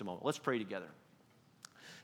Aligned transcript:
a 0.00 0.04
moment. 0.04 0.24
Let's 0.24 0.38
pray 0.38 0.58
together. 0.58 0.88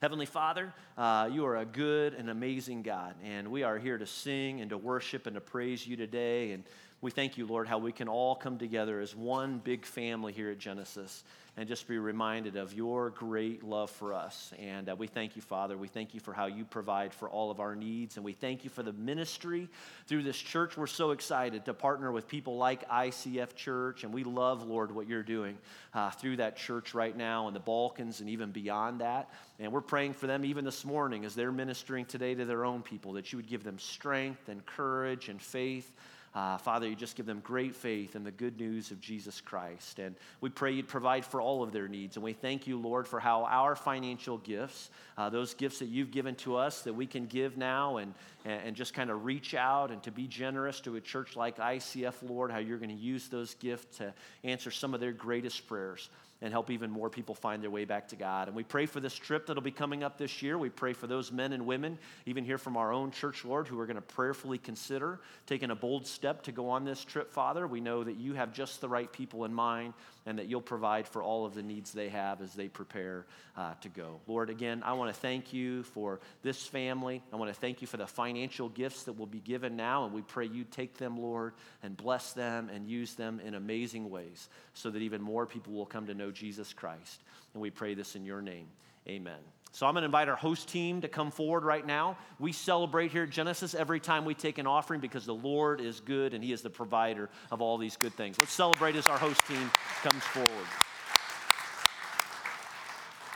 Heavenly 0.01 0.27
Father, 0.27 0.75
uh, 0.99 1.29
you 1.31 1.47
are 1.47 1.59
a 1.59 1.65
good 1.65 2.15
and 2.15 2.29
amazing 2.29 2.83
God, 2.83 3.15
and 3.23 3.49
we 3.49 3.63
are 3.63 3.79
here 3.79 3.99
to 3.99 4.07
sing 4.07 4.61
and 4.61 4.71
to 4.71 4.79
worship 4.79 5.27
and 5.27 5.35
to 5.35 5.41
praise 5.41 5.87
you 5.87 5.97
today. 5.97 6.53
And 6.53 6.65
we 7.03 7.11
thank 7.11 7.37
you, 7.37 7.47
Lord, 7.47 7.67
how 7.67 7.79
we 7.79 7.91
can 7.91 8.07
all 8.07 8.37
come 8.37 8.59
together 8.59 9.01
as 9.01 9.15
one 9.15 9.59
big 9.59 9.85
family 9.85 10.33
here 10.33 10.51
at 10.51 10.59
Genesis 10.59 11.25
and 11.57 11.69
just 11.69 11.89
be 11.89 11.99
reminded 11.99 12.55
of 12.55 12.73
your 12.73 13.11
great 13.11 13.65
love 13.65 13.91
for 13.91 14.15
us. 14.15 14.55
And 14.57 14.89
uh, 14.89 14.95
we 14.97 15.09
thank 15.09 15.35
you, 15.35 15.43
Father. 15.43 15.77
We 15.77 15.89
thank 15.89 16.15
you 16.15 16.21
for 16.21 16.33
how 16.33 16.47
you 16.47 16.65
provide 16.65 17.13
for 17.13 17.29
all 17.29 17.51
of 17.51 17.59
our 17.59 17.75
needs. 17.75 18.17
And 18.17 18.25
we 18.25 18.35
thank 18.35 18.63
you 18.63 18.71
for 18.71 18.85
the 18.85 18.93
ministry 18.93 19.69
through 20.07 20.23
this 20.23 20.39
church. 20.39 20.77
We're 20.77 20.87
so 20.87 21.11
excited 21.11 21.65
to 21.65 21.75
partner 21.75 22.13
with 22.13 22.29
people 22.29 22.57
like 22.57 22.89
ICF 22.89 23.57
Church. 23.57 24.05
And 24.05 24.15
we 24.15 24.23
love, 24.23 24.63
Lord, 24.63 24.95
what 24.95 25.09
you're 25.09 25.25
doing 25.25 25.59
uh, 25.95 26.11
through 26.11 26.37
that 26.37 26.57
church 26.57 26.95
right 26.95 27.17
now 27.17 27.49
in 27.49 27.55
the 27.55 27.61
Balkans 27.61 28.21
and 28.21 28.31
even 28.31 28.53
beyond 28.53 29.01
that. 29.01 29.29
And 29.59 29.73
we're 29.73 29.81
praying 29.81 30.15
for 30.15 30.29
them 30.29 30.45
even 30.45 30.65
this 30.65 30.85
morning 30.85 31.25
as 31.25 31.35
they're 31.35 31.51
ministering 31.51 32.05
today 32.05 32.37
to 32.37 32.45
their 32.45 32.65
own 32.65 32.81
people, 32.81 33.15
that 33.15 33.33
you 33.33 33.39
would 33.39 33.49
give 33.49 33.65
them 33.65 33.81
strength 33.81 34.49
and 34.49 34.65
courage 34.65 35.29
and 35.29 35.43
faith. 35.43 35.91
Uh, 36.35 36.57
Father, 36.57 36.89
you 36.89 36.97
just 36.97 37.15
give 37.15 37.27
them 37.27 37.41
great 37.41 37.77
faith 37.77 38.17
in 38.17 38.25
the 38.25 38.31
good 38.31 38.59
news 38.59 38.91
of 38.91 39.01
Jesus 39.01 39.41
Christ. 39.41 39.99
And 39.99 40.17
we 40.41 40.49
pray 40.49 40.73
you'd 40.73 40.89
provide 40.89 41.27
for 41.27 41.43
all 41.43 41.63
of 41.63 41.73
their 41.73 41.89
needs. 41.89 42.17
And 42.17 42.25
we 42.25 42.33
thank 42.33 42.67
you, 42.67 42.79
Lord, 42.79 43.07
for 43.07 43.21
how 43.21 43.45
our 43.45 43.77
financial 43.77 44.39
gifts, 44.39 44.89
uh, 45.19 45.29
those 45.29 45.53
gifts 45.53 45.81
that 45.81 45.89
you've 45.89 46.11
given 46.11 46.35
to 46.37 46.57
us 46.57 46.83
that 46.83 46.95
we 46.95 47.07
can 47.07 47.27
give 47.27 47.59
now 47.59 47.99
and, 47.99 48.15
and 48.47 48.75
just 48.75 48.95
kind 48.95 49.11
of 49.11 49.27
reach 49.27 49.55
out 49.55 49.91
and 49.91 50.03
to 50.05 50.11
be 50.11 50.27
generous 50.27 50.81
to 50.81 50.97
a 50.97 51.01
church 51.01 51.37
like 51.37 51.59
ICF, 51.59 52.15
Lord, 52.27 52.51
how 52.51 52.59
you're 52.59 52.79
going 52.79 52.89
to 52.89 52.95
use 52.95 53.29
those 53.29 53.55
gifts 53.55 53.99
to 53.99 54.15
answer 54.43 54.71
some 54.71 54.95
of 54.95 55.01
their 55.01 55.13
greatest 55.13 55.67
prayers 55.67 56.09
and 56.43 56.53
help 56.53 56.71
even 56.71 56.91
more 56.91 57.09
people 57.09 57.35
find 57.35 57.63
their 57.63 57.71
way 57.71 57.85
back 57.85 58.09
to 58.09 58.17
God. 58.17 58.49
And 58.49 58.57
we 58.57 58.65
pray 58.65 58.85
for 58.85 58.99
this 58.99 59.15
trip 59.15 59.47
that'll 59.47 59.63
be 59.63 59.71
coming 59.71 60.03
up 60.03 60.19
this 60.19 60.43
year. 60.43 60.59
We 60.59 60.69
pray 60.69 60.93
for 60.93 61.07
those 61.07 61.31
men 61.31 61.53
and 61.53 61.65
women, 61.65 61.99
even 62.27 62.45
here 62.45 62.59
from 62.59 62.77
our 62.77 62.93
own 62.93 63.13
church, 63.13 63.45
Lord, 63.45 63.69
who 63.69 63.79
are 63.79 63.87
going 63.87 63.97
to 63.97 64.03
prayerfully 64.03 64.59
consider 64.59 65.21
taking 65.47 65.71
a 65.71 65.77
bold 65.77 66.05
step 66.07 66.43
to 66.43 66.53
go 66.53 66.69
on 66.69 66.85
this 66.85 67.05
trip, 67.05 67.33
Father. 67.33 67.67
We 67.69 67.81
know 67.81 68.03
that 68.03 68.17
you 68.17 68.35
have 68.35 68.53
just 68.53 68.81
the 68.81 68.89
right 68.89 69.11
people 69.11 69.45
in 69.45 69.55
mind 69.55 69.95
and 70.27 70.39
that 70.39 70.47
you'll 70.47 70.61
provide 70.61 71.07
for 71.07 71.23
all 71.23 71.45
of 71.45 71.55
the 71.55 71.63
needs 71.63 71.93
they 71.93 72.09
have 72.09 72.41
as 72.41 72.55
they 72.55 72.69
prepare 72.69 73.27
uh, 73.57 73.75
to 73.81 73.89
go. 73.89 74.21
Lord, 74.27 74.51
again, 74.51 74.83
I 74.85 74.93
want 74.93 75.13
to 75.13 75.21
thank 75.21 75.53
you 75.53 75.83
for 75.83 76.21
this 76.43 76.67
family. 76.67 77.23
I 77.33 77.37
want 77.37 77.53
to 77.53 77.61
thank 77.61 77.81
you 77.81 77.87
for 77.87 77.97
the 77.97 78.07
financial 78.07 78.69
gifts 78.69 79.05
that 79.05 79.15
will 79.15 79.27
be 79.27 79.41
given 79.41 79.77
now, 79.77 80.05
and 80.05 80.13
we 80.13 80.23
pray 80.23 80.47
you 80.47 80.65
take 80.65 80.97
them, 80.97 81.19
Lord, 81.19 81.55
and 81.83 81.97
bless 81.97 82.33
them 82.33 82.71
and 82.73 82.87
use 82.87 83.15
them 83.15 83.41
in 83.41 83.55
amazing 83.55 84.11
ways 84.11 84.49
so 84.75 84.91
that 84.91 85.03
even 85.03 85.21
more 85.21 85.47
people 85.47 85.73
will 85.73 85.87
come 85.87 86.07
to 86.07 86.15
know 86.15 86.31
Jesus 86.31 86.73
Christ. 86.73 87.23
And 87.55 87.63
we 87.63 87.71
pray 87.71 87.95
this 87.95 88.17
in 88.17 88.25
your 88.25 88.43
name. 88.43 88.69
Amen. 89.09 89.41
So 89.75 89.87
I'm 89.87 89.95
going 89.95 90.03
to 90.03 90.07
invite 90.07 90.29
our 90.29 90.37
host 90.37 90.69
team 90.69 91.01
to 91.01 91.09
come 91.09 91.31
forward 91.31 91.65
right 91.65 91.87
now. 91.87 92.19
We 92.39 92.53
celebrate 92.53 93.11
here 93.11 93.23
at 93.23 93.31
Genesis 93.31 93.75
every 93.75 94.01
time 94.01 94.27
we 94.27 94.35
take 94.35 94.59
an 94.59 94.67
offering 94.67 95.01
because 95.01 95.25
the 95.25 95.35
Lord 95.35 95.81
is 95.81 95.99
good 96.01 96.35
and 96.35 96.45
He 96.45 96.53
is 96.53 96.61
the 96.61 96.69
provider 96.69 97.31
of 97.51 97.63
all 97.63 97.79
these 97.79 97.97
good 97.97 98.13
things. 98.13 98.39
Let's 98.39 98.53
celebrate 98.53 98.97
as 98.97 99.09
our 99.09 99.17
host 99.17 99.41
team 99.47 99.71
comes 100.03 100.23
forward. 100.25 100.67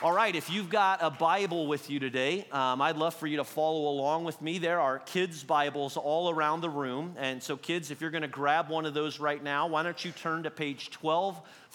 All 0.03 0.13
right, 0.13 0.37
if 0.37 0.51
you've 0.51 0.69
got 0.69 0.99
a 1.03 1.09
Bible 1.09 1.67
with 1.67 1.89
you 1.89 1.99
today, 1.99 2.47
um, 2.53 2.83
I'd 2.83 2.99
love 2.99 3.15
for 3.15 3.27
you 3.27 3.39
to 3.39 3.45
follow 3.45 3.89
along 3.89 4.25
with 4.25 4.43
me. 4.43 4.59
There 4.59 4.79
are 4.79 4.99
kids' 4.99 5.43
Bibles 5.43 5.97
all 5.97 6.29
around 6.29 6.61
the 6.61 6.69
room. 6.69 7.15
And 7.17 7.43
so, 7.43 7.57
kids, 7.57 7.91
if 7.91 8.03
you're 8.03 8.11
going 8.11 8.21
to 8.21 8.29
grab 8.29 8.69
one 8.69 8.85
of 8.85 8.93
those 8.93 9.19
right 9.19 9.43
now, 9.43 9.69
why 9.69 9.83
don't 9.83 10.05
you 10.05 10.11
turn 10.11 10.43
to 10.43 10.51
page 10.51 10.91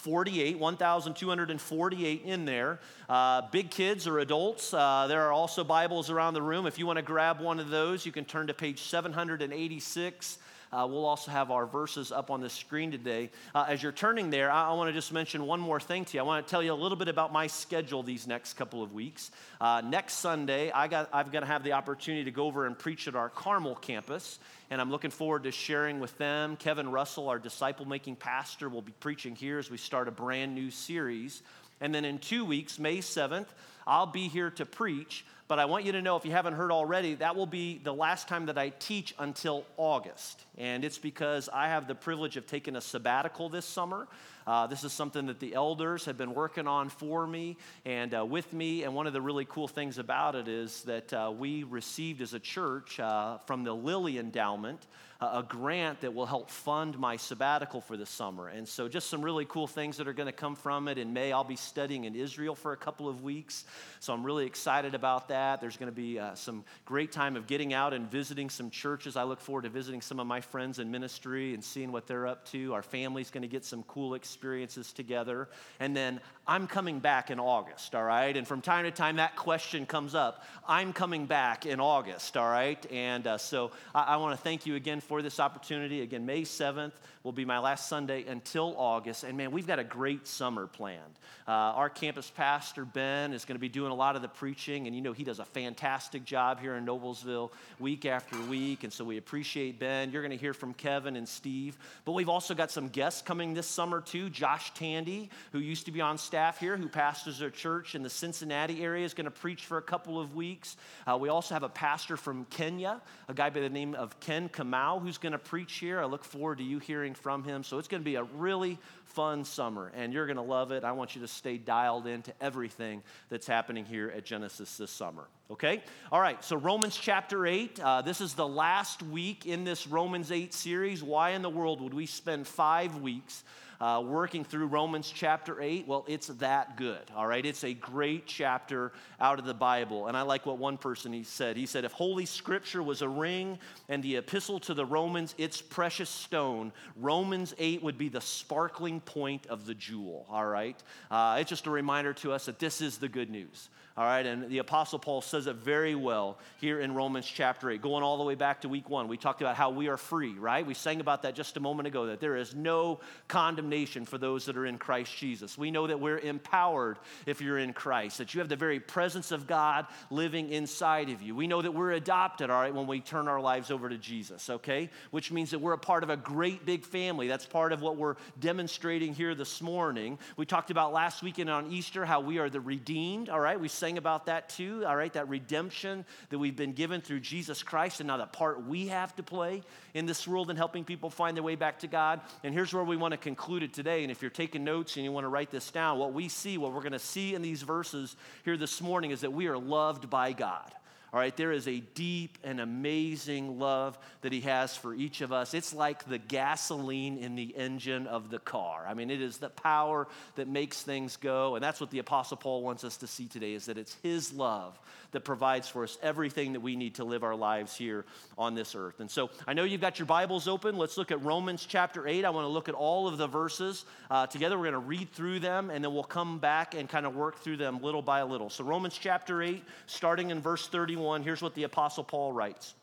1248, 0.04 0.58
1248 0.58 2.22
in 2.24 2.44
there. 2.44 2.80
Uh, 3.08 3.42
big 3.52 3.70
kids 3.70 4.08
or 4.08 4.18
adults, 4.18 4.74
uh, 4.74 5.06
there 5.06 5.22
are 5.22 5.32
also 5.32 5.62
Bibles 5.62 6.10
around 6.10 6.34
the 6.34 6.42
room. 6.42 6.66
If 6.66 6.76
you 6.76 6.86
want 6.86 6.96
to 6.96 7.02
grab 7.02 7.40
one 7.40 7.60
of 7.60 7.70
those, 7.70 8.04
you 8.04 8.10
can 8.10 8.24
turn 8.24 8.48
to 8.48 8.54
page 8.54 8.82
786. 8.82 10.38
Uh, 10.72 10.86
we'll 10.88 11.04
also 11.04 11.30
have 11.30 11.50
our 11.50 11.66
verses 11.66 12.10
up 12.10 12.30
on 12.30 12.40
the 12.40 12.48
screen 12.48 12.90
today. 12.90 13.30
Uh, 13.54 13.66
as 13.68 13.82
you're 13.82 13.92
turning 13.92 14.30
there, 14.30 14.50
I, 14.50 14.70
I 14.70 14.72
want 14.72 14.88
to 14.88 14.92
just 14.94 15.12
mention 15.12 15.46
one 15.46 15.60
more 15.60 15.78
thing 15.78 16.06
to 16.06 16.16
you. 16.16 16.20
I 16.20 16.22
want 16.22 16.46
to 16.46 16.50
tell 16.50 16.62
you 16.62 16.72
a 16.72 16.74
little 16.74 16.96
bit 16.96 17.08
about 17.08 17.30
my 17.30 17.46
schedule 17.46 18.02
these 18.02 18.26
next 18.26 18.54
couple 18.54 18.82
of 18.82 18.94
weeks. 18.94 19.32
Uh, 19.60 19.82
next 19.84 20.14
Sunday, 20.14 20.70
I 20.70 20.88
got, 20.88 21.10
I've 21.12 21.30
got 21.30 21.40
to 21.40 21.46
have 21.46 21.62
the 21.62 21.72
opportunity 21.72 22.24
to 22.24 22.30
go 22.30 22.46
over 22.46 22.66
and 22.66 22.78
preach 22.78 23.06
at 23.06 23.14
our 23.14 23.28
Carmel 23.28 23.74
campus, 23.74 24.38
and 24.70 24.80
I'm 24.80 24.90
looking 24.90 25.10
forward 25.10 25.42
to 25.42 25.50
sharing 25.50 26.00
with 26.00 26.16
them. 26.16 26.56
Kevin 26.56 26.90
Russell, 26.90 27.28
our 27.28 27.38
disciple 27.38 27.84
making 27.84 28.16
pastor, 28.16 28.70
will 28.70 28.80
be 28.80 28.94
preaching 28.98 29.36
here 29.36 29.58
as 29.58 29.70
we 29.70 29.76
start 29.76 29.91
a 29.92 30.10
brand 30.10 30.54
new 30.54 30.70
series. 30.70 31.42
And 31.80 31.94
then 31.94 32.04
in 32.04 32.18
two 32.18 32.44
weeks, 32.44 32.78
May 32.78 32.98
7th, 32.98 33.46
I'll 33.86 34.06
be 34.06 34.28
here 34.28 34.50
to 34.52 34.64
preach 34.64 35.24
but 35.52 35.58
I 35.58 35.66
want 35.66 35.84
you 35.84 35.92
to 35.92 36.00
know, 36.00 36.16
if 36.16 36.24
you 36.24 36.30
haven't 36.30 36.54
heard 36.54 36.72
already, 36.72 37.16
that 37.16 37.36
will 37.36 37.44
be 37.44 37.76
the 37.76 37.92
last 37.92 38.26
time 38.26 38.46
that 38.46 38.56
I 38.56 38.70
teach 38.70 39.14
until 39.18 39.66
August. 39.76 40.40
And 40.56 40.82
it's 40.82 40.96
because 40.96 41.50
I 41.52 41.68
have 41.68 41.86
the 41.86 41.94
privilege 41.94 42.38
of 42.38 42.46
taking 42.46 42.74
a 42.74 42.80
sabbatical 42.80 43.50
this 43.50 43.66
summer. 43.66 44.08
Uh, 44.46 44.66
this 44.66 44.82
is 44.82 44.94
something 44.94 45.26
that 45.26 45.40
the 45.40 45.54
elders 45.54 46.06
have 46.06 46.16
been 46.16 46.32
working 46.32 46.66
on 46.66 46.88
for 46.88 47.26
me 47.26 47.58
and 47.84 48.14
uh, 48.14 48.24
with 48.24 48.50
me. 48.54 48.84
And 48.84 48.94
one 48.94 49.06
of 49.06 49.12
the 49.12 49.20
really 49.20 49.44
cool 49.44 49.68
things 49.68 49.98
about 49.98 50.36
it 50.36 50.48
is 50.48 50.84
that 50.84 51.12
uh, 51.12 51.30
we 51.36 51.64
received 51.64 52.22
as 52.22 52.32
a 52.32 52.40
church 52.40 52.98
uh, 52.98 53.36
from 53.44 53.62
the 53.62 53.74
Lilly 53.74 54.16
Endowment 54.16 54.86
a 55.32 55.44
grant 55.46 56.00
that 56.00 56.14
will 56.14 56.26
help 56.26 56.50
fund 56.50 56.98
my 56.98 57.16
sabbatical 57.16 57.80
for 57.80 57.96
the 57.96 58.06
summer. 58.06 58.48
And 58.48 58.66
so, 58.66 58.88
just 58.88 59.08
some 59.08 59.22
really 59.22 59.44
cool 59.44 59.66
things 59.66 59.98
that 59.98 60.08
are 60.08 60.12
going 60.12 60.26
to 60.26 60.32
come 60.32 60.56
from 60.56 60.88
it. 60.88 60.98
In 60.98 61.12
May, 61.12 61.32
I'll 61.32 61.44
be 61.44 61.56
studying 61.56 62.04
in 62.04 62.14
Israel 62.14 62.54
for 62.54 62.72
a 62.72 62.76
couple 62.76 63.08
of 63.08 63.22
weeks. 63.22 63.64
So, 64.00 64.12
I'm 64.12 64.24
really 64.24 64.46
excited 64.46 64.94
about 64.94 65.28
that. 65.28 65.60
There's 65.60 65.76
going 65.76 65.90
to 65.90 65.96
be 65.96 66.18
uh, 66.18 66.34
some 66.34 66.64
great 66.84 67.12
time 67.12 67.36
of 67.36 67.46
getting 67.46 67.72
out 67.72 67.92
and 67.92 68.10
visiting 68.10 68.50
some 68.50 68.70
churches. 68.70 69.16
I 69.16 69.22
look 69.22 69.40
forward 69.40 69.62
to 69.62 69.68
visiting 69.68 70.00
some 70.00 70.18
of 70.18 70.26
my 70.26 70.40
friends 70.40 70.78
in 70.78 70.90
ministry 70.90 71.54
and 71.54 71.62
seeing 71.62 71.92
what 71.92 72.06
they're 72.06 72.26
up 72.26 72.46
to. 72.46 72.74
Our 72.74 72.82
family's 72.82 73.30
going 73.30 73.42
to 73.42 73.48
get 73.48 73.64
some 73.64 73.82
cool 73.84 74.14
experiences 74.14 74.92
together. 74.92 75.48
And 75.78 75.96
then 75.96 76.20
I'm 76.46 76.66
coming 76.66 76.98
back 76.98 77.30
in 77.30 77.38
August, 77.38 77.94
all 77.94 78.02
right? 78.02 78.36
And 78.36 78.48
from 78.48 78.62
time 78.62 78.84
to 78.84 78.90
time, 78.90 79.16
that 79.16 79.36
question 79.36 79.86
comes 79.86 80.14
up 80.14 80.42
I'm 80.66 80.92
coming 80.92 81.26
back 81.26 81.66
in 81.66 81.80
August, 81.80 82.36
all 82.36 82.48
right? 82.48 82.84
And 82.90 83.26
uh, 83.26 83.38
so 83.38 83.70
I, 83.94 84.02
I 84.02 84.16
want 84.16 84.36
to 84.36 84.42
thank 84.42 84.66
you 84.66 84.74
again 84.74 85.00
for 85.00 85.11
this 85.20 85.40
opportunity. 85.40 86.00
Again, 86.00 86.24
May 86.24 86.42
7th 86.42 86.92
will 87.22 87.32
be 87.32 87.44
my 87.44 87.58
last 87.58 87.88
Sunday 87.88 88.24
until 88.24 88.74
August. 88.76 89.24
And 89.24 89.36
man, 89.36 89.50
we've 89.50 89.66
got 89.66 89.78
a 89.78 89.84
great 89.84 90.26
summer 90.26 90.66
planned. 90.66 91.00
Uh, 91.46 91.50
our 91.50 91.90
campus 91.90 92.30
pastor, 92.30 92.84
Ben, 92.84 93.32
is 93.32 93.44
going 93.44 93.56
to 93.56 93.60
be 93.60 93.68
doing 93.68 93.90
a 93.90 93.94
lot 93.94 94.16
of 94.16 94.22
the 94.22 94.28
preaching. 94.28 94.86
And 94.86 94.94
you 94.94 95.02
know, 95.02 95.12
he 95.12 95.24
does 95.24 95.40
a 95.40 95.44
fantastic 95.44 96.24
job 96.24 96.60
here 96.60 96.76
in 96.76 96.86
Noblesville 96.86 97.50
week 97.78 98.06
after 98.06 98.40
week. 98.42 98.84
And 98.84 98.92
so 98.92 99.04
we 99.04 99.18
appreciate 99.18 99.78
Ben. 99.78 100.12
You're 100.12 100.22
going 100.22 100.30
to 100.30 100.36
hear 100.36 100.54
from 100.54 100.72
Kevin 100.74 101.16
and 101.16 101.28
Steve. 101.28 101.76
But 102.04 102.12
we've 102.12 102.28
also 102.28 102.54
got 102.54 102.70
some 102.70 102.88
guests 102.88 103.22
coming 103.22 103.54
this 103.54 103.66
summer, 103.66 104.00
too. 104.00 104.30
Josh 104.30 104.72
Tandy, 104.74 105.30
who 105.50 105.58
used 105.58 105.86
to 105.86 105.92
be 105.92 106.00
on 106.00 106.16
staff 106.16 106.58
here, 106.58 106.76
who 106.76 106.88
pastors 106.88 107.40
a 107.40 107.50
church 107.50 107.94
in 107.94 108.02
the 108.02 108.10
Cincinnati 108.10 108.82
area, 108.82 109.04
is 109.04 109.14
going 109.14 109.24
to 109.24 109.30
preach 109.30 109.64
for 109.64 109.78
a 109.78 109.82
couple 109.82 110.20
of 110.20 110.36
weeks. 110.36 110.76
Uh, 111.06 111.18
we 111.18 111.28
also 111.28 111.54
have 111.54 111.64
a 111.64 111.68
pastor 111.68 112.16
from 112.16 112.44
Kenya, 112.46 113.00
a 113.28 113.34
guy 113.34 113.50
by 113.50 113.60
the 113.60 113.68
name 113.68 113.94
of 113.94 114.18
Ken 114.20 114.48
Kamau, 114.48 115.01
who's 115.02 115.18
going 115.18 115.32
to 115.32 115.38
preach 115.38 115.74
here. 115.74 116.00
I 116.00 116.06
look 116.06 116.24
forward 116.24 116.58
to 116.58 116.64
you 116.64 116.78
hearing 116.78 117.14
from 117.14 117.44
him. 117.44 117.62
So 117.64 117.78
it's 117.78 117.88
going 117.88 118.02
to 118.02 118.04
be 118.04 118.14
a 118.14 118.24
really 118.24 118.78
fun 119.04 119.44
summer, 119.44 119.92
and 119.94 120.12
you're 120.12 120.26
going 120.26 120.36
to 120.36 120.42
love 120.42 120.70
it. 120.70 120.84
I 120.84 120.92
want 120.92 121.14
you 121.14 121.20
to 121.22 121.28
stay 121.28 121.58
dialed 121.58 122.06
into 122.06 122.32
everything 122.40 123.02
that's 123.28 123.46
happening 123.46 123.84
here 123.84 124.12
at 124.16 124.24
Genesis 124.24 124.76
this 124.76 124.90
summer. 124.90 125.24
Okay? 125.50 125.82
All 126.10 126.20
right, 126.20 126.42
so 126.42 126.56
Romans 126.56 126.96
chapter 126.96 127.46
8. 127.46 127.80
Uh, 127.80 128.02
this 128.02 128.20
is 128.20 128.34
the 128.34 128.46
last 128.46 129.02
week 129.02 129.44
in 129.44 129.64
this 129.64 129.86
Romans 129.86 130.32
8 130.32 130.54
series. 130.54 131.02
Why 131.02 131.30
in 131.30 131.42
the 131.42 131.50
world 131.50 131.82
would 131.82 131.94
we 131.94 132.06
spend 132.06 132.46
five 132.46 133.00
weeks? 133.02 133.44
Uh, 133.82 134.00
working 134.00 134.44
through 134.44 134.66
Romans 134.66 135.12
chapter 135.12 135.60
8, 135.60 135.88
well, 135.88 136.04
it's 136.06 136.28
that 136.28 136.76
good, 136.76 137.02
all 137.16 137.26
right? 137.26 137.44
It's 137.44 137.64
a 137.64 137.74
great 137.74 138.26
chapter 138.26 138.92
out 139.20 139.40
of 139.40 139.44
the 139.44 139.54
Bible. 139.54 140.06
And 140.06 140.16
I 140.16 140.22
like 140.22 140.46
what 140.46 140.58
one 140.58 140.78
person 140.78 141.12
he 141.12 141.24
said. 141.24 141.56
He 141.56 141.66
said, 141.66 141.84
if 141.84 141.90
Holy 141.90 142.24
Scripture 142.24 142.80
was 142.80 143.02
a 143.02 143.08
ring 143.08 143.58
and 143.88 144.00
the 144.00 144.18
epistle 144.18 144.60
to 144.60 144.74
the 144.74 144.86
Romans 144.86 145.34
its 145.36 145.60
precious 145.60 146.08
stone, 146.08 146.72
Romans 146.94 147.54
8 147.58 147.82
would 147.82 147.98
be 147.98 148.08
the 148.08 148.20
sparkling 148.20 149.00
point 149.00 149.46
of 149.46 149.66
the 149.66 149.74
jewel, 149.74 150.26
all 150.30 150.46
right? 150.46 150.80
Uh, 151.10 151.38
it's 151.40 151.50
just 151.50 151.66
a 151.66 151.70
reminder 151.70 152.12
to 152.14 152.30
us 152.30 152.46
that 152.46 152.60
this 152.60 152.80
is 152.80 152.98
the 152.98 153.08
good 153.08 153.30
news. 153.30 153.68
All 153.94 154.04
right, 154.04 154.24
and 154.24 154.48
the 154.48 154.56
Apostle 154.56 154.98
Paul 154.98 155.20
says 155.20 155.46
it 155.46 155.56
very 155.56 155.94
well 155.94 156.38
here 156.62 156.80
in 156.80 156.94
Romans 156.94 157.26
chapter 157.26 157.68
8, 157.68 157.82
going 157.82 158.02
all 158.02 158.16
the 158.16 158.24
way 158.24 158.34
back 158.34 158.62
to 158.62 158.68
week 158.70 158.88
one. 158.88 159.06
We 159.06 159.18
talked 159.18 159.42
about 159.42 159.54
how 159.54 159.68
we 159.68 159.88
are 159.88 159.98
free, 159.98 160.32
right? 160.32 160.66
We 160.66 160.72
sang 160.72 161.00
about 161.00 161.22
that 161.22 161.34
just 161.34 161.58
a 161.58 161.60
moment 161.60 161.88
ago, 161.88 162.06
that 162.06 162.18
there 162.18 162.36
is 162.36 162.54
no 162.54 163.00
condemnation 163.28 164.06
for 164.06 164.16
those 164.16 164.46
that 164.46 164.56
are 164.56 164.64
in 164.64 164.78
Christ 164.78 165.14
Jesus. 165.14 165.58
We 165.58 165.70
know 165.70 165.86
that 165.86 166.00
we're 166.00 166.18
empowered 166.18 166.96
if 167.26 167.42
you're 167.42 167.58
in 167.58 167.74
Christ, 167.74 168.16
that 168.16 168.32
you 168.32 168.40
have 168.40 168.48
the 168.48 168.56
very 168.56 168.80
presence 168.80 169.30
of 169.30 169.46
God 169.46 169.86
living 170.08 170.48
inside 170.48 171.10
of 171.10 171.20
you. 171.20 171.36
We 171.36 171.46
know 171.46 171.60
that 171.60 171.72
we're 171.72 171.92
adopted, 171.92 172.48
all 172.48 172.62
right, 172.62 172.74
when 172.74 172.86
we 172.86 173.00
turn 173.00 173.28
our 173.28 173.42
lives 173.42 173.70
over 173.70 173.90
to 173.90 173.98
Jesus, 173.98 174.48
okay? 174.48 174.88
Which 175.10 175.30
means 175.30 175.50
that 175.50 175.58
we're 175.58 175.74
a 175.74 175.78
part 175.78 176.02
of 176.02 176.08
a 176.08 176.16
great 176.16 176.64
big 176.64 176.86
family. 176.86 177.28
That's 177.28 177.44
part 177.44 177.72
of 177.72 177.82
what 177.82 177.98
we're 177.98 178.16
demonstrating 178.40 179.12
here 179.12 179.34
this 179.34 179.60
morning. 179.60 180.18
We 180.38 180.46
talked 180.46 180.70
about 180.70 180.94
last 180.94 181.22
weekend 181.22 181.50
on 181.50 181.70
Easter 181.70 182.06
how 182.06 182.20
we 182.20 182.38
are 182.38 182.48
the 182.48 182.60
redeemed, 182.62 183.28
all 183.28 183.38
right? 183.38 183.60
We 183.60 183.68
sang 183.82 183.98
about 183.98 184.26
that 184.26 184.48
too, 184.48 184.84
all 184.86 184.94
right? 184.94 185.12
That 185.12 185.28
redemption 185.28 186.04
that 186.28 186.38
we've 186.38 186.54
been 186.54 186.72
given 186.72 187.00
through 187.00 187.18
Jesus 187.18 187.64
Christ 187.64 187.98
and 187.98 188.06
now 188.06 188.16
the 188.16 188.26
part 188.26 188.64
we 188.64 188.86
have 188.86 189.12
to 189.16 189.24
play 189.24 189.64
in 189.92 190.06
this 190.06 190.28
world 190.28 190.50
and 190.50 190.56
helping 190.56 190.84
people 190.84 191.10
find 191.10 191.36
their 191.36 191.42
way 191.42 191.56
back 191.56 191.80
to 191.80 191.88
God. 191.88 192.20
And 192.44 192.54
here's 192.54 192.72
where 192.72 192.84
we 192.84 192.96
want 192.96 193.10
to 193.10 193.18
conclude 193.18 193.64
it 193.64 193.72
today. 193.72 194.04
And 194.04 194.12
if 194.12 194.22
you're 194.22 194.30
taking 194.30 194.62
notes 194.62 194.94
and 194.94 195.04
you 195.04 195.10
want 195.10 195.24
to 195.24 195.28
write 195.28 195.50
this 195.50 195.68
down, 195.72 195.98
what 195.98 196.12
we 196.12 196.28
see, 196.28 196.58
what 196.58 196.72
we're 196.72 196.78
going 196.78 196.92
to 196.92 197.00
see 197.00 197.34
in 197.34 197.42
these 197.42 197.62
verses 197.62 198.14
here 198.44 198.56
this 198.56 198.80
morning 198.80 199.10
is 199.10 199.22
that 199.22 199.32
we 199.32 199.48
are 199.48 199.58
loved 199.58 200.08
by 200.08 200.30
God. 200.30 200.72
All 201.12 201.20
right, 201.20 201.36
there 201.36 201.52
is 201.52 201.68
a 201.68 201.80
deep 201.80 202.38
and 202.42 202.58
amazing 202.58 203.58
love 203.58 203.98
that 204.22 204.32
He 204.32 204.40
has 204.42 204.74
for 204.74 204.94
each 204.94 205.20
of 205.20 205.30
us. 205.30 205.52
It's 205.52 205.74
like 205.74 206.06
the 206.06 206.16
gasoline 206.16 207.18
in 207.18 207.34
the 207.34 207.54
engine 207.54 208.06
of 208.06 208.30
the 208.30 208.38
car. 208.38 208.86
I 208.88 208.94
mean, 208.94 209.10
it 209.10 209.20
is 209.20 209.36
the 209.36 209.50
power 209.50 210.08
that 210.36 210.48
makes 210.48 210.80
things 210.80 211.18
go. 211.18 211.54
And 211.54 211.62
that's 211.62 211.82
what 211.82 211.90
the 211.90 211.98
Apostle 211.98 212.38
Paul 212.38 212.62
wants 212.62 212.82
us 212.82 212.96
to 212.96 213.06
see 213.06 213.26
today 213.26 213.52
is 213.52 213.66
that 213.66 213.76
it's 213.76 213.94
His 214.02 214.32
love 214.32 214.80
that 215.10 215.20
provides 215.20 215.68
for 215.68 215.84
us 215.84 215.98
everything 216.02 216.54
that 216.54 216.60
we 216.60 216.76
need 216.76 216.94
to 216.94 217.04
live 217.04 217.22
our 217.24 217.36
lives 217.36 217.76
here 217.76 218.06
on 218.38 218.54
this 218.54 218.74
earth. 218.74 219.00
And 219.00 219.10
so 219.10 219.28
I 219.46 219.52
know 219.52 219.64
you've 219.64 219.82
got 219.82 219.98
your 219.98 220.06
Bibles 220.06 220.48
open. 220.48 220.78
Let's 220.78 220.96
look 220.96 221.10
at 221.10 221.22
Romans 221.22 221.66
chapter 221.68 222.08
8. 222.08 222.24
I 222.24 222.30
want 222.30 222.46
to 222.46 222.48
look 222.48 222.70
at 222.70 222.74
all 222.74 223.06
of 223.06 223.18
the 223.18 223.26
verses 223.26 223.84
uh, 224.10 224.26
together. 224.26 224.56
We're 224.56 224.70
going 224.70 224.82
to 224.82 224.88
read 224.88 225.12
through 225.12 225.40
them 225.40 225.68
and 225.68 225.84
then 225.84 225.92
we'll 225.92 226.04
come 226.04 226.38
back 226.38 226.74
and 226.74 226.88
kind 226.88 227.04
of 227.04 227.14
work 227.14 227.40
through 227.40 227.58
them 227.58 227.82
little 227.82 228.00
by 228.00 228.22
little. 228.22 228.48
So, 228.48 228.64
Romans 228.64 228.96
chapter 228.98 229.42
8, 229.42 229.62
starting 229.86 230.30
in 230.30 230.40
verse 230.40 230.66
31, 230.68 231.01
here's 231.22 231.42
what 231.42 231.54
the 231.54 231.64
Apostle 231.64 232.04
Paul 232.04 232.32
writes. 232.32 232.74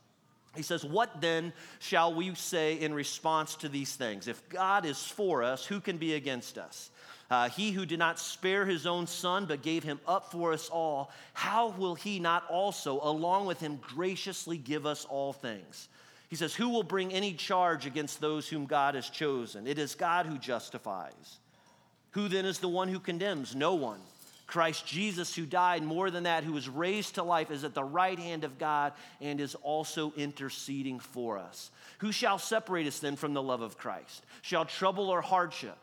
He 0.56 0.62
says, 0.64 0.84
What 0.84 1.22
then 1.22 1.54
shall 1.80 2.14
we 2.14 2.34
say 2.36 2.80
in 2.80 2.94
response 2.94 3.56
to 3.58 3.70
these 3.70 3.96
things? 3.96 4.28
If 4.28 4.48
God 4.50 4.86
is 4.86 5.04
for 5.04 5.44
us, 5.44 5.66
who 5.66 5.80
can 5.80 5.98
be 5.98 6.16
against 6.16 6.58
us? 6.58 6.92
Uh, 7.30 7.48
he 7.50 7.72
who 7.72 7.86
did 7.86 8.00
not 8.00 8.20
spare 8.20 8.66
his 8.66 8.88
own 8.88 9.06
son, 9.06 9.46
but 9.46 9.62
gave 9.62 9.84
him 9.84 10.00
up 10.08 10.32
for 10.32 10.52
us 10.52 10.68
all, 10.70 11.12
how 11.34 11.70
will 11.78 11.94
he 11.94 12.20
not 12.20 12.44
also, 12.50 13.00
along 13.04 13.46
with 13.46 13.60
him, 13.60 13.80
graciously 13.82 14.58
give 14.58 14.88
us 14.88 15.06
all 15.06 15.32
things? 15.32 15.90
He 16.30 16.36
says, 16.36 16.56
Who 16.56 16.70
will 16.70 16.84
bring 16.84 17.14
any 17.14 17.34
charge 17.34 17.86
against 17.86 18.20
those 18.20 18.48
whom 18.48 18.66
God 18.66 18.96
has 18.96 19.10
chosen? 19.10 19.68
It 19.68 19.78
is 19.78 19.94
God 19.96 20.26
who 20.26 20.38
justifies. 20.38 21.40
Who 22.12 22.28
then 22.28 22.46
is 22.46 22.60
the 22.60 22.68
one 22.68 22.88
who 22.88 23.00
condemns? 23.00 23.56
No 23.56 23.76
one. 23.76 24.00
Christ 24.50 24.86
Jesus, 24.86 25.36
who 25.36 25.46
died, 25.46 25.84
more 25.84 26.10
than 26.10 26.24
that, 26.24 26.44
who 26.44 26.54
was 26.54 26.68
raised 26.68 27.16
to 27.16 27.24
life, 27.24 27.52
is 27.52 27.64
at 27.64 27.76
the 27.76 27.84
right 27.84 28.18
hand 28.18 28.44
of 28.44 28.58
God 28.58 28.94
and 29.22 29.40
is 29.40 29.56
also 29.56 30.12
interceding 30.18 31.00
for 31.00 31.38
us. 31.38 31.70
Who 32.00 32.12
shall 32.12 32.40
separate 32.40 32.88
us 32.88 33.00
then 33.00 33.16
from 33.16 33.34
the 33.34 33.44
love 33.44 33.62
of 33.62 33.78
Christ? 33.78 34.26
Shall 34.42 34.66
trouble 34.66 35.10
or 35.10 35.22
hardship? 35.22 35.78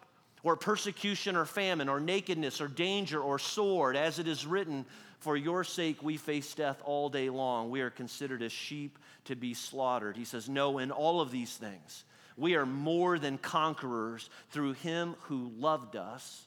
or 0.47 0.55
persecution 0.55 1.35
or 1.35 1.45
famine 1.45 1.89
or 1.89 1.99
nakedness 1.99 2.61
or 2.61 2.69
danger 2.69 3.21
or 3.21 3.37
sword, 3.37 3.97
as 3.97 4.21
it 4.21 4.29
is 4.29 4.47
written, 4.47 4.87
For 5.19 5.37
your 5.37 5.65
sake 5.65 6.05
we 6.05 6.17
face 6.17 6.55
death 6.55 6.81
all 6.85 7.09
day 7.09 7.31
long. 7.31 7.69
We 7.69 7.81
are 7.81 7.91
considered 7.91 8.43
as 8.43 8.53
sheep 8.53 8.97
to 9.25 9.35
be 9.35 9.55
slaughtered. 9.55 10.17
He 10.17 10.25
says, 10.25 10.49
No, 10.49 10.79
in 10.79 10.93
all 10.93 11.21
of 11.21 11.33
these 11.33 11.57
things, 11.57 12.05
we 12.37 12.55
are 12.55 12.65
more 12.65 13.19
than 13.19 13.39
conquerors 13.39 14.31
through 14.51 14.75
him 14.75 15.17
who 15.23 15.51
loved 15.59 15.97
us. 15.97 16.46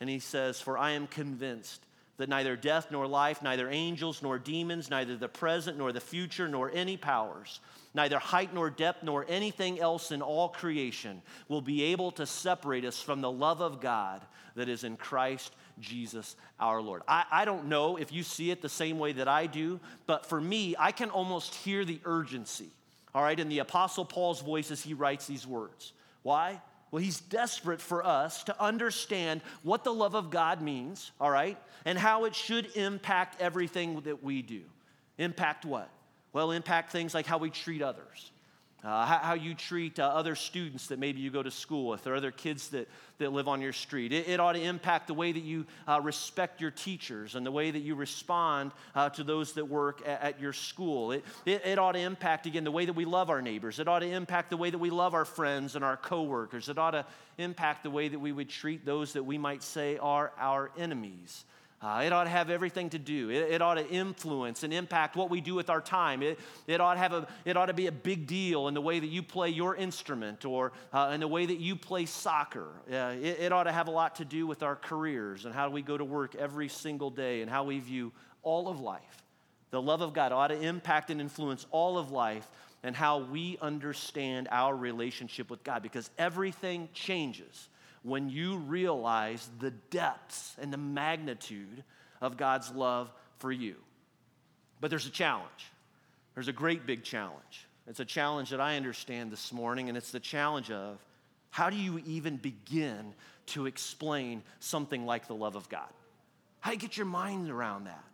And 0.00 0.08
he 0.08 0.18
says, 0.18 0.60
For 0.60 0.78
I 0.78 0.92
am 0.92 1.06
convinced 1.06 1.84
that 2.16 2.28
neither 2.28 2.54
death 2.54 2.88
nor 2.90 3.06
life, 3.06 3.42
neither 3.42 3.70
angels 3.70 4.22
nor 4.22 4.38
demons, 4.38 4.90
neither 4.90 5.16
the 5.16 5.28
present 5.28 5.78
nor 5.78 5.90
the 5.90 6.00
future, 6.00 6.48
nor 6.48 6.70
any 6.74 6.98
powers, 6.98 7.60
neither 7.94 8.18
height 8.18 8.52
nor 8.52 8.68
depth 8.68 9.02
nor 9.02 9.24
anything 9.26 9.80
else 9.80 10.10
in 10.10 10.20
all 10.20 10.50
creation 10.50 11.22
will 11.48 11.62
be 11.62 11.82
able 11.84 12.10
to 12.10 12.26
separate 12.26 12.84
us 12.84 13.00
from 13.00 13.22
the 13.22 13.30
love 13.30 13.62
of 13.62 13.80
God 13.80 14.20
that 14.54 14.68
is 14.68 14.84
in 14.84 14.98
Christ 14.98 15.54
Jesus 15.80 16.36
our 16.58 16.82
Lord. 16.82 17.00
I, 17.08 17.24
I 17.30 17.44
don't 17.46 17.66
know 17.66 17.96
if 17.96 18.12
you 18.12 18.22
see 18.22 18.50
it 18.50 18.60
the 18.60 18.68
same 18.68 18.98
way 18.98 19.12
that 19.12 19.28
I 19.28 19.46
do, 19.46 19.80
but 20.06 20.26
for 20.26 20.40
me, 20.40 20.76
I 20.78 20.92
can 20.92 21.08
almost 21.08 21.54
hear 21.54 21.86
the 21.86 22.00
urgency, 22.04 22.68
all 23.14 23.22
right, 23.22 23.40
in 23.40 23.48
the 23.48 23.60
Apostle 23.60 24.04
Paul's 24.04 24.42
voice 24.42 24.70
as 24.70 24.82
he 24.82 24.92
writes 24.92 25.26
these 25.26 25.46
words. 25.46 25.94
Why? 26.22 26.60
Well, 26.90 27.02
he's 27.02 27.20
desperate 27.20 27.80
for 27.80 28.04
us 28.04 28.42
to 28.44 28.62
understand 28.62 29.42
what 29.62 29.84
the 29.84 29.92
love 29.92 30.14
of 30.14 30.30
God 30.30 30.60
means, 30.60 31.12
all 31.20 31.30
right, 31.30 31.56
and 31.84 31.96
how 31.96 32.24
it 32.24 32.34
should 32.34 32.74
impact 32.76 33.40
everything 33.40 34.00
that 34.02 34.22
we 34.24 34.42
do. 34.42 34.62
Impact 35.18 35.64
what? 35.64 35.88
Well, 36.32 36.50
impact 36.50 36.90
things 36.90 37.14
like 37.14 37.26
how 37.26 37.38
we 37.38 37.50
treat 37.50 37.82
others, 37.82 38.32
uh, 38.82 39.04
how, 39.04 39.18
how, 39.18 39.34
you 39.34 39.54
treat 39.54 39.98
uh, 39.98 40.04
other 40.04 40.34
students 40.34 40.86
that 40.86 40.98
maybe 40.98 41.20
you 41.20 41.30
go 41.30 41.42
to 41.42 41.50
school 41.50 41.88
with, 41.88 42.06
or 42.06 42.14
other 42.14 42.30
kids 42.30 42.68
that, 42.68 42.88
that 43.18 43.30
live 43.30 43.46
on 43.46 43.60
your 43.60 43.74
street. 43.74 44.10
It, 44.10 44.26
it 44.26 44.40
ought 44.40 44.54
to 44.54 44.62
impact 44.62 45.06
the 45.06 45.14
way 45.14 45.32
that 45.32 45.42
you 45.42 45.66
uh, 45.86 46.00
respect 46.02 46.62
your 46.62 46.70
teachers 46.70 47.34
and 47.34 47.44
the 47.44 47.50
way 47.50 47.70
that 47.70 47.80
you 47.80 47.94
respond 47.94 48.72
uh, 48.94 49.10
to 49.10 49.22
those 49.22 49.52
that 49.52 49.66
work 49.66 50.00
at, 50.06 50.22
at 50.22 50.40
your 50.40 50.54
school. 50.54 51.12
It, 51.12 51.24
it, 51.44 51.66
it, 51.66 51.78
ought 51.78 51.92
to 51.92 51.98
impact, 51.98 52.46
again, 52.46 52.64
the 52.64 52.70
way 52.70 52.86
that 52.86 52.94
we 52.94 53.04
love 53.04 53.28
our 53.28 53.42
neighbors. 53.42 53.78
It 53.78 53.86
ought 53.86 53.98
to 53.98 54.10
impact 54.10 54.48
the 54.48 54.56
way 54.56 54.70
that 54.70 54.78
we 54.78 54.90
love 54.90 55.12
our 55.12 55.26
friends 55.26 55.76
and 55.76 55.84
our 55.84 55.98
coworkers. 55.98 56.70
It 56.70 56.78
ought 56.78 56.92
to 56.92 57.04
impact 57.36 57.82
the 57.82 57.90
way 57.90 58.08
that 58.08 58.18
we 58.18 58.32
would 58.32 58.48
treat 58.48 58.86
those 58.86 59.12
that 59.12 59.24
we 59.24 59.36
might 59.36 59.62
say 59.62 59.98
are 59.98 60.32
our 60.38 60.70
enemies. 60.78 61.44
Uh, 61.82 62.02
it 62.04 62.12
ought 62.12 62.24
to 62.24 62.30
have 62.30 62.50
everything 62.50 62.90
to 62.90 62.98
do. 62.98 63.30
It, 63.30 63.52
it, 63.52 63.62
ought 63.62 63.74
to 63.74 63.88
influence 63.88 64.64
and 64.64 64.72
impact 64.72 65.16
what 65.16 65.30
we 65.30 65.40
do 65.40 65.54
with 65.54 65.70
our 65.70 65.80
time. 65.80 66.22
It, 66.22 66.38
it, 66.66 66.78
ought 66.78 66.94
to 66.94 67.00
have 67.00 67.14
a, 67.14 67.26
it 67.46 67.56
ought 67.56 67.66
to 67.66 67.72
be 67.72 67.86
a 67.86 67.92
big 67.92 68.26
deal 68.26 68.68
in 68.68 68.74
the 68.74 68.82
way 68.82 69.00
that 69.00 69.06
you 69.06 69.22
play 69.22 69.48
your 69.48 69.74
instrument 69.74 70.44
or 70.44 70.72
uh, 70.92 71.12
in 71.14 71.20
the 71.20 71.28
way 71.28 71.46
that 71.46 71.58
you 71.58 71.76
play 71.76 72.04
soccer. 72.04 72.68
Uh, 72.86 73.14
it, 73.22 73.40
it 73.40 73.52
ought 73.52 73.64
to 73.64 73.72
have 73.72 73.88
a 73.88 73.90
lot 73.90 74.16
to 74.16 74.26
do 74.26 74.46
with 74.46 74.62
our 74.62 74.76
careers 74.76 75.46
and 75.46 75.54
how 75.54 75.70
we 75.70 75.80
go 75.80 75.96
to 75.96 76.04
work 76.04 76.34
every 76.34 76.68
single 76.68 77.08
day 77.08 77.40
and 77.40 77.50
how 77.50 77.64
we 77.64 77.78
view 77.78 78.12
all 78.42 78.68
of 78.68 78.80
life. 78.80 79.24
The 79.70 79.80
love 79.80 80.02
of 80.02 80.12
God 80.12 80.32
ought 80.32 80.48
to 80.48 80.60
impact 80.60 81.08
and 81.08 81.18
influence 81.18 81.64
all 81.70 81.96
of 81.96 82.10
life 82.10 82.46
and 82.82 82.94
how 82.94 83.20
we 83.20 83.56
understand 83.62 84.48
our 84.50 84.76
relationship 84.76 85.48
with 85.48 85.64
God 85.64 85.82
because 85.82 86.10
everything 86.18 86.90
changes 86.92 87.68
when 88.02 88.28
you 88.28 88.56
realize 88.56 89.48
the 89.58 89.70
depths 89.70 90.54
and 90.60 90.72
the 90.72 90.78
magnitude 90.78 91.84
of 92.20 92.36
God's 92.36 92.70
love 92.72 93.12
for 93.38 93.52
you. 93.52 93.76
But 94.80 94.90
there's 94.90 95.06
a 95.06 95.10
challenge. 95.10 95.72
There's 96.34 96.48
a 96.48 96.52
great 96.52 96.86
big 96.86 97.02
challenge. 97.02 97.66
It's 97.86 98.00
a 98.00 98.04
challenge 98.04 98.50
that 98.50 98.60
I 98.60 98.76
understand 98.76 99.30
this 99.30 99.52
morning, 99.52 99.88
and 99.88 99.98
it's 99.98 100.12
the 100.12 100.20
challenge 100.20 100.70
of 100.70 101.04
how 101.50 101.70
do 101.70 101.76
you 101.76 102.00
even 102.06 102.36
begin 102.36 103.12
to 103.46 103.66
explain 103.66 104.42
something 104.60 105.04
like 105.04 105.26
the 105.26 105.34
love 105.34 105.56
of 105.56 105.68
God? 105.68 105.88
How 106.60 106.70
do 106.70 106.76
you 106.76 106.80
get 106.80 106.96
your 106.96 107.06
mind 107.06 107.50
around 107.50 107.84
that? 107.84 108.04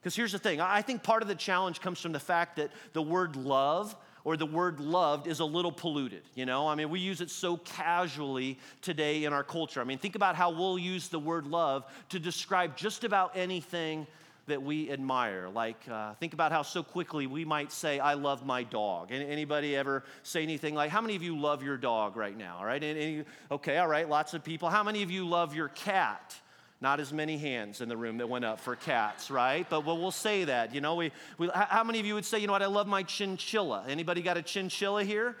Because 0.00 0.16
here's 0.16 0.32
the 0.32 0.38
thing 0.38 0.60
I 0.60 0.82
think 0.82 1.02
part 1.02 1.22
of 1.22 1.28
the 1.28 1.34
challenge 1.34 1.80
comes 1.80 2.00
from 2.00 2.12
the 2.12 2.20
fact 2.20 2.56
that 2.56 2.70
the 2.92 3.02
word 3.02 3.36
love 3.36 3.94
or 4.24 4.36
the 4.36 4.46
word 4.46 4.80
loved 4.80 5.26
is 5.26 5.40
a 5.40 5.44
little 5.44 5.72
polluted. 5.72 6.22
You 6.34 6.46
know, 6.46 6.68
I 6.68 6.74
mean, 6.74 6.90
we 6.90 7.00
use 7.00 7.20
it 7.20 7.30
so 7.30 7.56
casually 7.58 8.58
today 8.82 9.24
in 9.24 9.32
our 9.32 9.44
culture. 9.44 9.80
I 9.80 9.84
mean, 9.84 9.98
think 9.98 10.14
about 10.14 10.36
how 10.36 10.50
we'll 10.50 10.78
use 10.78 11.08
the 11.08 11.18
word 11.18 11.46
love 11.46 11.84
to 12.10 12.18
describe 12.18 12.76
just 12.76 13.04
about 13.04 13.36
anything 13.36 14.06
that 14.46 14.62
we 14.62 14.90
admire. 14.90 15.48
Like, 15.48 15.80
uh, 15.88 16.14
think 16.14 16.34
about 16.34 16.52
how 16.52 16.62
so 16.62 16.82
quickly 16.82 17.26
we 17.26 17.44
might 17.44 17.72
say, 17.72 17.98
I 17.98 18.14
love 18.14 18.44
my 18.44 18.62
dog. 18.62 19.12
Anybody 19.12 19.76
ever 19.76 20.04
say 20.22 20.42
anything 20.42 20.74
like, 20.74 20.90
how 20.90 21.00
many 21.00 21.16
of 21.16 21.22
you 21.22 21.38
love 21.38 21.62
your 21.62 21.76
dog 21.76 22.16
right 22.16 22.36
now? 22.36 22.56
All 22.58 22.64
right? 22.64 22.82
Any, 22.82 23.24
okay, 23.50 23.78
all 23.78 23.88
right, 23.88 24.08
lots 24.08 24.34
of 24.34 24.44
people. 24.44 24.68
How 24.68 24.82
many 24.82 25.02
of 25.02 25.10
you 25.10 25.26
love 25.26 25.54
your 25.54 25.68
cat? 25.68 26.34
Not 26.82 26.98
as 26.98 27.12
many 27.12 27.36
hands 27.36 27.82
in 27.82 27.90
the 27.90 27.96
room 27.96 28.18
that 28.18 28.28
went 28.28 28.44
up 28.44 28.58
for 28.58 28.74
cats, 28.74 29.30
right? 29.30 29.68
But 29.68 29.84
we'll, 29.84 29.98
we'll 29.98 30.10
say 30.10 30.44
that. 30.44 30.74
You 30.74 30.80
know, 30.80 30.94
we, 30.94 31.12
we, 31.36 31.50
how 31.52 31.84
many 31.84 32.00
of 32.00 32.06
you 32.06 32.14
would 32.14 32.24
say, 32.24 32.38
you 32.38 32.46
know 32.46 32.54
what, 32.54 32.62
I 32.62 32.66
love 32.66 32.86
my 32.86 33.02
chinchilla? 33.02 33.84
Anybody 33.86 34.22
got 34.22 34.38
a 34.38 34.42
chinchilla 34.42 35.04
here? 35.04 35.36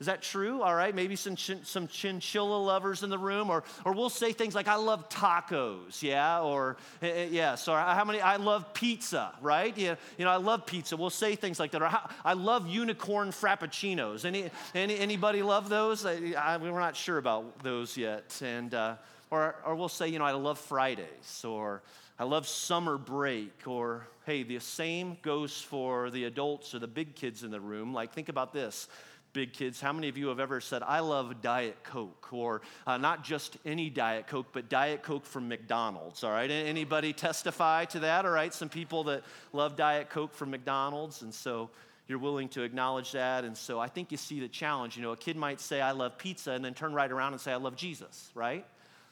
Is 0.00 0.06
that 0.06 0.22
true? 0.22 0.62
All 0.62 0.74
right, 0.74 0.94
maybe 0.94 1.14
some, 1.14 1.36
chin, 1.36 1.60
some 1.62 1.86
chinchilla 1.86 2.56
lovers 2.56 3.02
in 3.02 3.10
the 3.10 3.18
room, 3.18 3.50
or, 3.50 3.64
or 3.84 3.92
we'll 3.92 4.08
say 4.08 4.32
things 4.32 4.54
like, 4.54 4.66
I 4.66 4.76
love 4.76 5.10
tacos, 5.10 6.02
yeah, 6.02 6.40
or 6.40 6.78
eh, 7.02 7.08
eh, 7.08 7.28
yes, 7.30 7.68
or 7.68 7.78
how 7.78 8.06
many, 8.06 8.18
I 8.18 8.36
love 8.36 8.72
pizza, 8.72 9.34
right? 9.42 9.76
Yeah, 9.76 9.96
you 10.16 10.24
know, 10.24 10.30
I 10.30 10.36
love 10.36 10.64
pizza. 10.64 10.96
We'll 10.96 11.10
say 11.10 11.36
things 11.36 11.60
like 11.60 11.72
that, 11.72 11.82
or 11.82 11.90
I 12.24 12.32
love 12.32 12.66
unicorn 12.66 13.28
frappuccinos. 13.28 14.24
Any, 14.24 14.50
any, 14.74 14.98
anybody 14.98 15.42
love 15.42 15.68
those? 15.68 16.06
I, 16.06 16.32
I, 16.32 16.56
we're 16.56 16.70
not 16.80 16.96
sure 16.96 17.18
about 17.18 17.62
those 17.62 17.94
yet. 17.98 18.40
And, 18.42 18.72
uh, 18.72 18.94
or, 19.30 19.56
or 19.64 19.74
we'll 19.76 19.88
say, 19.88 20.08
you 20.08 20.18
know, 20.18 20.24
I 20.24 20.32
love 20.32 20.58
Fridays, 20.58 21.44
or 21.44 21.82
I 22.18 22.24
love 22.24 22.46
summer 22.46 22.98
break, 22.98 23.66
or 23.66 24.06
hey, 24.26 24.42
the 24.42 24.58
same 24.58 25.16
goes 25.22 25.60
for 25.60 26.10
the 26.10 26.24
adults 26.24 26.74
or 26.74 26.78
the 26.78 26.88
big 26.88 27.14
kids 27.14 27.42
in 27.42 27.50
the 27.50 27.60
room. 27.60 27.94
Like, 27.94 28.12
think 28.12 28.28
about 28.28 28.52
this 28.52 28.88
big 29.32 29.52
kids, 29.52 29.80
how 29.80 29.92
many 29.92 30.08
of 30.08 30.16
you 30.16 30.28
have 30.28 30.40
ever 30.40 30.60
said, 30.60 30.82
I 30.82 31.00
love 31.00 31.40
Diet 31.42 31.82
Coke? 31.84 32.32
Or 32.32 32.62
uh, 32.86 32.96
not 32.96 33.24
just 33.24 33.56
any 33.64 33.90
Diet 33.90 34.26
Coke, 34.26 34.48
but 34.52 34.68
Diet 34.68 35.02
Coke 35.02 35.24
from 35.24 35.48
McDonald's, 35.48 36.24
all 36.24 36.32
right? 36.32 36.50
Anybody 36.50 37.12
testify 37.12 37.84
to 37.86 38.00
that, 38.00 38.24
all 38.24 38.32
right? 38.32 38.52
Some 38.52 38.68
people 38.68 39.04
that 39.04 39.22
love 39.52 39.76
Diet 39.76 40.10
Coke 40.10 40.34
from 40.34 40.50
McDonald's, 40.50 41.22
and 41.22 41.32
so 41.32 41.70
you're 42.08 42.18
willing 42.18 42.48
to 42.50 42.62
acknowledge 42.62 43.12
that. 43.12 43.44
And 43.44 43.56
so 43.56 43.78
I 43.78 43.86
think 43.86 44.10
you 44.10 44.16
see 44.16 44.40
the 44.40 44.48
challenge. 44.48 44.96
You 44.96 45.02
know, 45.02 45.12
a 45.12 45.16
kid 45.16 45.36
might 45.36 45.60
say, 45.60 45.80
I 45.80 45.92
love 45.92 46.18
pizza, 46.18 46.52
and 46.52 46.64
then 46.64 46.74
turn 46.74 46.92
right 46.92 47.10
around 47.10 47.32
and 47.32 47.40
say, 47.40 47.52
I 47.52 47.56
love 47.56 47.76
Jesus, 47.76 48.30
right? 48.34 48.66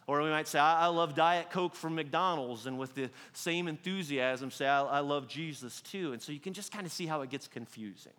Or 0.09 0.23
we 0.23 0.31
might 0.31 0.49
say, 0.49 0.59
I, 0.59 0.87
love 0.87 1.15
Diet 1.15 1.51
Coke 1.51 1.77
from 1.77 1.95
McDonald's, 1.95 2.67
and 2.67 2.79
with 2.79 2.95
the 2.95 3.11
same 3.35 3.69
enthusiasm, 3.69 4.51
say, 4.51 4.67
I, 4.67 4.83
I 4.83 5.01
love 5.01 5.29
Jesus 5.29 5.81
too. 5.83 6.13
And 6.13 6.21
so 6.21 6.33
you 6.33 6.41
can 6.41 6.55
just 6.55 6.73
kind 6.73 6.87
of 6.87 6.91
see 6.91 7.07
how 7.07 7.21
it 7.21 7.31
gets 7.31 7.47
confusing 7.47 8.15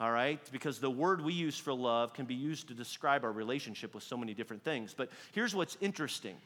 all 0.00 0.12
right? 0.12 0.40
Because 0.52 0.78
the 0.78 0.90
word 0.90 1.20
we 1.20 1.32
use 1.32 1.58
for 1.58 1.74
love 1.74 2.14
can 2.14 2.24
be 2.24 2.34
used 2.34 2.68
to 2.68 2.74
describe 2.74 3.24
our 3.24 3.32
relationship 3.32 3.94
with 3.94 4.04
so 4.04 4.16
many 4.16 4.32
different 4.32 4.62
things. 4.62 4.94
But 4.96 5.10
here's 5.32 5.54
what's 5.54 5.76
interesting. 5.80 6.36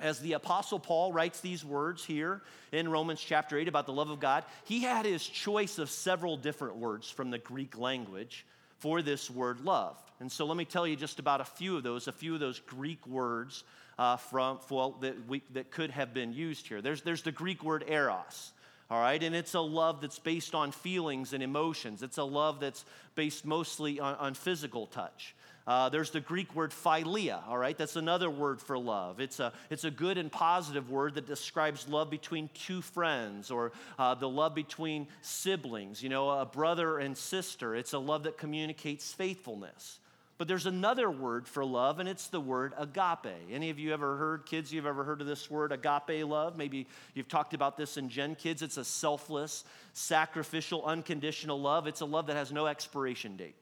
As 0.00 0.20
the 0.20 0.34
Apostle 0.34 0.78
Paul 0.78 1.12
writes 1.12 1.40
these 1.40 1.64
words 1.64 2.04
here 2.04 2.40
in 2.72 2.88
Romans 2.88 3.20
chapter 3.20 3.58
8 3.58 3.68
about 3.68 3.86
the 3.86 3.92
love 3.92 4.10
of 4.10 4.20
God, 4.20 4.44
he 4.64 4.80
had 4.80 5.04
his 5.04 5.26
choice 5.26 5.78
of 5.78 5.90
several 5.90 6.36
different 6.36 6.76
words 6.76 7.10
from 7.10 7.30
the 7.30 7.38
Greek 7.38 7.76
language 7.76 8.46
for 8.78 9.02
this 9.02 9.28
word 9.28 9.60
love. 9.60 9.96
And 10.20 10.30
so 10.30 10.46
let 10.46 10.56
me 10.56 10.64
tell 10.64 10.86
you 10.86 10.96
just 10.96 11.18
about 11.18 11.40
a 11.40 11.44
few 11.44 11.76
of 11.76 11.82
those, 11.82 12.08
a 12.08 12.12
few 12.12 12.34
of 12.34 12.40
those 12.40 12.60
Greek 12.60 13.04
words 13.06 13.64
uh, 13.98 14.16
from, 14.16 14.58
for, 14.58 14.94
that, 15.00 15.26
we, 15.28 15.42
that 15.52 15.70
could 15.70 15.90
have 15.90 16.14
been 16.14 16.32
used 16.32 16.66
here. 16.66 16.80
There's, 16.80 17.02
there's 17.02 17.22
the 17.22 17.32
Greek 17.32 17.62
word 17.62 17.84
eros 17.86 18.52
all 18.90 19.00
right? 19.00 19.22
And 19.22 19.34
it's 19.34 19.54
a 19.54 19.60
love 19.60 20.00
that's 20.00 20.18
based 20.18 20.54
on 20.54 20.72
feelings 20.72 21.32
and 21.32 21.42
emotions. 21.42 22.02
It's 22.02 22.18
a 22.18 22.24
love 22.24 22.60
that's 22.60 22.84
based 23.14 23.44
mostly 23.44 24.00
on, 24.00 24.14
on 24.16 24.34
physical 24.34 24.86
touch. 24.86 25.34
Uh, 25.66 25.90
there's 25.90 26.10
the 26.10 26.20
Greek 26.20 26.54
word 26.54 26.70
philia, 26.70 27.46
all 27.46 27.58
right? 27.58 27.76
That's 27.76 27.96
another 27.96 28.30
word 28.30 28.58
for 28.58 28.78
love. 28.78 29.20
It's 29.20 29.38
a, 29.38 29.52
it's 29.68 29.84
a 29.84 29.90
good 29.90 30.16
and 30.16 30.32
positive 30.32 30.90
word 30.90 31.16
that 31.16 31.26
describes 31.26 31.86
love 31.86 32.08
between 32.08 32.48
two 32.54 32.80
friends 32.80 33.50
or 33.50 33.72
uh, 33.98 34.14
the 34.14 34.28
love 34.28 34.54
between 34.54 35.06
siblings, 35.20 36.02
you 36.02 36.08
know, 36.08 36.30
a 36.30 36.46
brother 36.46 36.98
and 36.98 37.14
sister. 37.14 37.76
It's 37.76 37.92
a 37.92 37.98
love 37.98 38.22
that 38.22 38.38
communicates 38.38 39.12
faithfulness. 39.12 39.98
But 40.38 40.46
there's 40.46 40.66
another 40.66 41.10
word 41.10 41.48
for 41.48 41.64
love, 41.64 41.98
and 41.98 42.08
it's 42.08 42.28
the 42.28 42.40
word 42.40 42.72
agape. 42.78 43.34
Any 43.50 43.70
of 43.70 43.78
you 43.80 43.92
ever 43.92 44.16
heard, 44.16 44.46
kids, 44.46 44.72
you've 44.72 44.86
ever 44.86 45.02
heard 45.02 45.20
of 45.20 45.26
this 45.26 45.50
word, 45.50 45.72
agape 45.72 46.24
love? 46.24 46.56
Maybe 46.56 46.86
you've 47.14 47.26
talked 47.26 47.54
about 47.54 47.76
this 47.76 47.96
in 47.96 48.08
Gen 48.08 48.36
Kids. 48.36 48.62
It's 48.62 48.76
a 48.76 48.84
selfless, 48.84 49.64
sacrificial, 49.94 50.84
unconditional 50.84 51.60
love. 51.60 51.88
It's 51.88 52.02
a 52.02 52.06
love 52.06 52.28
that 52.28 52.36
has 52.36 52.52
no 52.52 52.68
expiration 52.68 53.36
date. 53.36 53.56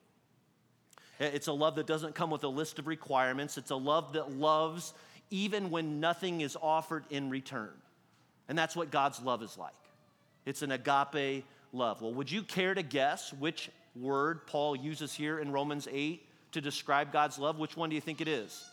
It's 1.19 1.47
a 1.47 1.53
love 1.53 1.77
that 1.77 1.87
doesn't 1.87 2.15
come 2.15 2.31
with 2.31 2.45
a 2.45 2.49
list 2.49 2.79
of 2.79 2.87
requirements. 2.87 3.57
It's 3.57 3.71
a 3.71 3.77
love 3.77 4.13
that 4.13 4.33
loves 4.33 4.93
even 5.31 5.71
when 5.71 5.99
nothing 5.99 6.43
is 6.43 6.59
offered 6.61 7.05
in 7.09 7.31
return. 7.31 7.73
And 8.51 8.59
that's 8.59 8.77
what 8.77 8.91
God's 8.91 9.21
love 9.23 9.43
is 9.43 9.57
like. 9.57 9.73
It's 10.45 10.61
an 10.61 10.73
agape 10.73 11.47
love. 11.73 12.03
Well, 12.03 12.13
would 12.13 12.31
you 12.31 12.43
care 12.43 12.75
to 12.75 12.83
guess 12.83 13.33
which 13.33 13.71
word 13.99 14.47
Paul 14.47 14.77
uses 14.77 15.15
here 15.15 15.39
in 15.39 15.51
Romans 15.51 15.89
8 15.91 16.23
to 16.57 16.61
describe 16.63 17.13
God's 17.13 17.39
love, 17.39 17.59
which 17.59 17.77
one 17.77 17.91
do 17.91 17.95
you 17.95 18.01
think 18.01 18.23
it 18.23 18.29
is? 18.29 18.65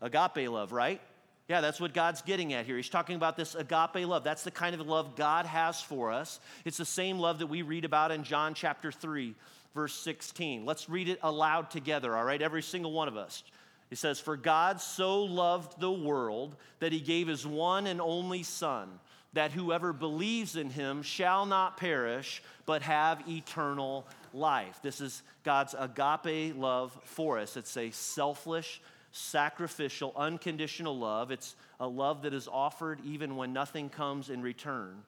Agape 0.00 0.48
love, 0.48 0.72
right? 0.72 1.00
Yeah, 1.48 1.60
that's 1.60 1.80
what 1.80 1.92
God's 1.92 2.22
getting 2.22 2.52
at 2.52 2.66
here. 2.66 2.76
He's 2.76 2.88
talking 2.88 3.16
about 3.16 3.36
this 3.36 3.56
agape 3.56 4.06
love. 4.06 4.22
That's 4.22 4.44
the 4.44 4.50
kind 4.52 4.74
of 4.74 4.86
love 4.86 5.16
God 5.16 5.44
has 5.44 5.80
for 5.80 6.12
us. 6.12 6.38
It's 6.64 6.76
the 6.76 6.84
same 6.84 7.18
love 7.18 7.40
that 7.40 7.48
we 7.48 7.62
read 7.62 7.84
about 7.84 8.12
in 8.12 8.22
John 8.22 8.54
chapter 8.54 8.92
3, 8.92 9.34
verse 9.74 9.94
16. 9.94 10.64
Let's 10.64 10.88
read 10.88 11.08
it 11.08 11.18
aloud 11.22 11.70
together, 11.70 12.16
all 12.16 12.24
right? 12.24 12.40
Every 12.40 12.62
single 12.62 12.92
one 12.92 13.08
of 13.08 13.16
us. 13.16 13.42
It 13.90 13.98
says, 13.98 14.20
For 14.20 14.36
God 14.36 14.80
so 14.80 15.24
loved 15.24 15.80
the 15.80 15.90
world 15.90 16.54
that 16.78 16.92
he 16.92 17.00
gave 17.00 17.26
his 17.26 17.46
one 17.46 17.88
and 17.88 18.00
only 18.00 18.44
Son, 18.44 18.88
that 19.32 19.50
whoever 19.50 19.92
believes 19.92 20.54
in 20.54 20.70
him 20.70 21.02
shall 21.02 21.44
not 21.44 21.76
perish, 21.76 22.42
but 22.66 22.82
have 22.82 23.28
eternal 23.28 24.06
life. 24.38 24.80
This 24.82 25.00
is 25.00 25.22
God's 25.44 25.74
agape 25.78 26.56
love 26.56 26.96
for 27.04 27.38
us. 27.38 27.56
It's 27.56 27.76
a 27.76 27.90
selfless, 27.90 28.80
sacrificial, 29.12 30.12
unconditional 30.16 30.98
love. 30.98 31.30
It's 31.30 31.56
a 31.80 31.86
love 31.86 32.22
that 32.22 32.34
is 32.34 32.48
offered 32.48 33.00
even 33.04 33.36
when 33.36 33.52
nothing 33.52 33.88
comes 33.88 34.30
in 34.30 34.42
return. 34.42 35.02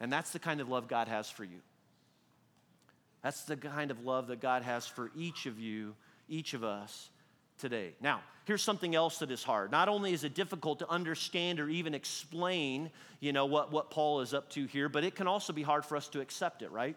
And 0.00 0.12
that's 0.12 0.32
the 0.32 0.38
kind 0.38 0.60
of 0.60 0.68
love 0.68 0.88
God 0.88 1.08
has 1.08 1.30
for 1.30 1.44
you. 1.44 1.60
That's 3.22 3.42
the 3.42 3.56
kind 3.56 3.90
of 3.90 4.04
love 4.04 4.28
that 4.28 4.40
God 4.40 4.62
has 4.62 4.86
for 4.86 5.10
each 5.16 5.46
of 5.46 5.58
you, 5.58 5.94
each 6.28 6.54
of 6.54 6.62
us 6.62 7.10
today. 7.58 7.94
Now, 8.00 8.20
here's 8.44 8.62
something 8.62 8.94
else 8.94 9.18
that 9.18 9.30
is 9.30 9.42
hard. 9.42 9.70
Not 9.70 9.88
only 9.88 10.12
is 10.12 10.24
it 10.24 10.34
difficult 10.34 10.78
to 10.78 10.88
understand 10.88 11.60
or 11.60 11.68
even 11.68 11.94
explain, 11.94 12.90
you 13.20 13.32
know, 13.32 13.46
what, 13.46 13.72
what 13.72 13.90
Paul 13.90 14.20
is 14.20 14.32
up 14.32 14.50
to 14.50 14.66
here, 14.66 14.88
but 14.88 15.04
it 15.04 15.14
can 15.14 15.26
also 15.26 15.52
be 15.52 15.62
hard 15.62 15.84
for 15.84 15.96
us 15.96 16.08
to 16.08 16.20
accept 16.20 16.62
it, 16.62 16.70
right? 16.70 16.96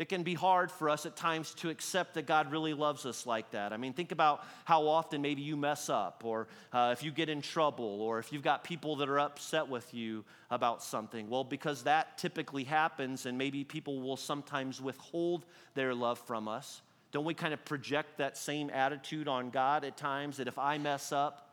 It 0.00 0.08
can 0.08 0.22
be 0.22 0.34
hard 0.34 0.70
for 0.70 0.88
us 0.88 1.04
at 1.04 1.14
times 1.14 1.52
to 1.54 1.68
accept 1.68 2.14
that 2.14 2.26
God 2.26 2.50
really 2.50 2.72
loves 2.72 3.04
us 3.04 3.26
like 3.26 3.50
that. 3.50 3.72
I 3.72 3.76
mean, 3.76 3.92
think 3.92 4.12
about 4.12 4.44
how 4.64 4.86
often 4.86 5.20
maybe 5.20 5.42
you 5.42 5.56
mess 5.56 5.88
up, 5.88 6.22
or 6.24 6.48
uh, 6.72 6.94
if 6.96 7.02
you 7.02 7.10
get 7.10 7.28
in 7.28 7.42
trouble, 7.42 8.00
or 8.00 8.18
if 8.18 8.32
you've 8.32 8.42
got 8.42 8.64
people 8.64 8.96
that 8.96 9.08
are 9.08 9.18
upset 9.18 9.68
with 9.68 9.92
you 9.92 10.24
about 10.50 10.82
something. 10.82 11.28
Well, 11.28 11.44
because 11.44 11.82
that 11.82 12.16
typically 12.16 12.64
happens, 12.64 13.26
and 13.26 13.36
maybe 13.36 13.62
people 13.62 14.00
will 14.00 14.16
sometimes 14.16 14.80
withhold 14.80 15.44
their 15.74 15.94
love 15.94 16.18
from 16.18 16.48
us, 16.48 16.80
don't 17.12 17.24
we 17.24 17.34
kind 17.34 17.52
of 17.52 17.64
project 17.64 18.18
that 18.18 18.38
same 18.38 18.70
attitude 18.70 19.28
on 19.28 19.50
God 19.50 19.84
at 19.84 19.96
times 19.96 20.36
that 20.36 20.48
if 20.48 20.58
I 20.58 20.78
mess 20.78 21.12
up, 21.12 21.50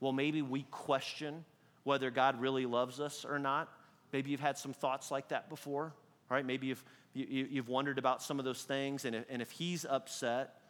well, 0.00 0.12
maybe 0.12 0.42
we 0.42 0.66
question 0.70 1.44
whether 1.84 2.10
God 2.10 2.40
really 2.40 2.66
loves 2.66 3.00
us 3.00 3.24
or 3.24 3.38
not? 3.38 3.72
Maybe 4.12 4.30
you've 4.30 4.40
had 4.40 4.58
some 4.58 4.72
thoughts 4.72 5.10
like 5.10 5.28
that 5.28 5.48
before, 5.48 5.92
right? 6.28 6.44
Maybe 6.44 6.68
you've 6.68 6.84
you, 7.16 7.46
you, 7.50 7.56
have 7.56 7.68
wondered 7.68 7.98
about 7.98 8.22
some 8.22 8.38
of 8.38 8.44
those 8.44 8.62
things, 8.62 9.06
and 9.06 9.16
if, 9.16 9.24
and 9.30 9.40
if 9.40 9.50
he's 9.50 9.86
upset, 9.86 10.60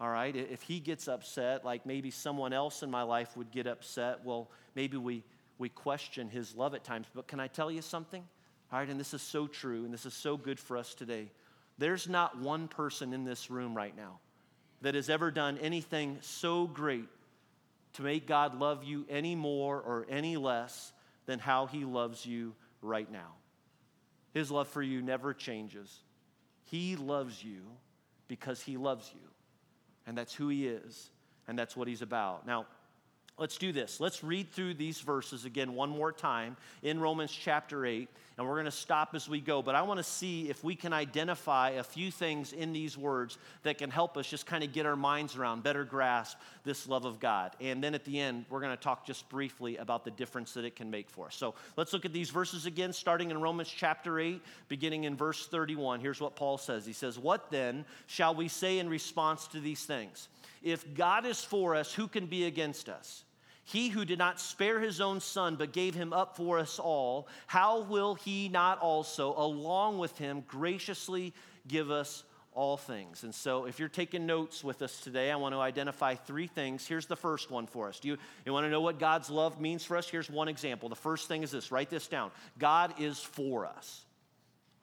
all 0.00 0.08
right, 0.08 0.34
if 0.34 0.62
he 0.62 0.80
gets 0.80 1.06
upset, 1.06 1.64
like 1.64 1.86
maybe 1.86 2.10
someone 2.10 2.52
else 2.52 2.82
in 2.82 2.90
my 2.90 3.02
life 3.02 3.36
would 3.36 3.52
get 3.52 3.68
upset, 3.68 4.24
well, 4.24 4.50
maybe 4.74 4.96
we, 4.96 5.22
we 5.58 5.68
question 5.68 6.28
his 6.28 6.56
love 6.56 6.74
at 6.74 6.82
times. 6.82 7.06
But 7.14 7.28
can 7.28 7.38
I 7.38 7.46
tell 7.46 7.70
you 7.70 7.82
something? 7.82 8.24
All 8.72 8.80
right, 8.80 8.88
and 8.88 8.98
this 8.98 9.14
is 9.14 9.22
so 9.22 9.46
true, 9.46 9.84
and 9.84 9.94
this 9.94 10.04
is 10.04 10.14
so 10.14 10.36
good 10.36 10.58
for 10.58 10.76
us 10.76 10.94
today. 10.94 11.30
There's 11.78 12.08
not 12.08 12.38
one 12.40 12.66
person 12.66 13.12
in 13.12 13.24
this 13.24 13.48
room 13.48 13.76
right 13.76 13.96
now 13.96 14.18
that 14.82 14.96
has 14.96 15.08
ever 15.08 15.30
done 15.30 15.58
anything 15.58 16.18
so 16.20 16.66
great 16.66 17.08
to 17.92 18.02
make 18.02 18.26
God 18.26 18.58
love 18.58 18.82
you 18.82 19.06
any 19.08 19.36
more 19.36 19.80
or 19.80 20.04
any 20.10 20.36
less 20.36 20.92
than 21.26 21.38
how 21.38 21.66
he 21.66 21.84
loves 21.84 22.26
you 22.26 22.54
right 22.82 23.10
now. 23.10 23.34
His 24.34 24.50
love 24.50 24.68
for 24.68 24.82
you 24.82 25.00
never 25.00 25.32
changes. 25.32 26.00
He 26.64 26.96
loves 26.96 27.42
you 27.42 27.62
because 28.28 28.60
He 28.60 28.76
loves 28.76 29.10
you. 29.14 29.28
And 30.06 30.18
that's 30.18 30.34
who 30.34 30.48
He 30.48 30.66
is, 30.66 31.10
and 31.48 31.58
that's 31.58 31.76
what 31.76 31.88
He's 31.88 32.02
about. 32.02 32.46
Now, 32.46 32.66
Let's 33.36 33.58
do 33.58 33.72
this. 33.72 33.98
Let's 33.98 34.22
read 34.22 34.52
through 34.52 34.74
these 34.74 35.00
verses 35.00 35.44
again 35.44 35.74
one 35.74 35.90
more 35.90 36.12
time 36.12 36.56
in 36.84 37.00
Romans 37.00 37.32
chapter 37.32 37.84
8, 37.84 38.08
and 38.38 38.46
we're 38.46 38.54
going 38.54 38.66
to 38.66 38.70
stop 38.70 39.12
as 39.12 39.28
we 39.28 39.40
go. 39.40 39.60
But 39.60 39.74
I 39.74 39.82
want 39.82 39.98
to 39.98 40.04
see 40.04 40.48
if 40.48 40.62
we 40.62 40.76
can 40.76 40.92
identify 40.92 41.70
a 41.70 41.82
few 41.82 42.12
things 42.12 42.52
in 42.52 42.72
these 42.72 42.96
words 42.96 43.36
that 43.64 43.78
can 43.78 43.90
help 43.90 44.16
us 44.16 44.28
just 44.28 44.46
kind 44.46 44.62
of 44.62 44.72
get 44.72 44.86
our 44.86 44.94
minds 44.94 45.36
around, 45.36 45.64
better 45.64 45.82
grasp 45.82 46.38
this 46.62 46.86
love 46.86 47.04
of 47.04 47.18
God. 47.18 47.56
And 47.60 47.82
then 47.82 47.92
at 47.92 48.04
the 48.04 48.20
end, 48.20 48.44
we're 48.50 48.60
going 48.60 48.76
to 48.76 48.80
talk 48.80 49.04
just 49.04 49.28
briefly 49.28 49.78
about 49.78 50.04
the 50.04 50.12
difference 50.12 50.54
that 50.54 50.64
it 50.64 50.76
can 50.76 50.88
make 50.88 51.10
for 51.10 51.26
us. 51.26 51.34
So 51.34 51.54
let's 51.76 51.92
look 51.92 52.04
at 52.04 52.12
these 52.12 52.30
verses 52.30 52.66
again, 52.66 52.92
starting 52.92 53.32
in 53.32 53.40
Romans 53.40 53.68
chapter 53.68 54.20
8, 54.20 54.40
beginning 54.68 55.04
in 55.04 55.16
verse 55.16 55.48
31. 55.48 55.98
Here's 55.98 56.20
what 56.20 56.36
Paul 56.36 56.56
says 56.56 56.86
He 56.86 56.92
says, 56.92 57.18
What 57.18 57.50
then 57.50 57.84
shall 58.06 58.32
we 58.32 58.46
say 58.46 58.78
in 58.78 58.88
response 58.88 59.48
to 59.48 59.58
these 59.58 59.84
things? 59.84 60.28
If 60.64 60.94
God 60.94 61.26
is 61.26 61.44
for 61.44 61.76
us, 61.76 61.92
who 61.92 62.08
can 62.08 62.24
be 62.26 62.46
against 62.46 62.88
us? 62.88 63.24
He 63.64 63.90
who 63.90 64.06
did 64.06 64.18
not 64.18 64.40
spare 64.40 64.80
his 64.80 65.00
own 65.00 65.20
son, 65.20 65.56
but 65.56 65.72
gave 65.72 65.94
him 65.94 66.12
up 66.12 66.36
for 66.36 66.58
us 66.58 66.78
all, 66.78 67.28
how 67.46 67.82
will 67.82 68.14
he 68.14 68.48
not 68.48 68.78
also, 68.78 69.34
along 69.36 69.98
with 69.98 70.16
him, 70.18 70.42
graciously 70.48 71.34
give 71.68 71.90
us 71.90 72.24
all 72.52 72.78
things? 72.78 73.24
And 73.24 73.34
so, 73.34 73.66
if 73.66 73.78
you're 73.78 73.88
taking 73.88 74.24
notes 74.24 74.64
with 74.64 74.80
us 74.80 75.00
today, 75.00 75.30
I 75.30 75.36
want 75.36 75.54
to 75.54 75.60
identify 75.60 76.14
three 76.14 76.46
things. 76.46 76.86
Here's 76.86 77.06
the 77.06 77.16
first 77.16 77.50
one 77.50 77.66
for 77.66 77.88
us. 77.88 78.00
Do 78.00 78.08
you, 78.08 78.18
you 78.46 78.52
want 78.52 78.64
to 78.64 78.70
know 78.70 78.82
what 78.82 78.98
God's 78.98 79.28
love 79.28 79.60
means 79.60 79.84
for 79.84 79.98
us? 79.98 80.08
Here's 80.08 80.30
one 80.30 80.48
example. 80.48 80.88
The 80.88 80.94
first 80.96 81.28
thing 81.28 81.42
is 81.42 81.50
this 81.50 81.70
write 81.70 81.90
this 81.90 82.06
down 82.06 82.30
God 82.58 82.94
is 82.98 83.18
for 83.18 83.66
us. 83.66 84.03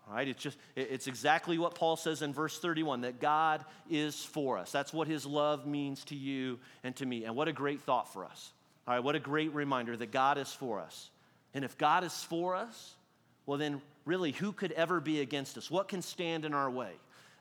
Right, 0.09 0.27
it's 0.27 0.43
just 0.43 0.57
it's 0.75 1.07
exactly 1.07 1.57
what 1.57 1.73
Paul 1.75 1.95
says 1.95 2.21
in 2.21 2.33
verse 2.33 2.59
31 2.59 3.01
that 3.01 3.21
God 3.21 3.63
is 3.89 4.25
for 4.25 4.57
us. 4.57 4.69
That's 4.69 4.91
what 4.91 5.07
his 5.07 5.25
love 5.25 5.65
means 5.65 6.03
to 6.05 6.15
you 6.15 6.59
and 6.83 6.93
to 6.97 7.05
me. 7.05 7.23
And 7.23 7.33
what 7.33 7.47
a 7.47 7.53
great 7.53 7.81
thought 7.81 8.11
for 8.11 8.25
us. 8.25 8.51
All 8.85 8.93
right, 8.93 9.03
what 9.03 9.15
a 9.15 9.19
great 9.19 9.53
reminder 9.53 9.95
that 9.95 10.11
God 10.11 10.37
is 10.37 10.51
for 10.51 10.81
us. 10.81 11.09
And 11.53 11.63
if 11.63 11.77
God 11.77 12.03
is 12.03 12.23
for 12.23 12.55
us, 12.55 12.95
well 13.45 13.57
then 13.57 13.81
really 14.05 14.31
who 14.31 14.51
could 14.51 14.73
ever 14.73 14.99
be 14.99 15.21
against 15.21 15.57
us? 15.57 15.71
What 15.71 15.87
can 15.87 16.01
stand 16.01 16.43
in 16.43 16.53
our 16.53 16.69
way? 16.69 16.91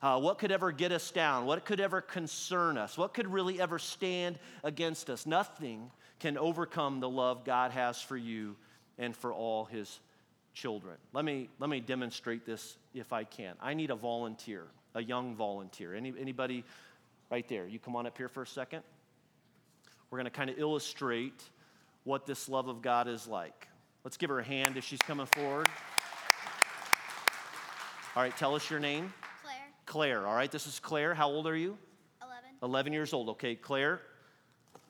Uh, 0.02 0.19
what 0.19 0.38
could 0.38 0.52
ever 0.52 0.71
get 0.73 0.93
us 0.93 1.11
down? 1.11 1.47
What 1.47 1.64
could 1.64 1.81
ever 1.81 2.00
concern 2.00 2.79
us? 2.79 2.97
What 2.97 3.14
could 3.14 3.26
really 3.26 3.61
ever 3.61 3.79
stand 3.79 4.38
against 4.62 5.11
us? 5.11 5.26
Nothing 5.26 5.90
can 6.21 6.38
overcome 6.38 7.00
the 7.00 7.09
love 7.09 7.45
God 7.45 7.73
has 7.73 8.00
for 8.00 8.17
you 8.17 8.57
and 8.97 9.14
for 9.14 9.33
all 9.33 9.64
his 9.64 9.99
children. 10.61 10.97
Let 11.14 11.25
me, 11.25 11.49
let 11.59 11.71
me 11.71 11.81
demonstrate 11.81 12.45
this 12.45 12.76
if 12.93 13.14
I 13.14 13.25
can. 13.25 13.55
I 13.62 13.73
need 13.73 13.90
a 13.90 13.95
volunteer, 13.95 14.64
a 14.95 15.02
young 15.02 15.35
volunteer. 15.35 15.95
Any, 15.95 16.12
anybody 16.21 16.64
right 17.31 17.49
there? 17.49 17.67
You 17.67 17.79
come 17.79 17.97
on 17.97 18.07
up 18.07 18.19
here 18.19 18.29
for 18.29 18.43
a 18.43 18.47
second. 18.47 18.83
We're 20.11 20.19
going 20.19 20.26
to 20.26 20.31
kind 20.31 20.50
of 20.50 20.59
illustrate 20.59 21.43
what 22.05 22.26
this 22.26 22.47
love 22.47 22.69
of 22.69 22.83
God 22.83 23.09
is 23.09 23.26
like. 23.26 23.69
Let's 24.05 24.19
give 24.19 24.29
her 24.29 24.40
a 24.40 24.45
hand 24.45 24.76
if 24.76 24.85
she's 24.85 25.00
coming 25.00 25.26
forward. 25.26 25.67
All 28.14 28.23
right, 28.23 28.37
tell 28.37 28.55
us 28.55 28.69
your 28.69 28.81
name. 28.81 29.14
Claire, 29.43 29.57
Claire. 29.87 30.26
All 30.26 30.35
right, 30.35 30.50
this 30.50 30.67
is 30.67 30.79
Claire. 30.79 31.14
How 31.14 31.29
old 31.29 31.47
are 31.47 31.57
you? 31.57 31.79
11. 32.23 32.45
11 32.62 32.93
years 32.93 33.14
old. 33.14 33.31
Okay, 33.31 33.55
Claire, 33.55 34.00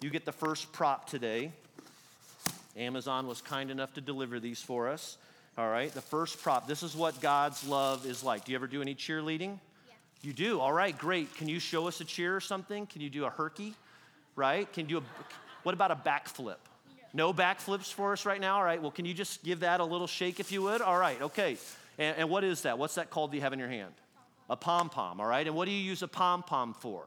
you 0.00 0.10
get 0.10 0.24
the 0.24 0.32
first 0.32 0.72
prop 0.72 1.08
today. 1.08 1.52
Amazon 2.76 3.28
was 3.28 3.40
kind 3.40 3.70
enough 3.70 3.94
to 3.94 4.00
deliver 4.00 4.40
these 4.40 4.60
for 4.60 4.88
us. 4.88 5.16
All 5.58 5.68
right, 5.68 5.92
the 5.92 6.00
first 6.00 6.40
prop. 6.40 6.66
This 6.66 6.82
is 6.82 6.94
what 6.94 7.20
God's 7.20 7.66
love 7.66 8.06
is 8.06 8.22
like. 8.22 8.44
Do 8.44 8.52
you 8.52 8.56
ever 8.56 8.66
do 8.66 8.80
any 8.80 8.94
cheerleading? 8.94 9.58
Yeah. 9.88 9.94
You 10.22 10.32
do. 10.32 10.60
All 10.60 10.72
right, 10.72 10.96
great. 10.96 11.34
Can 11.34 11.48
you 11.48 11.58
show 11.58 11.88
us 11.88 12.00
a 12.00 12.04
cheer 12.04 12.34
or 12.34 12.40
something? 12.40 12.86
Can 12.86 13.00
you 13.00 13.10
do 13.10 13.24
a 13.24 13.30
herky? 13.30 13.74
Right? 14.36 14.72
Can 14.72 14.88
you 14.88 14.88
do 14.88 14.98
a 14.98 15.24
What 15.64 15.74
about 15.74 15.90
a 15.90 15.96
backflip? 15.96 16.56
No 17.12 17.34
backflips 17.34 17.92
for 17.92 18.12
us 18.12 18.24
right 18.24 18.40
now? 18.40 18.56
All 18.56 18.64
right. 18.64 18.80
Well, 18.80 18.92
can 18.92 19.04
you 19.04 19.14
just 19.14 19.42
give 19.42 19.60
that 19.60 19.80
a 19.80 19.84
little 19.84 20.06
shake 20.06 20.38
if 20.38 20.52
you 20.52 20.62
would? 20.62 20.80
All 20.80 20.96
right. 20.96 21.20
Okay. 21.20 21.56
And, 21.98 22.16
and 22.18 22.30
what 22.30 22.44
is 22.44 22.62
that? 22.62 22.78
What's 22.78 22.94
that 22.94 23.10
called 23.10 23.32
that 23.32 23.36
you 23.36 23.42
have 23.42 23.52
in 23.52 23.58
your 23.58 23.68
hand? 23.68 23.92
A 24.48 24.56
pom 24.56 24.88
pom. 24.88 25.20
All 25.20 25.26
right. 25.26 25.46
And 25.46 25.56
what 25.56 25.64
do 25.64 25.72
you 25.72 25.82
use 25.82 26.02
a 26.02 26.08
pom 26.08 26.42
pom 26.42 26.74
for? 26.74 27.04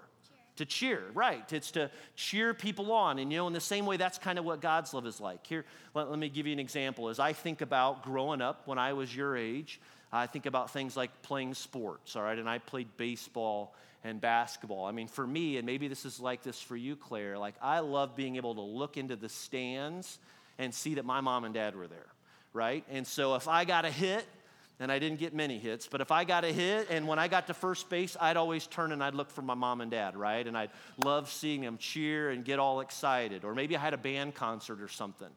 To 0.58 0.66
cheer, 0.66 1.04
right. 1.16 1.52
It's 1.52 1.72
to 1.72 1.90
cheer 2.16 2.54
people 2.54 2.92
on. 2.92 3.18
And 3.18 3.32
you 3.32 3.40
know, 3.40 3.48
in 3.48 3.54
the 3.54 3.60
same 3.60 3.88
way, 3.88 3.98
that's 3.98 4.20
kind 4.20 4.38
of 4.38 4.46
what 4.46 4.62
God's 4.62 4.94
love 4.94 5.08
is 5.08 5.20
like. 5.20 5.46
Here, 5.48 5.66
let, 5.96 6.10
let 6.10 6.20
me 6.20 6.30
give 6.30 6.46
you 6.46 6.54
an 6.54 6.60
example. 6.60 7.10
As 7.10 7.20
I 7.20 7.34
think 7.34 7.62
about 7.62 8.04
growing 8.04 8.40
up 8.42 8.68
when 8.68 8.78
I 8.78 8.94
was 8.94 9.16
your 9.16 9.36
age, 9.36 9.80
I 10.12 10.28
think 10.28 10.46
about 10.46 10.70
things 10.70 10.96
like 10.96 11.24
playing 11.24 11.56
sports, 11.56 12.16
all 12.16 12.22
right? 12.22 12.38
And 12.38 12.48
I 12.48 12.60
played 12.60 12.88
baseball 12.98 13.74
and 14.04 14.22
basketball. 14.22 14.86
I 14.86 14.92
mean, 14.92 15.08
for 15.08 15.26
me, 15.26 15.58
and 15.58 15.66
maybe 15.66 15.88
this 15.88 16.06
is 16.06 16.20
like 16.20 16.44
this 16.44 16.62
for 16.62 16.76
you, 16.76 16.96
Claire, 16.96 17.38
like 17.40 17.56
I 17.62 17.80
love 17.80 18.16
being 18.16 18.36
able 18.36 18.54
to 18.56 18.62
look 18.62 18.98
into 18.98 19.16
the 19.16 19.30
stands 19.30 20.20
and 20.60 20.74
see 20.74 20.96
that 20.96 21.06
my 21.06 21.22
mom 21.22 21.46
and 21.46 21.54
dad 21.54 21.76
were 21.76 21.88
there, 21.88 22.06
right? 22.54 22.84
And 22.92 23.08
so 23.08 23.34
if 23.36 23.48
I 23.48 23.66
got 23.66 23.86
a 23.86 23.90
hit, 23.90 24.26
and 24.80 24.92
I 24.92 25.00
didn't 25.00 25.20
get 25.20 25.34
many 25.34 25.60
hits, 25.60 25.88
but 25.88 26.02
if 26.02 26.12
I 26.12 26.24
got 26.24 26.44
a 26.44 26.52
hit 26.52 26.88
and 26.90 27.08
when 27.08 27.20
I 27.20 27.28
got 27.28 27.48
to 27.48 27.54
first 27.54 27.90
base, 27.90 28.18
I'd 28.20 28.38
always 28.38 28.68
turn 28.68 28.92
and 28.92 29.04
I'd 29.04 29.14
look 29.14 29.30
for 29.30 29.42
my 29.42 29.54
mom 29.54 29.82
and 29.82 29.92
dad, 29.92 30.16
right? 30.16 30.46
And 30.46 30.58
I'd 30.58 30.72
love 31.04 31.30
seeing 31.30 31.62
them 31.62 31.78
cheer 31.78 32.32
and 32.32 32.44
get 32.44 32.60
all 32.60 32.80
excited. 32.80 33.46
Or 33.46 33.54
maybe 33.54 33.78
I 33.78 33.80
had 33.80 33.94
a 33.94 33.98
band 33.98 34.36
concert 34.36 34.82
or 34.82 34.88
something. 34.88 35.30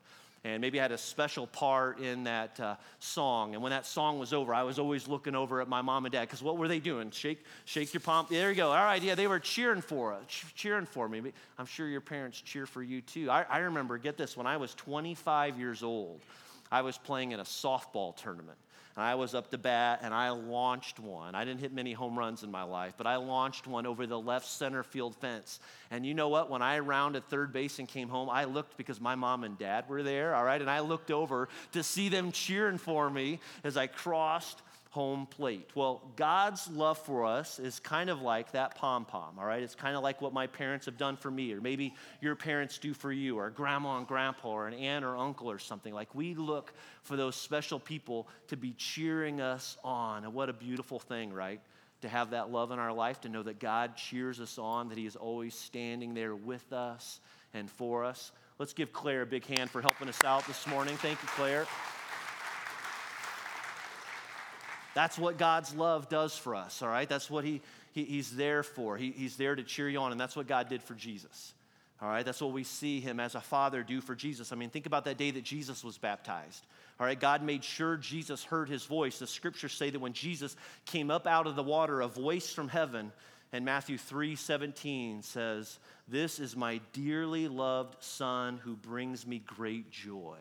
And 0.44 0.60
maybe 0.60 0.78
I 0.78 0.82
had 0.82 0.92
a 0.92 0.98
special 0.98 1.48
part 1.48 1.98
in 1.98 2.24
that 2.24 2.60
uh, 2.60 2.76
song. 3.00 3.54
And 3.54 3.62
when 3.62 3.70
that 3.70 3.84
song 3.84 4.18
was 4.18 4.32
over, 4.32 4.54
I 4.54 4.62
was 4.62 4.78
always 4.78 5.08
looking 5.08 5.34
over 5.34 5.60
at 5.60 5.68
my 5.68 5.82
mom 5.82 6.06
and 6.06 6.12
dad 6.12 6.22
because 6.22 6.42
what 6.42 6.56
were 6.56 6.68
they 6.68 6.78
doing? 6.78 7.10
Shake, 7.10 7.44
shake 7.64 7.92
your 7.92 8.00
palm. 8.00 8.26
There 8.30 8.50
you 8.50 8.56
go. 8.56 8.68
All 8.68 8.74
right, 8.76 9.02
yeah, 9.02 9.16
they 9.16 9.26
were 9.26 9.40
cheering 9.40 9.82
for 9.82 10.12
us, 10.12 10.22
cheering 10.54 10.86
for 10.86 11.08
me. 11.08 11.32
I'm 11.58 11.66
sure 11.66 11.88
your 11.88 12.00
parents 12.00 12.40
cheer 12.40 12.64
for 12.64 12.82
you 12.82 13.00
too. 13.00 13.28
I, 13.28 13.44
I 13.50 13.58
remember, 13.58 13.98
get 13.98 14.16
this, 14.16 14.36
when 14.36 14.46
I 14.46 14.56
was 14.56 14.72
25 14.74 15.58
years 15.58 15.82
old, 15.82 16.20
I 16.70 16.82
was 16.82 16.96
playing 16.96 17.32
in 17.32 17.40
a 17.40 17.44
softball 17.44 18.16
tournament. 18.16 18.58
And 18.96 19.04
I 19.04 19.14
was 19.14 19.34
up 19.34 19.50
to 19.50 19.58
bat 19.58 20.00
and 20.02 20.14
I 20.14 20.30
launched 20.30 20.98
one. 20.98 21.34
I 21.34 21.44
didn't 21.44 21.60
hit 21.60 21.72
many 21.72 21.92
home 21.92 22.18
runs 22.18 22.42
in 22.42 22.50
my 22.50 22.62
life, 22.62 22.94
but 22.96 23.06
I 23.06 23.16
launched 23.16 23.66
one 23.66 23.84
over 23.84 24.06
the 24.06 24.18
left 24.18 24.46
center 24.46 24.82
field 24.82 25.14
fence. 25.16 25.60
And 25.90 26.06
you 26.06 26.14
know 26.14 26.28
what? 26.28 26.48
When 26.48 26.62
I 26.62 26.78
rounded 26.78 27.28
third 27.28 27.52
base 27.52 27.78
and 27.78 27.86
came 27.86 28.08
home, 28.08 28.30
I 28.30 28.44
looked 28.44 28.78
because 28.78 28.98
my 28.98 29.14
mom 29.14 29.44
and 29.44 29.58
dad 29.58 29.86
were 29.86 30.02
there, 30.02 30.34
all 30.34 30.44
right? 30.44 30.60
And 30.60 30.70
I 30.70 30.80
looked 30.80 31.10
over 31.10 31.50
to 31.72 31.82
see 31.82 32.08
them 32.08 32.32
cheering 32.32 32.78
for 32.78 33.10
me 33.10 33.40
as 33.64 33.76
I 33.76 33.86
crossed 33.86 34.62
home 34.96 35.26
plate. 35.26 35.68
Well, 35.74 36.00
God's 36.16 36.68
love 36.68 36.96
for 36.96 37.26
us 37.26 37.58
is 37.58 37.78
kind 37.80 38.08
of 38.08 38.22
like 38.22 38.52
that 38.52 38.76
pom 38.76 39.04
pom, 39.04 39.38
all 39.38 39.44
right? 39.44 39.62
It's 39.62 39.74
kind 39.74 39.94
of 39.94 40.02
like 40.02 40.22
what 40.22 40.32
my 40.32 40.46
parents 40.46 40.86
have 40.86 40.96
done 40.96 41.18
for 41.18 41.30
me, 41.30 41.52
or 41.52 41.60
maybe 41.60 41.94
your 42.22 42.34
parents 42.34 42.78
do 42.78 42.94
for 42.94 43.12
you, 43.12 43.38
or 43.38 43.50
grandma 43.50 43.98
and 43.98 44.06
grandpa, 44.06 44.48
or 44.48 44.66
an 44.66 44.72
aunt 44.72 45.04
or 45.04 45.14
uncle, 45.18 45.50
or 45.50 45.58
something. 45.58 45.92
Like 45.92 46.14
we 46.14 46.34
look 46.34 46.72
for 47.02 47.14
those 47.14 47.36
special 47.36 47.78
people 47.78 48.26
to 48.48 48.56
be 48.56 48.72
cheering 48.72 49.42
us 49.42 49.76
on. 49.84 50.24
And 50.24 50.32
what 50.32 50.48
a 50.48 50.54
beautiful 50.54 50.98
thing, 50.98 51.30
right? 51.30 51.60
To 52.00 52.08
have 52.08 52.30
that 52.30 52.50
love 52.50 52.70
in 52.70 52.78
our 52.78 52.94
life, 52.94 53.20
to 53.20 53.28
know 53.28 53.42
that 53.42 53.60
God 53.60 53.98
cheers 53.98 54.40
us 54.40 54.56
on, 54.56 54.88
that 54.88 54.96
He 54.96 55.04
is 55.04 55.14
always 55.14 55.54
standing 55.54 56.14
there 56.14 56.34
with 56.34 56.72
us 56.72 57.20
and 57.52 57.70
for 57.70 58.02
us. 58.02 58.32
Let's 58.58 58.72
give 58.72 58.94
Claire 58.94 59.20
a 59.20 59.26
big 59.26 59.44
hand 59.44 59.68
for 59.68 59.82
helping 59.82 60.08
us 60.08 60.24
out 60.24 60.46
this 60.46 60.66
morning. 60.66 60.96
Thank 60.96 61.20
you, 61.22 61.28
Claire. 61.28 61.66
That's 64.96 65.18
what 65.18 65.36
God's 65.36 65.74
love 65.74 66.08
does 66.08 66.38
for 66.38 66.54
us, 66.54 66.80
all 66.80 66.88
right? 66.88 67.06
That's 67.06 67.28
what 67.28 67.44
he, 67.44 67.60
he 67.92 68.04
He's 68.04 68.34
there 68.34 68.62
for. 68.62 68.96
He, 68.96 69.10
he's 69.10 69.36
there 69.36 69.54
to 69.54 69.62
cheer 69.62 69.90
you 69.90 69.98
on, 69.98 70.10
and 70.10 70.18
that's 70.18 70.34
what 70.34 70.46
God 70.46 70.70
did 70.70 70.82
for 70.82 70.94
Jesus. 70.94 71.52
All 72.00 72.08
right, 72.08 72.24
that's 72.24 72.40
what 72.40 72.52
we 72.52 72.64
see 72.64 73.00
him 73.00 73.20
as 73.20 73.34
a 73.34 73.42
father 73.42 73.82
do 73.82 74.00
for 74.00 74.14
Jesus. 74.14 74.52
I 74.52 74.56
mean, 74.56 74.70
think 74.70 74.86
about 74.86 75.04
that 75.04 75.18
day 75.18 75.30
that 75.30 75.44
Jesus 75.44 75.84
was 75.84 75.98
baptized. 75.98 76.64
All 76.98 77.06
right, 77.06 77.20
God 77.20 77.42
made 77.42 77.62
sure 77.62 77.98
Jesus 77.98 78.42
heard 78.42 78.70
his 78.70 78.86
voice. 78.86 79.18
The 79.18 79.26
scriptures 79.26 79.74
say 79.74 79.90
that 79.90 79.98
when 79.98 80.14
Jesus 80.14 80.56
came 80.86 81.10
up 81.10 81.26
out 81.26 81.46
of 81.46 81.56
the 81.56 81.62
water, 81.62 82.00
a 82.00 82.08
voice 82.08 82.50
from 82.50 82.68
heaven, 82.68 83.12
and 83.52 83.66
Matthew 83.66 83.98
3 83.98 84.34
17 84.34 85.20
says, 85.20 85.78
This 86.08 86.40
is 86.40 86.56
my 86.56 86.80
dearly 86.94 87.48
loved 87.48 88.02
son 88.02 88.60
who 88.64 88.76
brings 88.76 89.26
me 89.26 89.42
great 89.44 89.90
joy. 89.90 90.38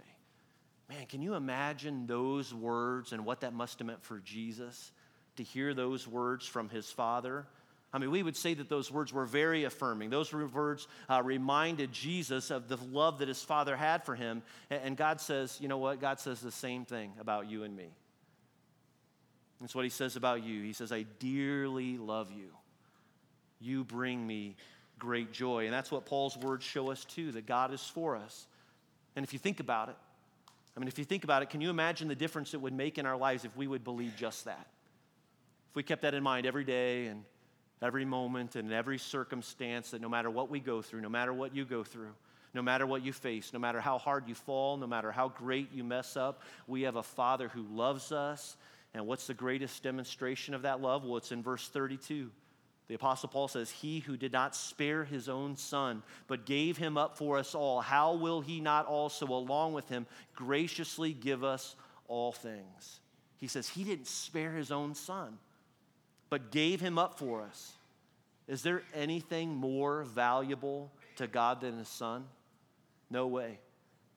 Man, 0.90 1.06
can 1.08 1.22
you 1.22 1.34
imagine 1.34 2.06
those 2.06 2.54
words 2.54 3.12
and 3.12 3.26
what 3.26 3.42
that 3.42 3.54
must 3.54 3.80
have 3.80 3.88
meant 3.88 4.04
for 4.04 4.20
Jesus 4.20 4.92
to 5.38 5.44
hear 5.44 5.74
those 5.74 6.08
words 6.08 6.46
from 6.46 6.70
his 6.70 6.92
Father? 6.92 7.48
I 7.92 7.98
mean, 7.98 8.12
we 8.12 8.24
would 8.24 8.36
say 8.36 8.54
that 8.56 8.68
those 8.68 8.92
words 8.92 9.14
were 9.14 9.26
very 9.26 9.64
affirming. 9.64 10.10
Those 10.10 10.34
words 10.34 10.88
uh, 11.10 11.22
reminded 11.24 11.92
Jesus 11.92 12.52
of 12.52 12.68
the 12.68 12.78
love 12.92 13.20
that 13.20 13.30
his 13.30 13.42
Father 13.42 13.76
had 13.76 14.04
for 14.04 14.16
him. 14.16 14.44
And 14.70 14.98
God 14.98 15.22
says, 15.22 15.58
you 15.62 15.68
know 15.68 15.78
what? 15.78 16.02
God 16.02 16.20
says 16.20 16.42
the 16.42 16.52
same 16.52 16.84
thing 16.86 17.14
about 17.20 17.50
you 17.50 17.64
and 17.64 17.76
me. 17.76 17.88
That's 19.62 19.74
what 19.74 19.86
he 19.86 19.90
says 19.90 20.18
about 20.18 20.44
you. 20.44 20.62
He 20.62 20.74
says, 20.74 20.92
I 20.92 21.06
dearly 21.20 21.98
love 21.98 22.32
you. 22.32 22.50
You 23.62 23.86
bring 23.86 24.28
me 24.28 24.58
great 25.00 25.32
joy. 25.32 25.64
And 25.64 25.74
that's 25.74 25.90
what 25.90 26.06
Paul's 26.06 26.38
words 26.38 26.66
show 26.66 26.92
us 26.92 27.06
too, 27.06 27.32
that 27.32 27.46
God 27.46 27.74
is 27.74 27.82
for 27.82 28.18
us. 28.18 28.46
And 29.16 29.24
if 29.24 29.32
you 29.32 29.40
think 29.40 29.62
about 29.62 29.90
it, 29.90 29.96
I 30.76 30.80
mean, 30.80 30.88
if 30.88 31.00
you 31.00 31.06
think 31.06 31.24
about 31.24 31.42
it, 31.42 31.50
can 31.50 31.62
you 31.62 31.70
imagine 31.70 32.08
the 32.08 32.16
difference 32.16 32.54
it 32.54 32.62
would 32.62 32.74
make 32.74 32.98
in 32.98 33.06
our 33.06 33.16
lives 33.16 33.46
if 33.46 33.56
we 33.56 33.68
would 33.68 33.84
believe 33.84 34.14
just 34.18 34.46
that? 34.46 34.68
If 35.70 35.76
we 35.76 35.84
kept 35.84 36.02
that 36.02 36.14
in 36.14 36.22
mind 36.22 36.46
every 36.46 36.66
day 36.66 37.08
and 37.08 37.24
every 37.82 38.04
moment 38.04 38.56
and 38.56 38.72
every 38.74 38.98
circumstance, 38.98 39.92
that 39.92 40.02
no 40.02 40.10
matter 40.10 40.30
what 40.30 40.50
we 40.50 40.60
go 40.60 40.82
through, 40.82 41.02
no 41.02 41.10
matter 41.10 41.34
what 41.34 41.56
you 41.56 41.64
go 41.64 41.84
through, 41.84 42.14
no 42.54 42.62
matter 42.62 42.86
what 42.86 43.04
you 43.04 43.14
face, 43.14 43.52
no 43.54 43.60
matter 43.60 43.80
how 43.80 43.98
hard 43.98 44.28
you 44.28 44.36
fall, 44.36 44.78
no 44.78 44.88
matter 44.88 45.12
how 45.12 45.30
great 45.30 45.72
you 45.74 45.84
mess 45.84 46.18
up, 46.18 46.42
we 46.68 46.84
have 46.84 46.96
a 46.96 47.04
Father 47.04 47.48
who 47.50 47.64
loves 47.64 48.12
us. 48.12 48.58
And 48.94 49.06
what's 49.08 49.28
the 49.28 49.34
greatest 49.34 49.84
demonstration 49.84 50.54
of 50.54 50.62
that 50.62 50.82
love? 50.82 51.04
Well, 51.04 51.18
it's 51.18 51.34
in 51.34 51.44
verse 51.44 51.68
32. 51.68 52.32
The 52.88 52.96
Apostle 52.96 53.30
Paul 53.30 53.48
says, 53.48 53.72
He 53.72 54.00
who 54.00 54.16
did 54.16 54.32
not 54.32 54.56
spare 54.56 55.04
his 55.04 55.28
own 55.28 55.56
son, 55.56 56.04
but 56.28 56.46
gave 56.46 56.78
him 56.78 56.98
up 56.98 57.18
for 57.18 57.38
us 57.38 57.56
all, 57.56 57.82
how 57.82 58.14
will 58.14 58.42
he 58.42 58.60
not 58.62 58.86
also, 58.86 59.26
along 59.28 59.74
with 59.74 59.90
him, 59.90 60.06
graciously 60.36 61.12
give 61.14 61.44
us 61.44 61.76
all 62.08 62.32
things? 62.32 63.00
He 63.38 63.48
says, 63.48 63.68
He 63.68 63.84
didn't 63.84 64.08
spare 64.08 64.54
his 64.54 64.72
own 64.72 64.94
son, 64.94 65.40
but 66.30 66.52
gave 66.52 66.80
him 66.80 67.00
up 67.00 67.18
for 67.18 67.42
us. 67.42 67.74
Is 68.48 68.62
there 68.62 68.84
anything 68.94 69.56
more 69.56 70.04
valuable 70.04 70.92
to 71.16 71.26
God 71.26 71.62
than 71.62 71.80
his 71.80 71.88
son? 71.88 72.26
No 73.10 73.26
way. 73.26 73.60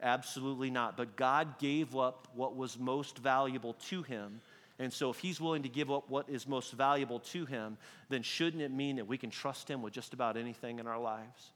Absolutely 0.03 0.71
not. 0.71 0.97
But 0.97 1.17
God 1.17 1.59
gave 1.59 1.97
up 1.97 2.29
what 2.35 2.55
was 2.55 2.79
most 2.79 3.19
valuable 3.19 3.75
to 3.89 4.03
him 4.03 4.41
and 4.79 4.93
so, 4.93 5.11
if 5.11 5.19
he's 5.19 5.41
willing 5.41 5.65
to 5.65 5.69
give 5.69 5.91
up 5.91 6.09
what 6.09 6.29
is 6.29 6.47
most 6.47 6.73
valuable 6.73 7.19
to 7.21 7.47
him, 7.47 7.77
then 8.09 8.23
shouldn't 8.23 8.63
it 8.63 8.71
mean 8.71 8.97
that 8.97 9.09
we 9.09 9.19
can 9.19 9.31
trust 9.31 9.69
him 9.69 9.83
with 9.83 9.93
just 9.93 10.15
about 10.15 10.37
anything 10.37 10.79
in 10.79 10.87
our 10.87 11.01
lives? 11.01 11.51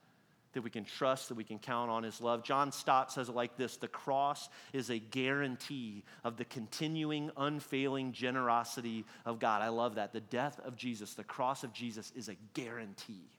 That 0.54 0.62
we 0.62 0.70
can 0.70 0.85
trust, 0.85 1.28
that 1.28 1.37
we 1.37 1.44
can 1.44 1.61
count 1.61 1.88
on 1.88 2.02
his 2.02 2.20
love. 2.20 2.42
John 2.42 2.72
Stott 2.72 3.12
says 3.12 3.28
it 3.28 3.35
like 3.35 3.56
this 3.56 3.76
The 3.76 3.87
cross 3.87 4.48
is 4.72 4.90
a 4.90 4.98
guarantee 4.98 6.02
of 6.24 6.37
the 6.37 6.44
continuing, 6.44 7.30
unfailing 7.37 8.11
generosity 8.11 9.04
of 9.24 9.38
God. 9.38 9.62
I 9.62 9.68
love 9.68 9.94
that. 9.94 10.12
The 10.12 10.20
death 10.20 10.58
of 10.64 10.76
Jesus, 10.76 11.14
the 11.14 11.22
cross 11.22 11.62
of 11.62 11.72
Jesus, 11.72 12.12
is 12.16 12.28
a 12.28 12.37
guarantee 12.54 13.30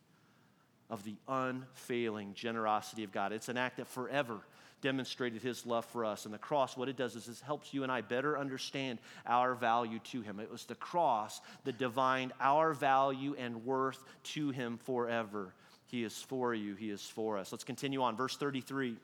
of 0.89 1.03
the 1.03 1.15
unfailing 1.27 2.33
generosity 2.35 3.03
of 3.03 3.11
God. 3.11 3.33
It's 3.33 3.49
an 3.49 3.57
act 3.57 3.77
that 3.77 3.87
forever 3.87 4.39
demonstrated 4.83 5.41
his 5.41 5.65
love 5.65 5.85
for 5.85 6.05
us. 6.05 6.25
And 6.25 6.33
the 6.33 6.37
cross, 6.37 6.77
what 6.77 6.89
it 6.89 6.97
does 6.97 7.15
is 7.15 7.27
it 7.27 7.41
helps 7.43 7.73
you 7.73 7.81
and 7.81 7.91
I 7.91 8.01
better 8.01 8.37
understand 8.37 8.99
our 9.25 9.55
value 9.55 9.97
to 10.11 10.21
him. 10.21 10.39
It 10.39 10.51
was 10.51 10.65
the 10.65 10.75
cross 10.75 11.41
that 11.63 11.79
divined 11.79 12.33
our 12.39 12.73
value 12.73 13.33
and 13.39 13.65
worth 13.65 14.03
to 14.23 14.51
him 14.51 14.77
forever. 14.77 15.53
He 15.87 16.03
is 16.03 16.21
for 16.21 16.53
you, 16.53 16.75
he 16.75 16.91
is 16.91 17.01
for 17.01 17.37
us. 17.37 17.51
Let's 17.51 17.63
continue 17.63 18.03
on. 18.03 18.15
Verse 18.15 18.35
33. 18.35 18.97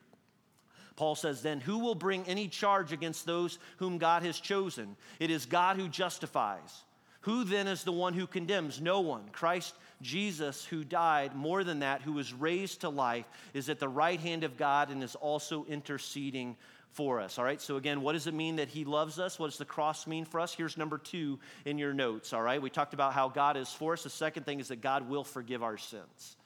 Paul 0.96 1.16
says, 1.16 1.42
Then 1.42 1.62
who 1.62 1.80
will 1.80 1.96
bring 1.96 2.26
any 2.26 2.50
charge 2.50 2.92
against 2.92 3.26
those 3.26 3.58
whom 3.78 3.98
God 3.98 4.22
has 4.24 4.38
chosen? 4.38 4.98
It 5.20 5.32
is 5.32 5.46
God 5.46 5.78
who 5.78 5.88
justifies. 5.88 6.84
Who 7.22 7.46
then 7.46 7.68
is 7.68 7.84
the 7.84 7.92
one 7.92 8.14
who 8.14 8.28
condemns? 8.28 8.82
No 8.82 9.00
one. 9.00 9.30
Christ 9.32 9.76
Jesus, 10.02 10.64
who 10.66 10.84
died, 10.84 11.36
more 11.36 11.64
than 11.64 11.80
that, 11.80 12.02
who 12.02 12.14
was 12.14 12.34
raised 12.34 12.82
to 12.82 12.90
life, 12.90 13.26
is 13.54 13.70
at 13.70 13.80
the 13.80 13.90
right 13.90 14.20
hand 14.20 14.44
of 14.44 14.58
God 14.58 14.90
and 14.90 15.04
is 15.04 15.16
also 15.16 15.66
interceding 15.66 16.56
for 16.92 17.20
us. 17.20 17.38
All 17.38 17.46
right, 17.46 17.62
so 17.62 17.78
again, 17.78 18.02
what 18.02 18.14
does 18.14 18.28
it 18.28 18.34
mean 18.34 18.58
that 18.58 18.70
He 18.70 18.86
loves 18.86 19.20
us? 19.20 19.38
What 19.38 19.48
does 19.50 19.58
the 19.58 19.66
cross 19.66 20.08
mean 20.08 20.26
for 20.26 20.40
us? 20.40 20.54
Here's 20.54 20.78
number 20.78 20.98
two 20.98 21.40
in 21.66 21.78
your 21.78 21.94
notes. 21.94 22.34
All 22.34 22.42
right, 22.42 22.62
we 22.62 22.70
talked 22.70 22.94
about 22.94 23.14
how 23.14 23.30
God 23.30 23.58
is 23.58 23.72
for 23.72 23.94
us. 23.94 24.04
The 24.04 24.10
second 24.10 24.44
thing 24.44 24.60
is 24.60 24.70
that 24.70 24.82
God 24.82 25.10
will 25.10 25.24
forgive 25.24 25.64
our 25.64 25.78
sins. 25.78 26.38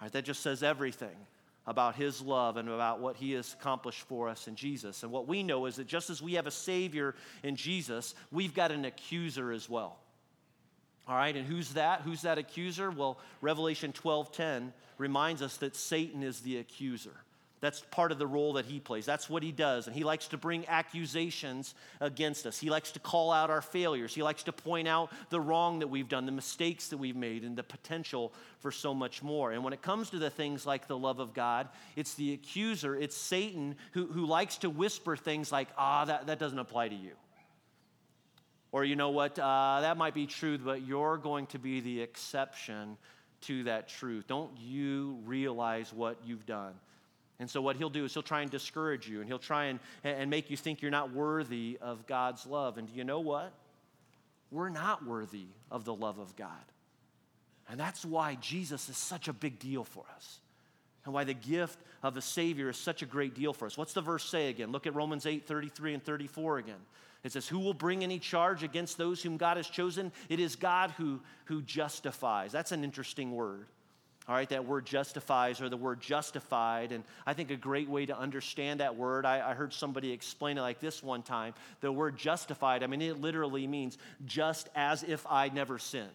All 0.00 0.06
right, 0.06 0.12
that 0.12 0.24
just 0.24 0.42
says 0.42 0.62
everything 0.62 1.16
about 1.66 1.94
his 1.94 2.20
love 2.20 2.56
and 2.56 2.68
about 2.68 3.00
what 3.00 3.16
he 3.16 3.32
has 3.32 3.54
accomplished 3.54 4.02
for 4.02 4.28
us 4.28 4.48
in 4.48 4.54
Jesus. 4.54 5.02
And 5.02 5.10
what 5.10 5.26
we 5.26 5.42
know 5.42 5.64
is 5.66 5.76
that 5.76 5.86
just 5.86 6.10
as 6.10 6.20
we 6.20 6.34
have 6.34 6.46
a 6.46 6.50
Savior 6.50 7.14
in 7.42 7.56
Jesus, 7.56 8.14
we've 8.30 8.54
got 8.54 8.70
an 8.70 8.84
accuser 8.84 9.50
as 9.50 9.68
well. 9.68 9.96
All 11.06 11.16
right, 11.16 11.36
and 11.36 11.46
who's 11.46 11.74
that? 11.74 12.00
Who's 12.02 12.22
that 12.22 12.38
accuser? 12.38 12.90
Well, 12.90 13.18
Revelation 13.40 13.92
12:10 13.92 14.72
reminds 14.96 15.42
us 15.42 15.58
that 15.58 15.76
Satan 15.76 16.22
is 16.22 16.40
the 16.40 16.58
accuser. 16.58 17.24
That's 17.64 17.80
part 17.90 18.12
of 18.12 18.18
the 18.18 18.26
role 18.26 18.52
that 18.54 18.66
he 18.66 18.78
plays. 18.78 19.06
That's 19.06 19.30
what 19.30 19.42
he 19.42 19.50
does. 19.50 19.86
And 19.86 19.96
he 19.96 20.04
likes 20.04 20.28
to 20.28 20.36
bring 20.36 20.68
accusations 20.68 21.74
against 21.98 22.44
us. 22.44 22.58
He 22.58 22.68
likes 22.68 22.92
to 22.92 23.00
call 23.00 23.32
out 23.32 23.48
our 23.48 23.62
failures. 23.62 24.14
He 24.14 24.22
likes 24.22 24.42
to 24.42 24.52
point 24.52 24.86
out 24.86 25.10
the 25.30 25.40
wrong 25.40 25.78
that 25.78 25.86
we've 25.86 26.08
done, 26.08 26.26
the 26.26 26.32
mistakes 26.32 26.88
that 26.88 26.98
we've 26.98 27.16
made, 27.16 27.42
and 27.42 27.56
the 27.56 27.62
potential 27.62 28.34
for 28.58 28.70
so 28.70 28.92
much 28.92 29.22
more. 29.22 29.52
And 29.52 29.64
when 29.64 29.72
it 29.72 29.80
comes 29.80 30.10
to 30.10 30.18
the 30.18 30.28
things 30.28 30.66
like 30.66 30.88
the 30.88 30.98
love 30.98 31.20
of 31.20 31.32
God, 31.32 31.68
it's 31.96 32.12
the 32.12 32.34
accuser, 32.34 32.96
it's 32.96 33.16
Satan 33.16 33.76
who, 33.92 34.08
who 34.08 34.26
likes 34.26 34.58
to 34.58 34.68
whisper 34.68 35.16
things 35.16 35.50
like, 35.50 35.68
ah, 35.78 36.04
that, 36.04 36.26
that 36.26 36.38
doesn't 36.38 36.58
apply 36.58 36.88
to 36.88 36.94
you. 36.94 37.12
Or, 38.74 38.82
you 38.82 38.96
know 38.96 39.10
what, 39.10 39.38
uh, 39.38 39.78
that 39.82 39.96
might 39.96 40.14
be 40.14 40.26
true, 40.26 40.58
but 40.58 40.84
you're 40.84 41.16
going 41.16 41.46
to 41.46 41.60
be 41.60 41.78
the 41.78 42.00
exception 42.00 42.96
to 43.42 43.62
that 43.62 43.86
truth. 43.86 44.26
Don't 44.26 44.50
you 44.58 45.16
realize 45.24 45.92
what 45.92 46.18
you've 46.26 46.44
done? 46.44 46.72
And 47.38 47.48
so, 47.48 47.62
what 47.62 47.76
he'll 47.76 47.88
do 47.88 48.04
is 48.04 48.12
he'll 48.12 48.24
try 48.24 48.40
and 48.40 48.50
discourage 48.50 49.08
you 49.08 49.20
and 49.20 49.28
he'll 49.28 49.38
try 49.38 49.66
and, 49.66 49.78
and 50.02 50.28
make 50.28 50.50
you 50.50 50.56
think 50.56 50.82
you're 50.82 50.90
not 50.90 51.12
worthy 51.12 51.78
of 51.80 52.08
God's 52.08 52.46
love. 52.46 52.76
And 52.76 52.88
do 52.88 52.94
you 52.94 53.04
know 53.04 53.20
what? 53.20 53.52
We're 54.50 54.70
not 54.70 55.06
worthy 55.06 55.46
of 55.70 55.84
the 55.84 55.94
love 55.94 56.18
of 56.18 56.34
God. 56.34 56.50
And 57.68 57.78
that's 57.78 58.04
why 58.04 58.34
Jesus 58.40 58.88
is 58.88 58.96
such 58.96 59.28
a 59.28 59.32
big 59.32 59.60
deal 59.60 59.84
for 59.84 60.02
us. 60.16 60.40
And 61.04 61.14
why 61.14 61.22
the 61.22 61.32
gift 61.32 61.78
of 62.02 62.14
the 62.14 62.22
Savior 62.22 62.70
is 62.70 62.76
such 62.76 63.02
a 63.02 63.06
great 63.06 63.36
deal 63.36 63.52
for 63.52 63.66
us. 63.66 63.78
What's 63.78 63.92
the 63.92 64.02
verse 64.02 64.24
say 64.24 64.48
again? 64.48 64.72
Look 64.72 64.88
at 64.88 64.96
Romans 64.96 65.26
8 65.26 65.46
33 65.46 65.94
and 65.94 66.04
34 66.04 66.58
again. 66.58 66.74
It 67.24 67.32
says, 67.32 67.48
Who 67.48 67.58
will 67.58 67.74
bring 67.74 68.04
any 68.04 68.18
charge 68.18 68.62
against 68.62 68.98
those 68.98 69.22
whom 69.22 69.36
God 69.36 69.56
has 69.56 69.68
chosen? 69.68 70.12
It 70.28 70.38
is 70.38 70.54
God 70.54 70.92
who, 70.92 71.20
who 71.46 71.62
justifies. 71.62 72.52
That's 72.52 72.72
an 72.72 72.84
interesting 72.84 73.32
word. 73.32 73.66
All 74.26 74.34
right, 74.34 74.48
that 74.48 74.66
word 74.66 74.86
justifies 74.86 75.60
or 75.60 75.68
the 75.68 75.76
word 75.76 76.00
justified. 76.00 76.92
And 76.92 77.04
I 77.26 77.34
think 77.34 77.50
a 77.50 77.56
great 77.56 77.88
way 77.88 78.06
to 78.06 78.16
understand 78.16 78.80
that 78.80 78.96
word, 78.96 79.26
I, 79.26 79.50
I, 79.50 79.54
heard 79.54 79.74
somebody 79.74 80.12
explain 80.12 80.56
it 80.56 80.62
like 80.62 80.80
this 80.80 81.02
one 81.02 81.22
time. 81.22 81.52
The 81.82 81.92
word 81.92 82.16
justified, 82.16 82.82
I 82.82 82.86
mean, 82.86 83.02
it 83.02 83.20
literally 83.20 83.66
means 83.66 83.98
just 84.24 84.70
as 84.74 85.02
if 85.02 85.26
I 85.28 85.50
never 85.50 85.78
sinned. 85.78 86.08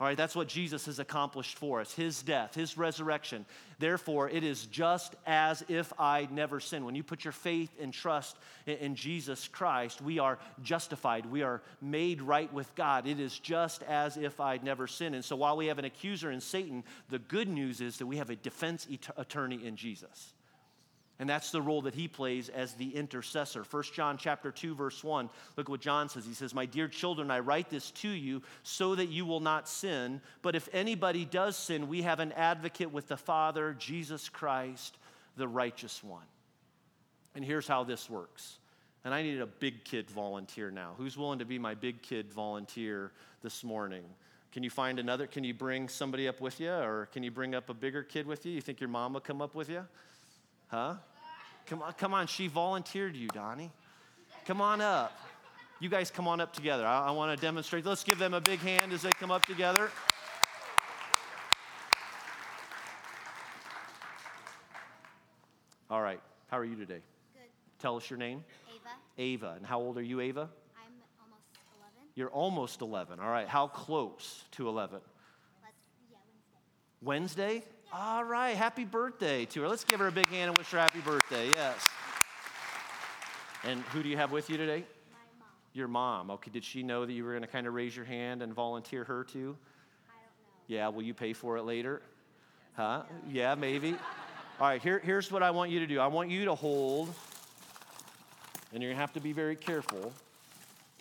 All 0.00 0.08
right, 0.08 0.16
that's 0.16 0.34
what 0.34 0.48
Jesus 0.48 0.86
has 0.86 0.98
accomplished 0.98 1.56
for 1.56 1.80
us 1.80 1.92
his 1.94 2.22
death, 2.22 2.54
his 2.54 2.76
resurrection. 2.76 3.46
Therefore, 3.78 4.28
it 4.28 4.42
is 4.42 4.66
just 4.66 5.14
as 5.26 5.64
if 5.68 5.92
I 5.98 6.26
never 6.30 6.58
sinned. 6.60 6.84
When 6.84 6.94
you 6.94 7.04
put 7.04 7.24
your 7.24 7.32
faith 7.32 7.70
and 7.80 7.92
trust 7.92 8.36
in, 8.66 8.78
in, 8.78 8.94
Jesus 8.96 9.46
Christ, 9.46 10.02
we 10.02 10.18
are 10.18 10.38
justified. 10.62 11.26
We 11.26 11.42
are 11.42 11.62
made 11.80 12.20
right 12.20 12.52
with 12.52 12.74
God. 12.74 13.06
It 13.06 13.20
is 13.20 13.38
just 13.38 13.82
as 13.84 14.16
if 14.16 14.40
I'd 14.40 14.64
never 14.64 14.86
sinned. 14.86 15.14
And 15.14 15.24
so, 15.24 15.36
while 15.36 15.56
we 15.56 15.66
have 15.66 15.78
an 15.78 15.84
accuser 15.84 16.32
in 16.32 16.40
Satan, 16.40 16.82
the 17.08 17.20
good 17.20 17.48
news 17.48 17.80
is 17.80 17.98
that 17.98 18.06
we 18.06 18.16
have 18.16 18.30
a 18.30 18.36
defense 18.36 18.88
attorney 19.16 19.64
in 19.64 19.76
Jesus. 19.76 20.32
And 21.22 21.30
that's 21.30 21.52
the 21.52 21.62
role 21.62 21.82
that 21.82 21.94
he 21.94 22.08
plays 22.08 22.48
as 22.48 22.74
the 22.74 22.96
intercessor. 22.96 23.62
1 23.62 23.82
John 23.94 24.18
chapter 24.18 24.50
2 24.50 24.74
verse 24.74 25.04
1. 25.04 25.30
Look 25.56 25.68
what 25.68 25.80
John 25.80 26.08
says. 26.08 26.26
He 26.26 26.34
says, 26.34 26.52
"My 26.52 26.66
dear 26.66 26.88
children, 26.88 27.30
I 27.30 27.38
write 27.38 27.70
this 27.70 27.92
to 27.92 28.08
you 28.08 28.42
so 28.64 28.96
that 28.96 29.06
you 29.06 29.24
will 29.24 29.38
not 29.38 29.68
sin, 29.68 30.20
but 30.42 30.56
if 30.56 30.68
anybody 30.72 31.24
does 31.24 31.56
sin, 31.56 31.86
we 31.86 32.02
have 32.02 32.18
an 32.18 32.32
advocate 32.32 32.90
with 32.90 33.06
the 33.06 33.16
Father, 33.16 33.72
Jesus 33.74 34.28
Christ, 34.28 34.98
the 35.36 35.46
righteous 35.46 36.02
one." 36.02 36.26
And 37.36 37.44
here's 37.44 37.68
how 37.68 37.84
this 37.84 38.10
works. 38.10 38.58
And 39.04 39.14
I 39.14 39.22
need 39.22 39.40
a 39.40 39.46
big 39.46 39.84
kid 39.84 40.10
volunteer 40.10 40.72
now. 40.72 40.94
Who's 40.98 41.16
willing 41.16 41.38
to 41.38 41.44
be 41.44 41.56
my 41.56 41.76
big 41.76 42.02
kid 42.02 42.32
volunteer 42.32 43.12
this 43.42 43.62
morning? 43.62 44.02
Can 44.50 44.64
you 44.64 44.70
find 44.70 44.98
another? 44.98 45.28
Can 45.28 45.44
you 45.44 45.54
bring 45.54 45.88
somebody 45.88 46.26
up 46.26 46.40
with 46.40 46.58
you? 46.58 46.72
Or 46.72 47.06
can 47.12 47.22
you 47.22 47.30
bring 47.30 47.54
up 47.54 47.70
a 47.70 47.74
bigger 47.74 48.02
kid 48.02 48.26
with 48.26 48.44
you? 48.44 48.50
You 48.50 48.60
think 48.60 48.80
your 48.80 48.88
mom 48.88 49.12
will 49.12 49.20
come 49.20 49.40
up 49.40 49.54
with 49.54 49.68
you? 49.68 49.86
Huh? 50.66 50.96
Come 51.66 51.82
on, 51.82 51.92
come 51.94 52.14
on. 52.14 52.26
She 52.26 52.48
volunteered 52.48 53.16
you, 53.16 53.28
Donnie. 53.28 53.70
Come 54.46 54.60
on 54.60 54.80
up. 54.80 55.16
You 55.80 55.88
guys 55.88 56.10
come 56.10 56.28
on 56.28 56.40
up 56.40 56.52
together. 56.52 56.86
I, 56.86 57.08
I 57.08 57.10
want 57.10 57.36
to 57.36 57.40
demonstrate. 57.40 57.84
Let's 57.84 58.04
give 58.04 58.18
them 58.18 58.34
a 58.34 58.40
big 58.40 58.60
hand 58.60 58.92
as 58.92 59.02
they 59.02 59.10
come 59.10 59.30
up 59.30 59.44
together. 59.46 59.90
All 65.90 66.00
right. 66.00 66.20
How 66.48 66.58
are 66.58 66.64
you 66.64 66.76
today? 66.76 67.00
Good. 67.34 67.42
Tell 67.78 67.96
us 67.96 68.08
your 68.08 68.18
name. 68.18 68.44
Ava. 69.18 69.44
Ava. 69.46 69.54
And 69.56 69.66
how 69.66 69.80
old 69.80 69.98
are 69.98 70.02
you, 70.02 70.20
Ava? 70.20 70.48
I'm 70.76 70.92
almost 71.20 71.42
11. 71.78 72.10
You're 72.14 72.30
almost 72.30 72.80
11. 72.80 73.20
All 73.20 73.28
right. 73.28 73.46
How 73.46 73.66
close 73.66 74.44
to 74.52 74.68
11? 74.68 75.00
Let's, 75.62 75.74
yeah, 76.10 76.16
Wednesday. 77.02 77.62
Wednesday? 77.62 77.64
All 77.94 78.24
right, 78.24 78.56
happy 78.56 78.84
birthday 78.84 79.44
to 79.44 79.60
her. 79.60 79.68
Let's 79.68 79.84
give 79.84 80.00
her 80.00 80.06
a 80.06 80.12
big 80.12 80.28
hand 80.28 80.48
and 80.48 80.56
wish 80.56 80.70
her 80.70 80.78
happy 80.78 81.00
birthday. 81.00 81.50
Yes. 81.50 81.76
And 83.64 83.82
who 83.92 84.02
do 84.02 84.08
you 84.08 84.16
have 84.16 84.32
with 84.32 84.48
you 84.48 84.56
today? 84.56 84.78
My 85.10 85.18
mom. 85.38 85.48
Your 85.74 85.88
mom. 85.88 86.30
Okay, 86.30 86.50
did 86.50 86.64
she 86.64 86.82
know 86.82 87.04
that 87.04 87.12
you 87.12 87.22
were 87.22 87.32
going 87.32 87.42
to 87.42 87.48
kind 87.48 87.66
of 87.66 87.74
raise 87.74 87.94
your 87.94 88.06
hand 88.06 88.40
and 88.40 88.54
volunteer 88.54 89.04
her 89.04 89.24
too? 89.24 89.58
I 90.08 90.14
don't 90.14 90.24
know. 90.24 90.74
Yeah, 90.74 90.88
will 90.88 91.02
you 91.02 91.12
pay 91.12 91.34
for 91.34 91.58
it 91.58 91.64
later? 91.64 92.00
Huh? 92.78 93.02
Yeah, 93.30 93.54
maybe. 93.56 93.90
All 94.58 94.68
right, 94.68 94.80
here, 94.80 94.98
here's 94.98 95.30
what 95.30 95.42
I 95.42 95.50
want 95.50 95.70
you 95.70 95.80
to 95.80 95.86
do 95.86 96.00
I 96.00 96.06
want 96.06 96.30
you 96.30 96.46
to 96.46 96.54
hold, 96.54 97.12
and 98.72 98.82
you're 98.82 98.90
going 98.90 98.96
to 98.96 99.00
have 99.02 99.12
to 99.12 99.20
be 99.20 99.32
very 99.32 99.54
careful, 99.54 100.14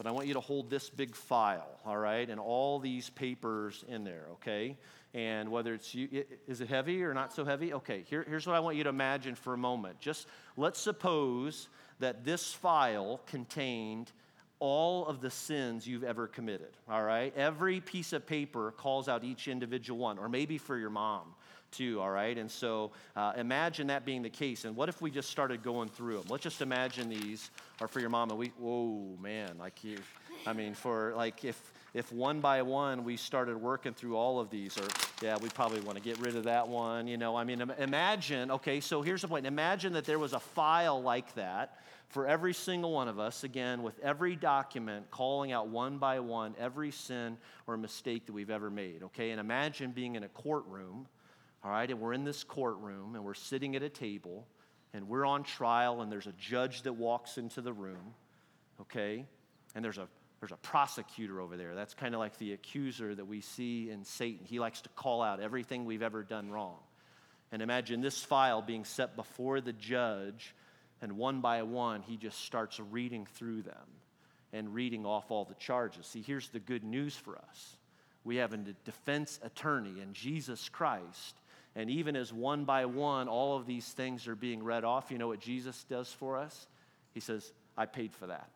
but 0.02 0.10
I 0.10 0.12
want 0.14 0.26
you 0.26 0.34
to 0.34 0.40
hold 0.40 0.72
this 0.72 0.90
big 0.90 1.16
file, 1.16 1.80
all 1.86 1.96
right, 1.98 2.28
and 2.28 2.40
all 2.40 2.80
these 2.80 3.12
papers 3.12 3.86
in 3.88 4.04
there, 4.04 4.26
okay? 4.32 4.78
and 5.14 5.52
whether 5.52 5.74
it's 5.74 5.94
you, 5.94 6.24
is 6.48 6.62
it 6.62 6.70
heavy 6.70 7.04
or 7.04 7.14
not 7.14 7.34
so 7.34 7.44
heavy? 7.44 7.74
Okay, 7.74 8.04
here, 8.10 8.26
here's 8.28 8.48
what 8.48 8.56
I 8.56 8.62
want 8.62 8.78
you 8.78 8.84
to 8.84 8.90
imagine 8.90 9.36
for 9.36 9.54
a 9.54 9.58
moment. 9.58 10.00
Just 10.00 10.26
let's 10.56 10.80
suppose 10.80 11.68
that 12.00 12.24
this 12.24 12.54
file 12.54 13.20
contained 13.28 14.12
all 14.60 15.06
of 15.06 15.22
the 15.22 15.30
sins 15.30 15.86
you've 15.86 16.04
ever 16.04 16.28
committed, 16.28 16.78
all 16.90 17.04
right? 17.04 17.34
Every 17.36 17.82
piece 17.82 18.14
of 18.14 18.26
paper 18.26 18.72
calls 18.72 19.10
out 19.10 19.24
each 19.24 19.48
individual 19.48 20.00
one, 20.00 20.18
or 20.18 20.30
maybe 20.30 20.58
for 20.58 20.78
your 20.78 20.90
mom 20.90 21.34
too, 21.72 22.00
all 22.00 22.10
right? 22.10 22.38
And 22.38 22.50
so 22.50 22.92
uh, 23.16 23.34
imagine 23.38 23.88
that 23.88 24.06
being 24.06 24.22
the 24.22 24.30
case. 24.30 24.66
And 24.66 24.76
what 24.76 24.90
if 24.90 25.02
we 25.02 25.12
just 25.12 25.30
started 25.30 25.64
going 25.64 25.90
through 25.90 26.18
them? 26.18 26.26
Let's 26.30 26.44
just 26.44 26.62
imagine 26.62 27.10
these 27.10 27.50
are 27.80 27.88
for 27.88 28.00
your 28.00 28.10
mom, 28.10 28.30
and 28.30 28.40
we, 28.40 28.48
whoa, 28.60 29.18
man, 29.22 29.58
like 29.60 29.84
you, 29.84 29.98
I 30.46 30.54
mean, 30.54 30.74
for 30.74 31.14
like 31.16 31.44
if, 31.44 31.60
if 31.94 32.12
one 32.12 32.40
by 32.40 32.62
one 32.62 33.04
we 33.04 33.18
started 33.18 33.58
working 33.58 33.94
through 33.94 34.16
all 34.16 34.40
of 34.40 34.50
these, 34.50 34.78
or 34.78 34.88
yeah, 35.22 35.38
we 35.38 35.50
probably 35.50 35.82
want 35.82 35.98
to 35.98 36.04
get 36.04 36.20
rid 36.20 36.36
of 36.36 36.46
that 36.46 36.68
one, 36.68 37.08
you 37.08 37.18
know. 37.18 37.36
I 37.36 37.44
mean, 37.44 37.62
imagine, 37.80 38.52
okay, 38.52 38.80
so 38.80 39.02
here's 39.02 39.22
the 39.22 39.28
point 39.28 39.46
imagine 39.46 39.94
that 39.94 40.06
there 40.06 40.20
was 40.20 40.34
a 40.34 40.40
file 40.40 41.02
like 41.02 41.34
that 41.36 41.78
for 42.12 42.28
every 42.28 42.54
single 42.54 42.92
one 42.92 43.08
of 43.08 43.20
us, 43.20 43.44
again, 43.46 43.84
with 43.84 43.98
every 44.00 44.36
document 44.36 45.10
calling 45.12 45.54
out 45.54 45.68
one 45.70 45.98
by 45.98 46.20
one 46.20 46.54
every 46.60 46.92
sin 46.92 47.38
or 47.68 47.78
mistake 47.78 48.26
that 48.26 48.34
we've 48.34 48.50
ever 48.50 48.70
made, 48.70 49.04
okay? 49.04 49.32
And 49.32 49.40
imagine 49.40 49.92
being 49.92 50.16
in 50.16 50.24
a 50.24 50.28
courtroom, 50.28 51.08
all 51.64 51.72
right, 51.72 51.90
and 51.90 52.00
we're 52.00 52.14
in 52.14 52.24
this 52.24 52.44
courtroom 52.44 53.16
and 53.16 53.24
we're 53.24 53.34
sitting 53.34 53.76
at 53.76 53.84
a 53.84 53.90
table 53.90 54.48
and 54.94 55.08
we're 55.08 55.26
on 55.26 55.44
trial 55.44 56.02
and 56.02 56.12
there's 56.12 56.28
a 56.28 56.34
judge 56.34 56.82
that 56.84 56.94
walks 56.94 57.38
into 57.38 57.62
the 57.62 57.74
room, 57.74 58.14
okay? 58.82 59.26
And 59.76 59.86
there's 59.86 59.98
a 59.98 60.08
there's 60.42 60.52
a 60.52 60.58
prosecutor 60.58 61.40
over 61.40 61.56
there. 61.56 61.76
That's 61.76 61.94
kind 61.94 62.16
of 62.16 62.20
like 62.20 62.40
the 62.40 62.54
accuser 62.54 63.14
that 63.14 63.26
we 63.26 63.42
see 63.42 63.92
in 63.92 64.04
Satan. 64.04 64.44
He 64.44 64.60
likes 64.60 64.82
to 64.82 64.90
call 64.90 65.22
out 65.22 65.40
everything 65.40 65.86
we've 65.86 66.02
ever 66.02 66.24
done 66.24 66.50
wrong. 66.50 66.80
And 67.52 67.62
imagine 67.62 68.02
this 68.02 68.24
file 68.24 68.64
being 68.64 68.84
set 68.84 69.16
before 69.16 69.62
the 69.62 69.72
judge, 69.72 70.56
and 71.00 71.14
one 71.14 71.42
by 71.42 71.62
one, 71.62 72.02
he 72.02 72.18
just 72.18 72.40
starts 72.44 72.80
reading 72.80 73.28
through 73.36 73.62
them 73.62 73.88
and 74.52 74.74
reading 74.74 75.06
off 75.06 75.30
all 75.30 75.46
the 75.46 75.54
charges. 75.56 76.08
See, 76.08 76.24
here's 76.24 76.50
the 76.50 76.60
good 76.60 76.84
news 76.84 77.16
for 77.16 77.38
us 77.38 77.78
we 78.24 78.38
have 78.38 78.54
a 78.54 78.58
defense 78.58 79.40
attorney 79.44 80.02
in 80.02 80.14
Jesus 80.14 80.70
Christ. 80.70 81.36
And 81.76 81.90
even 81.90 82.16
as 82.16 82.34
one 82.34 82.66
by 82.66 82.86
one, 82.86 83.28
all 83.28 83.56
of 83.56 83.66
these 83.66 83.88
things 83.88 84.28
are 84.28 84.36
being 84.36 84.64
read 84.64 84.84
off, 84.84 85.10
you 85.10 85.18
know 85.18 85.28
what 85.28 85.40
Jesus 85.40 85.86
does 85.90 86.12
for 86.12 86.38
us? 86.38 86.68
He 87.14 87.20
says, 87.20 87.52
I 87.78 87.86
paid 87.86 88.14
for 88.14 88.28
that. 88.28 88.50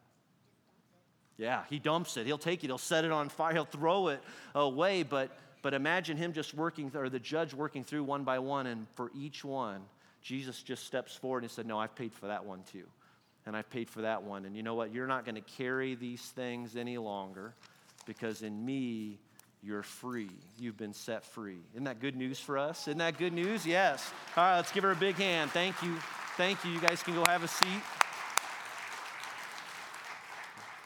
Yeah, 1.38 1.64
he 1.70 1.80
dumps 1.80 2.18
it. 2.18 2.26
He'll 2.26 2.38
take 2.38 2.64
it. 2.64 2.68
He'll 2.68 2.78
set 2.78 3.06
it 3.06 3.12
on 3.12 3.30
fire. 3.30 3.54
He'll 3.54 3.66
throw 3.66 4.10
it 4.10 4.22
away. 4.54 5.04
But, 5.04 5.32
but 5.62 5.74
imagine 5.74 6.18
him 6.18 6.34
just 6.34 6.54
working, 6.54 6.92
or 6.96 7.10
the 7.10 7.20
judge 7.20 7.54
working 7.54 7.84
through 7.84 8.04
one 8.04 8.24
by 8.24 8.40
one. 8.40 8.68
And 8.68 8.88
for 8.96 9.12
each 9.14 9.44
one, 9.44 9.82
Jesus 10.22 10.64
just 10.64 10.86
steps 10.86 11.14
forward 11.14 11.44
and 11.44 11.52
said, 11.52 11.66
No, 11.66 11.78
I've 11.78 11.96
paid 11.96 12.14
for 12.14 12.28
that 12.28 12.46
one 12.46 12.64
too. 12.72 12.86
And 13.46 13.56
I've 13.56 13.70
paid 13.70 13.90
for 13.90 14.02
that 14.02 14.24
one. 14.24 14.46
And 14.46 14.56
you 14.56 14.64
know 14.64 14.76
what? 14.76 14.94
You're 14.94 15.08
not 15.08 15.26
going 15.26 15.36
to 15.36 15.42
carry 15.42 15.94
these 15.96 16.22
things 16.22 16.76
any 16.76 16.98
longer 16.98 17.54
because 18.06 18.42
in 18.42 18.66
me, 18.66 19.20
you're 19.66 19.84
free. 19.84 20.30
You've 20.60 20.78
been 20.78 20.94
set 20.94 21.26
free. 21.26 21.58
Isn't 21.74 21.86
that 21.86 22.00
good 22.00 22.16
news 22.16 22.40
for 22.40 22.58
us? 22.58 22.88
Isn't 22.88 23.00
that 23.00 23.18
good 23.18 23.34
news? 23.34 23.66
Yes. 23.66 24.12
All 24.38 24.44
right, 24.44 24.58
let's 24.58 24.72
give 24.72 24.84
her 24.84 24.92
a 24.92 24.96
big 24.96 25.16
hand. 25.16 25.50
Thank 25.50 25.82
you. 25.82 25.96
Thank 26.38 26.64
you. 26.64 26.72
You 26.72 26.80
guys 26.80 27.02
can 27.02 27.16
go 27.16 27.24
have 27.26 27.44
a 27.44 27.48
seat. 27.48 27.82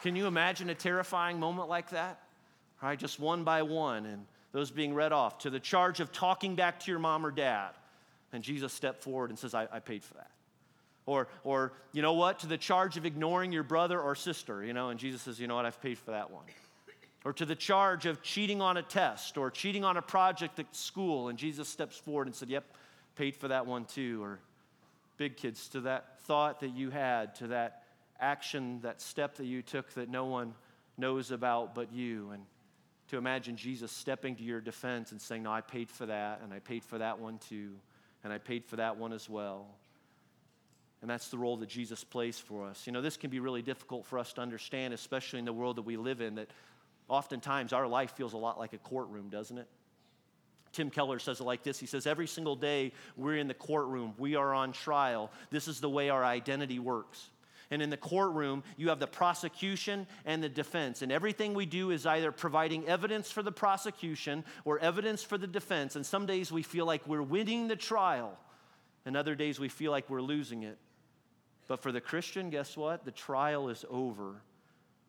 Can 0.01 0.15
you 0.15 0.27
imagine 0.27 0.69
a 0.69 0.75
terrifying 0.75 1.39
moment 1.41 1.67
like 1.67 1.89
that? 1.89 2.21
All 2.81 2.87
right, 2.87 2.97
just 2.97 3.19
one 3.19 3.43
by 3.43 3.63
one, 3.63 4.05
and 4.05 4.25
those 4.53 4.71
being 4.71 4.93
read 4.93 5.11
off 5.11 5.39
to 5.39 5.49
the 5.49 5.59
charge 5.59 5.99
of 5.99 6.13
talking 6.13 6.55
back 6.55 6.79
to 6.79 6.91
your 6.91 6.99
mom 6.99 7.25
or 7.25 7.31
dad. 7.31 7.71
And 8.31 8.41
Jesus 8.41 8.71
stepped 8.71 9.03
forward 9.03 9.29
and 9.29 9.37
says, 9.37 9.53
I, 9.53 9.67
I 9.69 9.79
paid 9.79 10.03
for 10.05 10.13
that. 10.13 10.31
Or, 11.05 11.27
or, 11.43 11.73
you 11.91 12.01
know 12.01 12.13
what, 12.13 12.39
to 12.39 12.47
the 12.47 12.57
charge 12.57 12.95
of 12.95 13.05
ignoring 13.05 13.51
your 13.51 13.63
brother 13.63 13.99
or 13.99 14.15
sister, 14.15 14.63
you 14.63 14.71
know, 14.71 14.89
and 14.89 14.99
Jesus 14.99 15.23
says, 15.23 15.37
you 15.37 15.47
know 15.47 15.55
what, 15.55 15.65
I've 15.65 15.81
paid 15.81 15.97
for 15.97 16.11
that 16.11 16.31
one 16.31 16.45
or 17.25 17.33
to 17.33 17.45
the 17.45 17.55
charge 17.55 18.05
of 18.05 18.21
cheating 18.21 18.61
on 18.61 18.77
a 18.77 18.81
test 18.81 19.37
or 19.37 19.51
cheating 19.51 19.83
on 19.83 19.97
a 19.97 20.01
project 20.01 20.59
at 20.59 20.73
school. 20.75 21.29
And 21.29 21.37
Jesus 21.37 21.67
steps 21.67 21.97
forward 21.97 22.27
and 22.27 22.35
said, 22.35 22.49
Yep, 22.49 22.65
paid 23.15 23.35
for 23.35 23.49
that 23.49 23.65
one 23.65 23.85
too. 23.85 24.23
Or 24.23 24.39
big 25.17 25.35
kids, 25.35 25.67
to 25.69 25.81
that 25.81 26.19
thought 26.21 26.61
that 26.61 26.75
you 26.75 26.89
had, 26.89 27.35
to 27.35 27.47
that 27.47 27.83
action, 28.19 28.79
that 28.81 29.01
step 29.01 29.35
that 29.35 29.45
you 29.45 29.61
took 29.61 29.93
that 29.93 30.09
no 30.09 30.25
one 30.25 30.53
knows 30.97 31.31
about 31.31 31.75
but 31.75 31.91
you. 31.91 32.31
And 32.31 32.43
to 33.09 33.17
imagine 33.17 33.55
Jesus 33.55 33.91
stepping 33.91 34.35
to 34.35 34.43
your 34.43 34.61
defense 34.61 35.11
and 35.11 35.21
saying, 35.21 35.43
No, 35.43 35.51
I 35.51 35.61
paid 35.61 35.89
for 35.89 36.05
that, 36.05 36.41
and 36.43 36.53
I 36.53 36.59
paid 36.59 36.83
for 36.83 36.97
that 36.99 37.19
one 37.19 37.37
too, 37.37 37.71
and 38.23 38.31
I 38.31 38.37
paid 38.37 38.63
for 38.63 38.77
that 38.77 38.97
one 38.97 39.11
as 39.11 39.29
well. 39.29 39.67
And 41.01 41.09
that's 41.09 41.29
the 41.29 41.37
role 41.37 41.55
that 41.57 41.69
Jesus 41.69 42.03
plays 42.03 42.39
for 42.39 42.67
us. 42.67 42.85
You 42.85 42.91
know, 42.91 43.01
this 43.01 43.15
can 43.15 43.29
be 43.29 43.39
really 43.39 43.61
difficult 43.61 44.05
for 44.05 44.19
us 44.19 44.33
to 44.33 44.41
understand, 44.41 44.93
especially 44.93 45.39
in 45.39 45.45
the 45.45 45.53
world 45.53 45.77
that 45.77 45.83
we 45.83 45.95
live 45.95 46.19
in, 46.19 46.35
that 46.35 46.49
Oftentimes, 47.09 47.73
our 47.73 47.87
life 47.87 48.11
feels 48.11 48.33
a 48.33 48.37
lot 48.37 48.59
like 48.59 48.73
a 48.73 48.77
courtroom, 48.77 49.29
doesn't 49.29 49.57
it? 49.57 49.67
Tim 50.71 50.91
Keller 50.91 51.17
says 51.17 51.39
it 51.39 51.43
like 51.43 51.63
this 51.63 51.79
He 51.79 51.87
says, 51.87 52.05
Every 52.05 52.27
single 52.27 52.55
day 52.55 52.93
we're 53.17 53.37
in 53.37 53.47
the 53.47 53.53
courtroom, 53.53 54.13
we 54.17 54.35
are 54.35 54.53
on 54.53 54.71
trial. 54.71 55.31
This 55.49 55.67
is 55.67 55.81
the 55.81 55.89
way 55.89 56.09
our 56.09 56.23
identity 56.23 56.79
works. 56.79 57.29
And 57.71 57.83
in 57.83 57.91
the 57.91 57.97
courtroom, 57.97 58.63
you 58.77 58.89
have 58.89 58.99
the 58.99 59.07
prosecution 59.07 60.07
and 60.25 60.41
the 60.41 60.49
defense. 60.49 61.03
And 61.03 61.11
everything 61.11 61.53
we 61.53 61.67
do 61.67 61.91
is 61.91 62.05
either 62.05 62.31
providing 62.31 62.87
evidence 62.87 63.31
for 63.31 63.43
the 63.43 63.51
prosecution 63.51 64.43
or 64.65 64.79
evidence 64.79 65.21
for 65.21 65.37
the 65.37 65.45
defense. 65.45 65.95
And 65.95 66.03
some 66.03 66.25
days 66.25 66.51
we 66.51 66.63
feel 66.63 66.87
like 66.87 67.05
we're 67.07 67.21
winning 67.21 67.67
the 67.67 67.75
trial, 67.75 68.35
and 69.05 69.15
other 69.15 69.35
days 69.35 69.59
we 69.59 69.69
feel 69.69 69.91
like 69.91 70.09
we're 70.09 70.21
losing 70.21 70.63
it. 70.63 70.79
But 71.67 71.79
for 71.79 71.91
the 71.91 72.01
Christian, 72.01 72.49
guess 72.49 72.75
what? 72.75 73.05
The 73.05 73.11
trial 73.11 73.69
is 73.69 73.85
over 73.87 74.41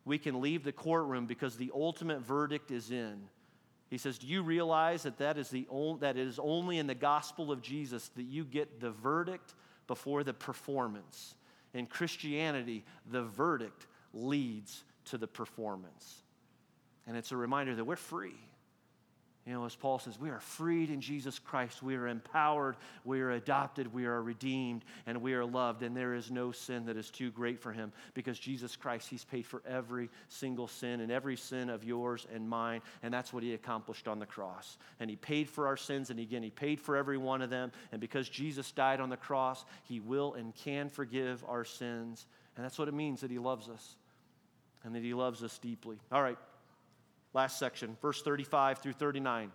we 0.05 0.17
can 0.17 0.41
leave 0.41 0.63
the 0.63 0.71
courtroom 0.71 1.25
because 1.25 1.55
the 1.55 1.71
ultimate 1.73 2.21
verdict 2.21 2.71
is 2.71 2.91
in. 2.91 3.21
He 3.89 3.97
says, 3.97 4.17
Do 4.17 4.27
you 4.27 4.41
realize 4.41 5.03
that 5.03 5.17
that 5.17 5.37
is, 5.37 5.49
the 5.49 5.67
only, 5.69 5.99
that 5.99 6.17
it 6.17 6.27
is 6.27 6.39
only 6.39 6.77
in 6.77 6.87
the 6.87 6.95
gospel 6.95 7.51
of 7.51 7.61
Jesus 7.61 8.09
that 8.15 8.23
you 8.23 8.43
get 8.45 8.79
the 8.79 8.91
verdict 8.91 9.53
before 9.87 10.23
the 10.23 10.33
performance? 10.33 11.35
In 11.73 11.85
Christianity, 11.85 12.83
the 13.09 13.23
verdict 13.23 13.87
leads 14.13 14.83
to 15.05 15.17
the 15.17 15.27
performance. 15.27 16.23
And 17.07 17.17
it's 17.17 17.31
a 17.31 17.37
reminder 17.37 17.75
that 17.75 17.83
we're 17.83 17.95
free. 17.95 18.39
You 19.47 19.53
know, 19.53 19.65
as 19.65 19.75
Paul 19.75 19.97
says, 19.97 20.19
we 20.19 20.29
are 20.29 20.39
freed 20.39 20.91
in 20.91 21.01
Jesus 21.01 21.39
Christ. 21.39 21.81
We 21.81 21.95
are 21.95 22.07
empowered. 22.07 22.75
We 23.03 23.21
are 23.21 23.31
adopted. 23.31 23.91
We 23.91 24.05
are 24.05 24.21
redeemed. 24.21 24.85
And 25.07 25.19
we 25.19 25.33
are 25.33 25.43
loved. 25.43 25.81
And 25.81 25.97
there 25.97 26.13
is 26.13 26.29
no 26.29 26.51
sin 26.51 26.85
that 26.85 26.95
is 26.95 27.09
too 27.09 27.31
great 27.31 27.59
for 27.59 27.71
him 27.71 27.91
because 28.13 28.37
Jesus 28.37 28.75
Christ, 28.75 29.09
he's 29.09 29.23
paid 29.23 29.47
for 29.47 29.63
every 29.67 30.09
single 30.29 30.67
sin 30.67 31.01
and 31.01 31.11
every 31.11 31.35
sin 31.35 31.71
of 31.71 31.83
yours 31.83 32.27
and 32.31 32.47
mine. 32.47 32.81
And 33.01 33.11
that's 33.11 33.33
what 33.33 33.41
he 33.41 33.55
accomplished 33.55 34.07
on 34.07 34.19
the 34.19 34.27
cross. 34.27 34.77
And 34.99 35.09
he 35.09 35.15
paid 35.15 35.49
for 35.49 35.65
our 35.65 35.77
sins. 35.77 36.11
And 36.11 36.19
again, 36.19 36.43
he 36.43 36.51
paid 36.51 36.79
for 36.79 36.95
every 36.95 37.17
one 37.17 37.41
of 37.41 37.49
them. 37.49 37.71
And 37.91 37.99
because 37.99 38.29
Jesus 38.29 38.71
died 38.71 38.99
on 38.99 39.09
the 39.09 39.17
cross, 39.17 39.65
he 39.85 39.99
will 39.99 40.35
and 40.35 40.53
can 40.53 40.87
forgive 40.87 41.43
our 41.47 41.65
sins. 41.65 42.27
And 42.55 42.63
that's 42.63 42.77
what 42.77 42.87
it 42.87 42.93
means 42.93 43.21
that 43.21 43.31
he 43.31 43.39
loves 43.39 43.69
us 43.69 43.95
and 44.83 44.93
that 44.93 45.01
he 45.01 45.15
loves 45.15 45.41
us 45.41 45.57
deeply. 45.57 45.97
All 46.11 46.21
right. 46.21 46.37
Last 47.33 47.59
section, 47.59 47.97
verse 48.01 48.21
35 48.21 48.79
through 48.79 48.93
39. 48.93 49.51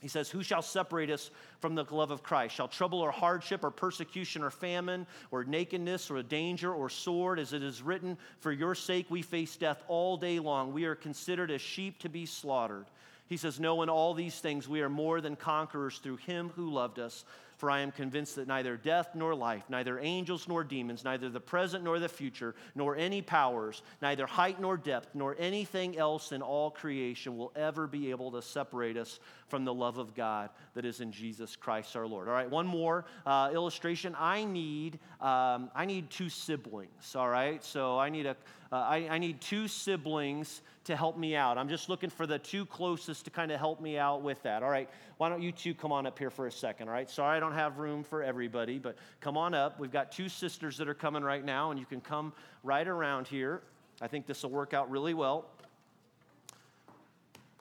He 0.00 0.08
says, 0.08 0.28
Who 0.30 0.42
shall 0.42 0.62
separate 0.62 1.10
us 1.10 1.30
from 1.60 1.74
the 1.74 1.84
love 1.90 2.10
of 2.10 2.22
Christ? 2.22 2.54
Shall 2.54 2.68
trouble 2.68 3.00
or 3.00 3.10
hardship 3.10 3.64
or 3.64 3.70
persecution 3.70 4.44
or 4.44 4.50
famine 4.50 5.06
or 5.30 5.44
nakedness 5.44 6.10
or 6.10 6.22
danger 6.22 6.72
or 6.72 6.88
sword? 6.88 7.38
As 7.38 7.52
it 7.52 7.62
is 7.62 7.82
written, 7.82 8.16
For 8.38 8.52
your 8.52 8.74
sake 8.74 9.06
we 9.10 9.22
face 9.22 9.56
death 9.56 9.82
all 9.88 10.16
day 10.16 10.38
long. 10.38 10.72
We 10.72 10.84
are 10.84 10.94
considered 10.94 11.50
as 11.50 11.60
sheep 11.60 11.98
to 12.00 12.08
be 12.08 12.26
slaughtered. 12.26 12.86
He 13.26 13.36
says, 13.36 13.58
No, 13.58 13.82
in 13.82 13.88
all 13.88 14.14
these 14.14 14.38
things 14.38 14.68
we 14.68 14.82
are 14.82 14.88
more 14.88 15.20
than 15.20 15.34
conquerors 15.34 15.98
through 15.98 16.16
him 16.18 16.50
who 16.54 16.70
loved 16.70 16.98
us. 17.00 17.24
For 17.58 17.72
I 17.72 17.80
am 17.80 17.90
convinced 17.90 18.36
that 18.36 18.46
neither 18.46 18.76
death 18.76 19.16
nor 19.16 19.34
life, 19.34 19.64
neither 19.68 19.98
angels 19.98 20.46
nor 20.46 20.62
demons, 20.62 21.02
neither 21.02 21.28
the 21.28 21.40
present 21.40 21.82
nor 21.82 21.98
the 21.98 22.08
future, 22.08 22.54
nor 22.76 22.94
any 22.96 23.20
powers, 23.20 23.82
neither 24.00 24.26
height 24.26 24.60
nor 24.60 24.76
depth, 24.76 25.08
nor 25.12 25.34
anything 25.40 25.98
else 25.98 26.30
in 26.30 26.40
all 26.40 26.70
creation 26.70 27.36
will 27.36 27.50
ever 27.56 27.88
be 27.88 28.10
able 28.10 28.30
to 28.30 28.40
separate 28.40 28.96
us 28.96 29.18
from 29.48 29.64
the 29.64 29.74
love 29.74 29.98
of 29.98 30.14
God 30.14 30.50
that 30.74 30.84
is 30.84 31.00
in 31.00 31.10
Jesus 31.10 31.56
Christ 31.56 31.96
our 31.96 32.06
Lord. 32.06 32.28
All 32.28 32.34
right, 32.34 32.48
one 32.48 32.66
more 32.66 33.06
uh, 33.26 33.50
illustration. 33.52 34.14
I 34.16 34.44
need, 34.44 35.00
um, 35.20 35.68
I 35.74 35.84
need 35.84 36.10
two 36.10 36.28
siblings, 36.28 37.16
all 37.16 37.28
right? 37.28 37.64
So 37.64 37.98
I 37.98 38.08
need, 38.08 38.26
a, 38.26 38.36
uh, 38.70 38.76
I, 38.76 39.08
I 39.10 39.18
need 39.18 39.40
two 39.40 39.66
siblings 39.66 40.60
to 40.84 40.94
help 40.94 41.16
me 41.16 41.34
out. 41.34 41.56
I'm 41.56 41.68
just 41.68 41.88
looking 41.88 42.10
for 42.10 42.26
the 42.26 42.38
two 42.38 42.66
closest 42.66 43.24
to 43.24 43.30
kind 43.30 43.50
of 43.50 43.58
help 43.58 43.80
me 43.80 43.98
out 43.98 44.22
with 44.22 44.42
that. 44.42 44.62
All 44.62 44.70
right, 44.70 44.88
why 45.16 45.28
don't 45.28 45.42
you 45.42 45.52
two 45.52 45.74
come 45.74 45.90
on 45.90 46.06
up 46.06 46.18
here 46.18 46.30
for 46.30 46.46
a 46.46 46.52
second, 46.52 46.88
all 46.88 46.94
right? 46.94 47.08
Sorry 47.08 47.36
I 47.36 47.40
don't 47.40 47.54
have 47.54 47.78
room 47.78 48.04
for 48.04 48.22
everybody, 48.22 48.78
but 48.78 48.96
come 49.20 49.36
on 49.36 49.54
up. 49.54 49.80
We've 49.80 49.92
got 49.92 50.12
two 50.12 50.28
sisters 50.28 50.76
that 50.78 50.88
are 50.88 50.94
coming 50.94 51.22
right 51.22 51.44
now, 51.44 51.70
and 51.70 51.80
you 51.80 51.86
can 51.86 52.00
come 52.00 52.32
right 52.62 52.86
around 52.86 53.26
here. 53.26 53.62
I 54.00 54.06
think 54.06 54.26
this 54.26 54.42
will 54.42 54.50
work 54.50 54.74
out 54.74 54.90
really 54.90 55.14
well. 55.14 55.46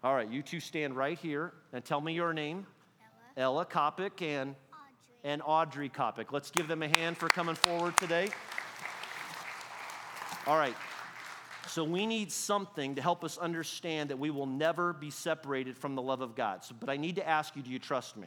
All 0.03 0.13
right, 0.13 0.29
you 0.29 0.41
two 0.41 0.59
stand 0.59 0.95
right 0.95 1.17
here 1.17 1.53
and 1.73 1.83
tell 1.83 2.01
me 2.01 2.13
your 2.13 2.33
name. 2.33 2.65
Ella, 3.37 3.61
Ella 3.61 3.65
Kopic 3.65 4.21
and 4.21 4.51
Audrey. 4.51 4.55
and 5.23 5.41
Audrey 5.43 5.89
Kopic. 5.89 6.31
Let's 6.31 6.51
give 6.51 6.67
them 6.67 6.83
a 6.83 6.87
hand 6.89 7.17
for 7.17 7.29
coming 7.29 7.55
forward 7.55 7.97
today. 7.97 8.29
All 10.45 10.57
right, 10.57 10.75
so 11.77 11.83
we 11.83 12.07
need 12.07 12.31
something 12.31 12.95
to 12.95 13.03
help 13.03 13.23
us 13.23 13.37
understand 13.37 14.09
that 14.09 14.17
we 14.17 14.31
will 14.31 14.47
never 14.47 14.93
be 14.93 15.11
separated 15.11 15.77
from 15.77 15.93
the 15.93 16.01
love 16.01 16.21
of 16.21 16.33
God. 16.33 16.63
So, 16.63 16.73
but 16.79 16.89
I 16.89 16.97
need 16.97 17.17
to 17.17 17.29
ask 17.29 17.55
you 17.55 17.61
do 17.61 17.69
you 17.69 17.77
trust 17.77 18.17
me? 18.17 18.25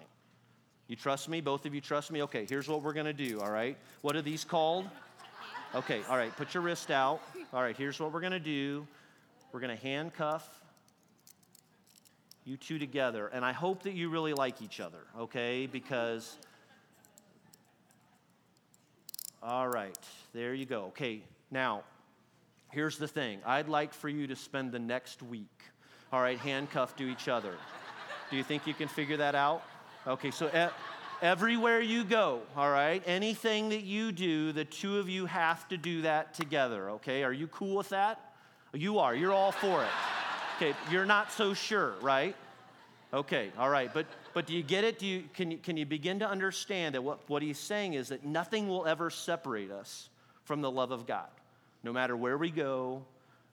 You 0.86 0.94
trust 0.94 1.28
me? 1.28 1.40
Both 1.40 1.66
of 1.66 1.74
you 1.74 1.80
trust 1.80 2.12
me? 2.12 2.22
Okay, 2.22 2.46
here's 2.48 2.68
what 2.68 2.80
we're 2.80 2.92
to 3.06 3.12
do, 3.12 3.40
all 3.40 3.50
right? 3.50 3.76
What 4.02 4.14
are 4.14 4.22
these 4.22 4.44
called? 4.44 4.88
Okay, 5.74 6.00
all 6.08 6.16
right, 6.16 6.30
put 6.36 6.54
your 6.54 6.62
wrist 6.62 6.92
out. 6.92 7.22
All 7.52 7.60
right, 7.60 7.76
here's 7.76 7.98
what 7.98 8.12
we're 8.12 8.20
to 8.30 8.38
do 8.38 8.86
we're 9.52 9.58
to 9.76 9.82
handcuff 9.82 10.48
you 12.44 12.56
two 12.56 12.78
together. 12.78 13.26
And 13.26 13.44
I 13.44 13.50
hope 13.50 13.82
that 13.82 13.94
you 13.94 14.10
really 14.10 14.32
like 14.32 14.62
each 14.62 14.78
other, 14.78 15.02
okay? 15.18 15.66
Because, 15.66 16.36
all 19.42 19.66
right, 19.66 19.98
there 20.32 20.54
you 20.54 20.66
go. 20.66 20.84
Okay, 20.90 21.22
now, 21.50 21.82
Here's 22.70 22.98
the 22.98 23.08
thing 23.08 23.40
I'd 23.44 23.68
like 23.68 23.92
for 23.92 24.08
you 24.08 24.26
to 24.28 24.36
spend 24.36 24.72
the 24.72 24.78
next 24.78 25.22
week, 25.22 25.62
all 26.12 26.20
right, 26.20 26.38
handcuffed 26.38 26.98
to 26.98 27.10
each 27.10 27.28
other. 27.28 27.54
Do 28.30 28.36
you 28.36 28.44
think 28.44 28.66
you 28.66 28.74
can 28.74 28.88
figure 28.88 29.16
that 29.18 29.34
out? 29.34 29.62
Okay, 30.06 30.30
so 30.30 30.48
e- 30.48 30.72
everywhere 31.20 31.80
you 31.80 32.04
go, 32.04 32.42
all 32.56 32.70
right, 32.70 33.02
anything 33.06 33.70
that 33.70 33.82
you 33.82 34.12
do, 34.12 34.52
the 34.52 34.64
two 34.64 34.98
of 34.98 35.08
you 35.08 35.26
have 35.26 35.66
to 35.68 35.76
do 35.76 36.02
that 36.02 36.34
together, 36.34 36.90
okay? 36.90 37.24
Are 37.24 37.32
you 37.32 37.48
cool 37.48 37.76
with 37.76 37.88
that? 37.88 38.34
You 38.72 39.00
are, 39.00 39.14
you're 39.14 39.32
all 39.32 39.52
for 39.52 39.82
it. 39.82 39.90
Okay, 40.56 40.76
you're 40.92 41.06
not 41.06 41.32
so 41.32 41.54
sure, 41.54 41.94
right? 42.02 42.36
Okay, 43.12 43.50
all 43.58 43.68
right. 43.68 43.92
But, 43.92 44.06
but 44.34 44.46
do 44.46 44.54
you 44.54 44.62
get 44.62 44.84
it? 44.84 44.98
Do 44.98 45.06
you, 45.06 45.24
can, 45.34 45.50
you, 45.50 45.58
can 45.58 45.76
you 45.76 45.86
begin 45.86 46.20
to 46.20 46.28
understand 46.28 46.94
that 46.94 47.02
what, 47.02 47.28
what 47.28 47.42
he's 47.42 47.58
saying 47.58 47.94
is 47.94 48.10
that 48.10 48.24
nothing 48.24 48.68
will 48.68 48.86
ever 48.86 49.10
separate 49.10 49.72
us 49.72 50.08
from 50.44 50.60
the 50.60 50.70
love 50.70 50.92
of 50.92 51.06
God, 51.06 51.28
no 51.82 51.92
matter 51.92 52.16
where 52.16 52.38
we 52.38 52.50
go, 52.50 53.04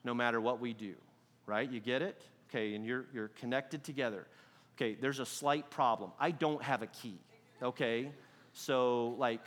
no 0.04 0.14
matter 0.14 0.40
what 0.40 0.60
we 0.60 0.72
do, 0.72 0.94
right? 1.46 1.70
You 1.70 1.80
get 1.80 2.02
it? 2.02 2.20
Okay, 2.48 2.74
and 2.74 2.84
you're, 2.84 3.06
you're 3.12 3.28
connected 3.28 3.84
together. 3.84 4.26
Okay, 4.76 4.96
there's 5.00 5.18
a 5.18 5.26
slight 5.26 5.70
problem. 5.70 6.12
I 6.18 6.30
don't 6.30 6.62
have 6.62 6.82
a 6.82 6.86
key, 6.86 7.18
okay? 7.62 8.10
So, 8.52 9.16
like, 9.18 9.40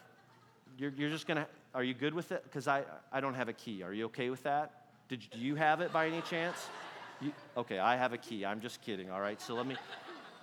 you're, 0.78 0.92
you're 0.92 1.10
just 1.10 1.28
gonna, 1.28 1.48
are 1.74 1.84
you 1.84 1.94
good 1.94 2.14
with 2.14 2.32
it? 2.32 2.44
Because 2.44 2.68
I, 2.68 2.84
I 3.12 3.22
don't 3.22 3.34
have 3.34 3.50
a 3.50 3.54
key. 3.54 3.84
Are 3.84 3.94
you 3.94 4.06
okay 4.06 4.30
with 4.30 4.44
that? 4.44 4.86
Did, 5.10 5.22
do 5.32 5.40
you 5.40 5.56
have 5.56 5.82
it 5.82 5.92
by 5.92 6.08
any 6.08 6.22
chance? 6.22 6.58
You, 7.22 7.34
okay, 7.58 7.80
I 7.80 7.98
have 7.98 8.14
a 8.14 8.18
key. 8.18 8.46
I'm 8.46 8.62
just 8.62 8.82
kidding, 8.82 9.10
all 9.10 9.22
right? 9.22 9.42
So 9.42 9.56
let 9.56 9.66
me, 9.66 9.76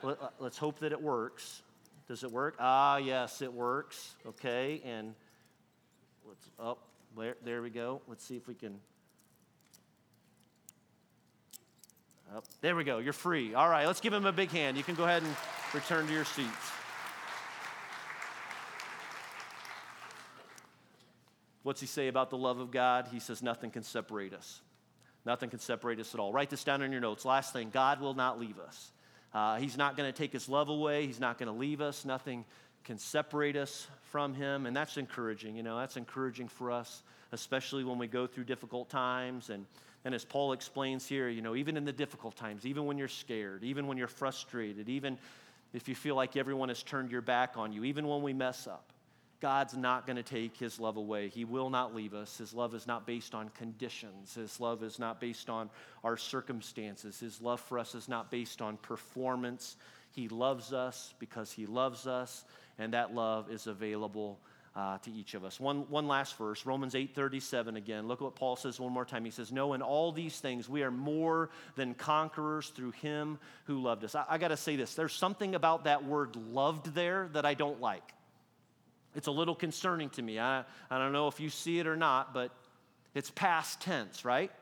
let, 0.03 0.18
us 0.40 0.57
hope 0.57 0.79
that 0.81 0.92
it 0.92 1.01
works. 1.01 1.62
Does 2.07 2.24
it 2.24 2.31
work? 2.31 2.57
Ah, 2.59 2.96
yes, 2.96 3.42
it 3.42 3.53
works. 3.53 4.16
Okay, 4.27 4.81
and 4.85 5.14
let's, 6.27 6.48
oh, 6.59 6.79
there, 7.18 7.37
there 7.44 7.62
we 7.62 7.70
go. 7.70 8.00
Let's 8.07 8.24
see 8.24 8.37
if 8.37 8.48
we 8.48 8.54
can 8.54 8.78
Oh, 12.35 12.42
there 12.61 12.76
we 12.76 12.85
go. 12.85 12.98
You're 12.98 13.14
free. 13.14 13.54
All 13.54 13.68
right, 13.68 13.87
let's 13.87 14.00
give 14.00 14.12
him 14.12 14.26
a 14.26 14.33
big 14.33 14.50
hand. 14.50 14.76
You 14.76 14.83
can 14.83 14.94
go 14.94 15.04
ahead 15.04 15.22
and 15.22 15.35
return 15.72 16.07
to 16.07 16.12
your 16.12 16.26
seats. 16.26 16.48
What's 21.62 21.81
he 21.81 21.87
say 21.87 22.09
about 22.09 22.28
the 22.28 22.37
love 22.37 22.59
of 22.59 22.70
God? 22.70 23.09
He 23.11 23.18
says, 23.18 23.42
Nothing 23.42 23.70
can 23.70 23.83
separate 23.83 24.35
us. 24.35 24.61
Nothing 25.24 25.48
can 25.48 25.59
separate 25.59 26.00
us 26.00 26.14
at 26.14 26.20
all. 26.20 26.33
Write 26.33 26.50
this 26.50 26.64
down 26.64 26.83
in 26.83 26.92
your 26.92 27.00
notes. 27.00 27.24
Last 27.24 27.52
thing 27.52 27.70
God 27.70 28.00
will 28.00 28.14
not 28.14 28.38
leave 28.38 28.59
us. 28.59 28.90
Uh, 29.33 29.59
he's 29.59 29.76
not 29.76 29.96
going 29.96 30.11
to 30.11 30.16
take 30.16 30.33
his 30.33 30.48
love 30.48 30.68
away, 30.68 31.07
He's 31.07 31.20
not 31.20 31.38
going 31.38 31.52
to 31.52 31.59
leave 31.59 31.81
us. 31.81 32.04
Nothing 32.04 32.44
can 32.88 32.96
separate 32.96 33.55
us 33.55 33.87
from 34.11 34.33
Him. 34.33 34.64
And 34.64 34.74
that's 34.74 34.96
encouraging. 34.96 35.57
You 35.57 35.62
know, 35.62 35.79
that's 35.79 35.98
encouraging 35.98 36.48
for 36.48 36.72
us, 36.72 37.03
especially 37.33 37.85
when 37.85 37.98
we 37.98 38.07
go 38.07 38.27
through 38.27 38.44
difficult 38.44 38.88
times 38.88 39.51
and 39.51 39.66
and 40.05 40.14
as 40.14 40.24
Paul 40.24 40.53
explains 40.53 41.07
here, 41.07 41.29
you 41.29 41.42
know, 41.42 41.57
even 41.57 41.77
in 41.77 41.85
the 41.85 41.92
difficult 41.92 42.37
times, 42.37 42.64
even 42.64 42.87
when 42.87 42.96
you're 42.96 43.09
scared, 43.09 43.64
even 43.64 43.88
when 43.88 43.98
you're 43.98 44.07
frustrated, 44.07 44.88
even 44.88 45.18
if 45.74 45.88
you 45.88 45.94
feel 45.94 46.14
like 46.14 46.37
everyone 46.37 46.68
has 46.68 46.85
turned 46.85 47.11
your 47.11 47.20
back 47.20 47.59
on 47.59 47.72
you, 47.72 47.83
even 47.85 48.07
when 48.07 48.22
we 48.22 48.33
mess 48.33 48.68
up, 48.68 48.92
God's 49.40 49.77
not 49.77 50.07
going 50.07 50.16
to 50.16 50.22
take 50.22 50.57
his 50.57 50.79
love 50.79 50.96
away. 50.96 51.29
He 51.29 51.44
will 51.44 51.68
not 51.68 51.96
leave 51.96 52.14
us. 52.14 52.38
His 52.38 52.55
love 52.55 52.74
is 52.74 52.87
not 52.87 53.07
based 53.07 53.35
on 53.35 53.51
conditions. 53.51 54.35
His 54.35 54.61
love 54.61 54.85
is 54.85 55.01
not 55.01 55.20
based 55.20 55.51
on 55.51 55.68
our 56.05 56.16
circumstances. 56.16 57.18
His 57.18 57.40
love 57.42 57.61
for 57.61 57.79
us 57.79 57.96
is 57.96 58.09
not 58.09 58.31
based 58.31 58.62
on 58.62 58.77
performance. 58.79 59.77
He 60.12 60.29
loves 60.29 60.72
us 60.72 61.14
because 61.18 61.53
he 61.53 61.66
loves 61.66 62.07
us, 62.07 62.44
and 62.79 62.93
that 62.93 63.14
love 63.14 63.51
is 63.51 63.67
available 63.67 64.38
uh, 64.77 64.99
to 64.99 65.11
each 65.11 65.35
of 65.35 65.45
us. 65.45 65.59
One, 65.59 65.88
one 65.91 66.07
last 66.07 66.37
verse, 66.37 66.64
Romans 66.64 66.95
8:37 66.95 67.77
again. 67.77 68.07
Look 68.07 68.21
at 68.21 68.25
what 68.25 68.37
Paul 68.37 68.55
says 68.55 68.79
one 68.79 68.93
more 68.93 69.05
time. 69.05 69.25
He 69.25 69.31
says, 69.31 69.51
"No, 69.51 69.75
in 69.75 69.83
all 69.83 70.12
these 70.12 70.38
things 70.38 70.69
we 70.69 70.83
are 70.83 70.91
more 70.91 71.51
than 71.75 71.95
conquerors 71.95 72.69
through 72.69 72.93
him 72.93 73.38
who 73.64 73.83
loved 73.83 74.05
us." 74.05 74.14
I, 74.14 74.25
I 74.29 74.38
got 74.38 74.49
to 74.49 74.57
say 74.57 74.77
this. 74.77 74.95
There's 74.95 75.12
something 75.12 75.55
about 75.55 75.85
that 75.85 76.05
word 76.05 76.37
loved 76.37 76.95
there 76.95 77.29
that 77.33 77.45
I 77.45 77.55
don't 77.55 77.81
like. 77.81 78.14
It's 79.17 79.27
a 79.27 79.33
little 79.33 79.57
concerning 79.57 80.11
to 80.11 80.23
me. 80.23 80.38
I, 80.38 80.64
I 80.91 80.99
don't 80.99 81.12
know 81.12 81.27
if 81.27 81.41
you 81.41 81.51
see 81.51 81.81
it 81.81 81.88
or 81.88 81.97
not, 81.97 82.33
but 82.33 82.53
it's 83.14 83.31
past 83.31 83.81
tense, 83.81 84.25
right? 84.25 84.53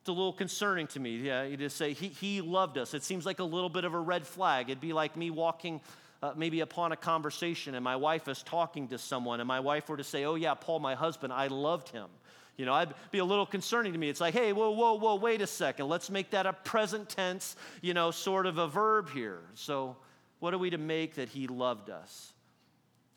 It's 0.00 0.08
a 0.08 0.12
little 0.12 0.32
concerning 0.32 0.86
to 0.88 1.00
me. 1.00 1.16
Yeah, 1.16 1.42
you 1.42 1.58
just 1.58 1.76
say, 1.76 1.92
he, 1.92 2.08
he 2.08 2.40
loved 2.40 2.78
us. 2.78 2.94
It 2.94 3.02
seems 3.02 3.26
like 3.26 3.38
a 3.38 3.44
little 3.44 3.68
bit 3.68 3.84
of 3.84 3.92
a 3.92 3.98
red 3.98 4.26
flag. 4.26 4.70
It'd 4.70 4.80
be 4.80 4.94
like 4.94 5.14
me 5.14 5.28
walking 5.28 5.82
uh, 6.22 6.32
maybe 6.36 6.60
upon 6.60 6.92
a 6.92 6.96
conversation 6.96 7.74
and 7.74 7.82
my 7.82 7.96
wife 7.96 8.28
is 8.28 8.42
talking 8.42 8.88
to 8.88 8.98
someone 8.98 9.40
and 9.40 9.48
my 9.48 9.60
wife 9.60 9.88
were 9.88 9.96
to 9.96 10.04
say, 10.04 10.24
Oh, 10.24 10.34
yeah, 10.34 10.54
Paul, 10.54 10.80
my 10.80 10.94
husband, 10.94 11.32
I 11.32 11.46
loved 11.46 11.88
him. 11.88 12.08
You 12.56 12.66
know, 12.66 12.74
I'd 12.74 12.92
be 13.10 13.18
a 13.18 13.24
little 13.24 13.46
concerning 13.46 13.94
to 13.94 13.98
me. 13.98 14.10
It's 14.10 14.20
like, 14.20 14.34
hey, 14.34 14.52
whoa, 14.52 14.72
whoa, 14.72 14.92
whoa, 14.94 15.14
wait 15.14 15.40
a 15.40 15.46
second. 15.46 15.88
Let's 15.88 16.10
make 16.10 16.30
that 16.32 16.44
a 16.44 16.52
present 16.52 17.08
tense, 17.08 17.56
you 17.80 17.94
know, 17.94 18.10
sort 18.10 18.44
of 18.44 18.58
a 18.58 18.68
verb 18.68 19.08
here. 19.08 19.40
So, 19.54 19.96
what 20.40 20.52
are 20.52 20.58
we 20.58 20.68
to 20.68 20.78
make 20.78 21.14
that 21.14 21.30
he 21.30 21.46
loved 21.46 21.88
us? 21.88 22.34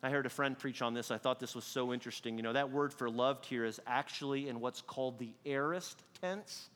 I 0.02 0.10
heard 0.10 0.26
a 0.26 0.30
friend 0.30 0.58
preach 0.58 0.82
on 0.82 0.94
this. 0.94 1.12
I 1.12 1.18
thought 1.18 1.42
this 1.42 1.56
was 1.56 1.66
so 1.66 1.94
interesting. 1.94 2.38
You 2.38 2.44
know, 2.44 2.54
that 2.54 2.72
word 2.72 2.94
for 2.94 3.10
loved 3.10 3.46
here 3.46 3.66
is 3.66 3.82
actually 3.86 4.48
in 4.48 4.62
what's 4.62 4.82
called 4.82 5.20
the 5.20 5.34
aorist 5.46 6.04
tense. 6.22 6.70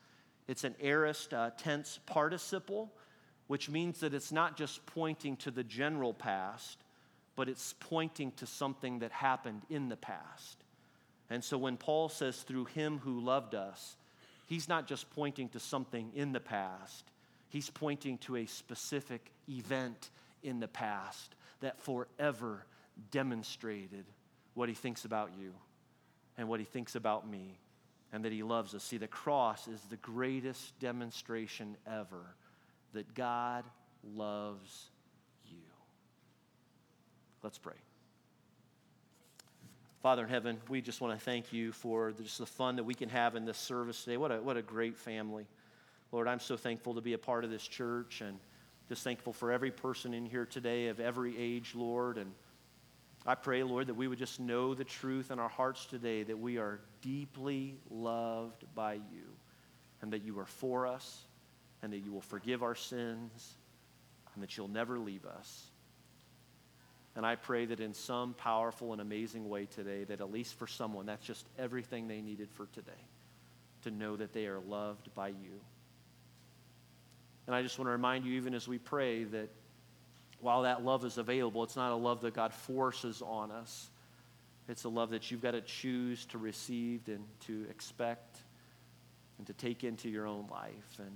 It's 0.48 0.64
an 0.64 0.76
aorist 0.82 1.34
uh, 1.34 1.52
tense 1.58 2.00
participle 2.06 2.92
which 3.48 3.70
means 3.70 4.02
that 4.02 4.14
it's 4.14 4.32
not 4.32 4.58
just 4.58 4.86
pointing 4.86 5.38
to 5.38 5.52
the 5.52 5.64
general 5.64 6.14
past, 6.14 6.78
but 7.36 7.48
it's 7.48 7.74
pointing 7.80 8.32
to 8.34 8.46
something 8.46 9.00
that 9.00 9.12
happened 9.12 9.62
in 9.70 9.90
the 9.90 9.96
past. 9.96 10.64
And 11.30 11.44
so 11.44 11.58
when 11.58 11.78
Paul 11.78 12.10
says, 12.10 12.42
through 12.42 12.66
him 12.66 13.00
who 13.00 13.20
loved 13.20 13.56
us, 13.56 13.96
he's 14.48 14.68
not 14.68 14.88
just 14.88 15.10
pointing 15.12 15.50
to 15.50 15.60
something 15.60 16.12
in 16.16 16.32
the 16.32 16.40
past, 16.40 17.06
he's 17.50 17.70
pointing 17.70 18.18
to 18.20 18.38
a 18.38 18.46
specific 18.46 19.32
event 19.50 20.10
in 20.44 20.60
the 20.60 20.68
past 20.68 21.36
that 21.62 21.80
forever 21.80 22.66
demonstrated 23.12 24.06
what 24.54 24.70
he 24.70 24.76
thinks 24.76 25.06
about 25.06 25.32
you 25.40 25.54
and 26.38 26.48
what 26.48 26.60
he 26.60 26.66
thinks 26.66 26.96
about 26.96 27.30
me 27.30 27.60
and 28.12 28.26
that 28.26 28.32
he 28.32 28.44
loves 28.44 28.74
us. 28.74 28.84
See, 28.84 28.98
the 28.98 29.08
cross 29.08 29.68
is 29.68 29.82
the 29.82 29.98
greatest 29.98 30.80
demonstration 30.80 31.76
ever 31.86 32.36
that 32.94 33.14
God 33.14 33.64
loves 34.16 34.90
you. 35.46 35.58
Let's 37.44 37.58
pray. 37.58 37.76
Father 40.02 40.24
in 40.24 40.30
heaven, 40.30 40.58
we 40.70 40.82
just 40.82 41.02
want 41.02 41.18
to 41.18 41.26
thank 41.26 41.52
you 41.52 41.72
for 41.72 42.12
just 42.12 42.38
the 42.38 42.46
fun 42.46 42.76
that 42.78 42.84
we 42.84 42.94
can 42.94 43.10
have 43.10 43.36
in 43.36 43.46
this 43.46 43.58
service 43.58 44.04
today. 44.04 44.18
What 44.18 44.32
a, 44.32 44.42
what 44.42 44.56
a 44.56 44.62
great 44.62 44.96
family. 44.96 45.48
Lord, 46.12 46.28
I'm 46.28 46.40
so 46.40 46.56
thankful 46.56 46.94
to 46.96 47.02
be 47.02 47.14
a 47.14 47.18
part 47.18 47.44
of 47.44 47.50
this 47.50 47.68
church 47.68 48.22
and 48.22 48.40
just 48.88 49.04
thankful 49.04 49.34
for 49.34 49.52
every 49.52 49.72
person 49.72 50.14
in 50.14 50.26
here 50.26 50.46
today 50.46 50.88
of 50.88 51.00
every 51.00 51.38
age, 51.38 51.74
Lord. 51.76 52.18
And 52.18 52.32
I 53.26 53.36
pray, 53.36 53.64
Lord, 53.64 53.88
that 53.88 53.96
we 53.96 54.08
would 54.08 54.20
just 54.20 54.40
know 54.40 54.74
the 54.74 54.86
truth 54.86 55.32
in 55.32 55.40
our 55.40 55.50
hearts 55.50 55.86
today 55.86 56.24
that 56.24 56.40
we 56.40 56.58
are 56.58 56.80
deeply 57.02 57.76
loved 57.90 58.64
by 58.74 58.94
you 58.94 59.26
and 60.02 60.14
that 60.14 60.24
you 60.24 60.40
are 60.40 60.46
for 60.46 60.88
us 60.88 61.27
and 61.82 61.94
that 61.94 62.00
you 62.00 62.12
will 62.12 62.22
forgive 62.22 62.64
our 62.64 62.76
sins 62.76 63.56
and 64.34 64.44
that 64.44 64.58
you'll 64.58 64.68
never 64.68 64.98
leave 64.98 65.26
us. 65.26 65.72
And 67.16 67.26
I 67.26 67.36
pray 67.36 67.66
that 67.66 67.80
in 67.80 67.94
some 67.94 68.36
powerful 68.36 68.92
and 68.92 69.02
amazing 69.02 69.50
way 69.50 69.66
today, 69.66 70.04
that 70.04 70.22
at 70.22 70.32
least 70.32 70.54
for 70.54 70.68
someone, 70.68 71.08
that's 71.08 71.26
just 71.26 71.48
everything 71.58 72.08
they 72.08 72.22
needed 72.22 72.52
for 72.52 72.68
today 72.74 72.92
to 73.84 73.92
know 73.92 74.16
that 74.16 74.34
they 74.34 74.46
are 74.46 74.60
loved 74.60 75.14
by 75.16 75.30
you. 75.30 75.60
And 77.48 77.56
I 77.56 77.64
just 77.64 77.80
want 77.80 77.88
to 77.88 77.92
remind 77.92 78.26
you, 78.26 78.34
even 78.34 78.54
as 78.54 78.68
we 78.68 78.78
pray, 78.78 79.24
that 79.24 79.50
while 80.42 80.64
that 80.64 80.86
love 80.86 81.06
is 81.06 81.18
available, 81.18 81.64
it's 81.64 81.76
not 81.76 81.92
a 81.92 81.96
love 81.96 82.22
that 82.22 82.36
God 82.36 82.54
forces 82.54 83.24
on 83.26 83.52
us. 83.52 83.90
It's 84.70 84.84
a 84.84 84.90
love 84.90 85.10
that 85.12 85.32
you've 85.32 85.42
got 85.42 85.52
to 85.52 85.62
choose 85.62 86.26
to 86.28 86.38
receive 86.38 87.02
and 87.08 87.24
to 87.48 87.66
expect 87.70 88.38
and 89.38 89.48
to 89.48 89.54
take 89.54 89.84
into 89.84 90.10
your 90.10 90.28
own 90.28 90.46
life. 90.52 91.00
And 91.00 91.12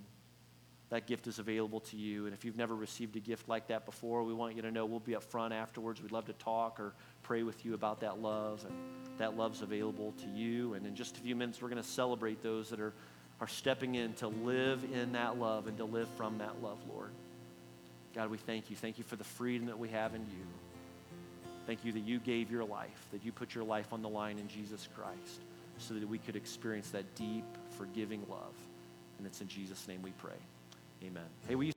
that 0.91 1.08
gift 1.08 1.25
is 1.25 1.39
available 1.39 1.80
to 1.80 1.95
you. 1.95 2.25
And 2.25 2.34
if 2.34 2.43
you've 2.43 2.58
never 2.58 2.75
received 2.75 3.15
a 3.15 3.21
gift 3.21 3.47
like 3.47 3.67
that 3.67 3.86
before, 3.86 4.23
we 4.23 4.34
want 4.34 4.58
you 4.58 4.62
to 4.62 4.71
know 4.71 4.86
we'll 4.86 4.99
be 4.99 5.15
up 5.15 5.23
front 5.23 5.54
afterwards. 5.54 6.01
We'd 6.01 6.12
love 6.12 6.25
to 6.25 6.34
talk 6.34 6.82
or 6.82 6.93
pray 7.23 7.43
with 7.43 7.65
you 7.65 7.73
about 7.73 8.01
that 8.01 8.19
love. 8.19 8.63
And 8.67 8.75
that 9.17 9.38
love's 9.38 9.62
available 9.62 10.13
to 10.21 10.27
you. 10.27 10.73
And 10.73 10.86
in 10.86 10.93
just 10.93 11.15
a 11.15 11.21
few 11.21 11.34
minutes, 11.34 11.62
we're 11.62 11.69
going 11.69 11.82
to 11.82 11.88
celebrate 11.88 12.43
those 12.43 12.69
that 12.71 12.82
are, 12.82 12.93
are 13.39 13.47
stepping 13.47 13.95
in 13.95 14.13
to 14.15 14.27
live 14.27 14.84
in 14.93 15.13
that 15.13 15.39
love 15.39 15.67
and 15.67 15.77
to 15.77 15.86
live 15.86 16.10
from 16.17 16.39
that 16.39 16.62
love, 16.62 16.77
Lord. 16.91 17.12
God, 18.13 18.30
we 18.30 18.38
thank 18.38 18.69
you. 18.69 18.75
Thank 18.75 18.97
you 18.97 19.06
for 19.06 19.15
the 19.15 19.23
freedom 19.23 19.67
that 19.67 19.80
we 19.80 19.88
have 19.89 20.13
in 20.13 20.21
you. 20.21 20.45
Thank 21.67 21.86
you 21.86 21.93
that 21.93 22.01
you 22.01 22.19
gave 22.19 22.51
your 22.51 22.65
life, 22.65 23.08
that 23.13 23.23
you 23.23 23.32
put 23.32 23.56
your 23.56 23.63
life 23.63 23.93
on 23.93 24.01
the 24.01 24.10
line 24.10 24.38
in 24.38 24.49
Jesus 24.49 24.89
Christ 24.93 25.39
so 25.77 25.93
that 25.93 26.10
we 26.10 26.17
could 26.17 26.36
experience 26.36 26.89
that 26.89 27.15
deep, 27.15 27.45
forgiving 27.77 28.25
love. 28.30 28.56
And 29.17 29.25
it's 29.25 29.39
in 29.39 29.47
Jesus' 29.47 29.88
name 29.88 30.01
we 30.01 30.12
pray. 30.12 30.36
Amen. 31.03 31.23
Hey, 31.47 31.55
we 31.55 31.71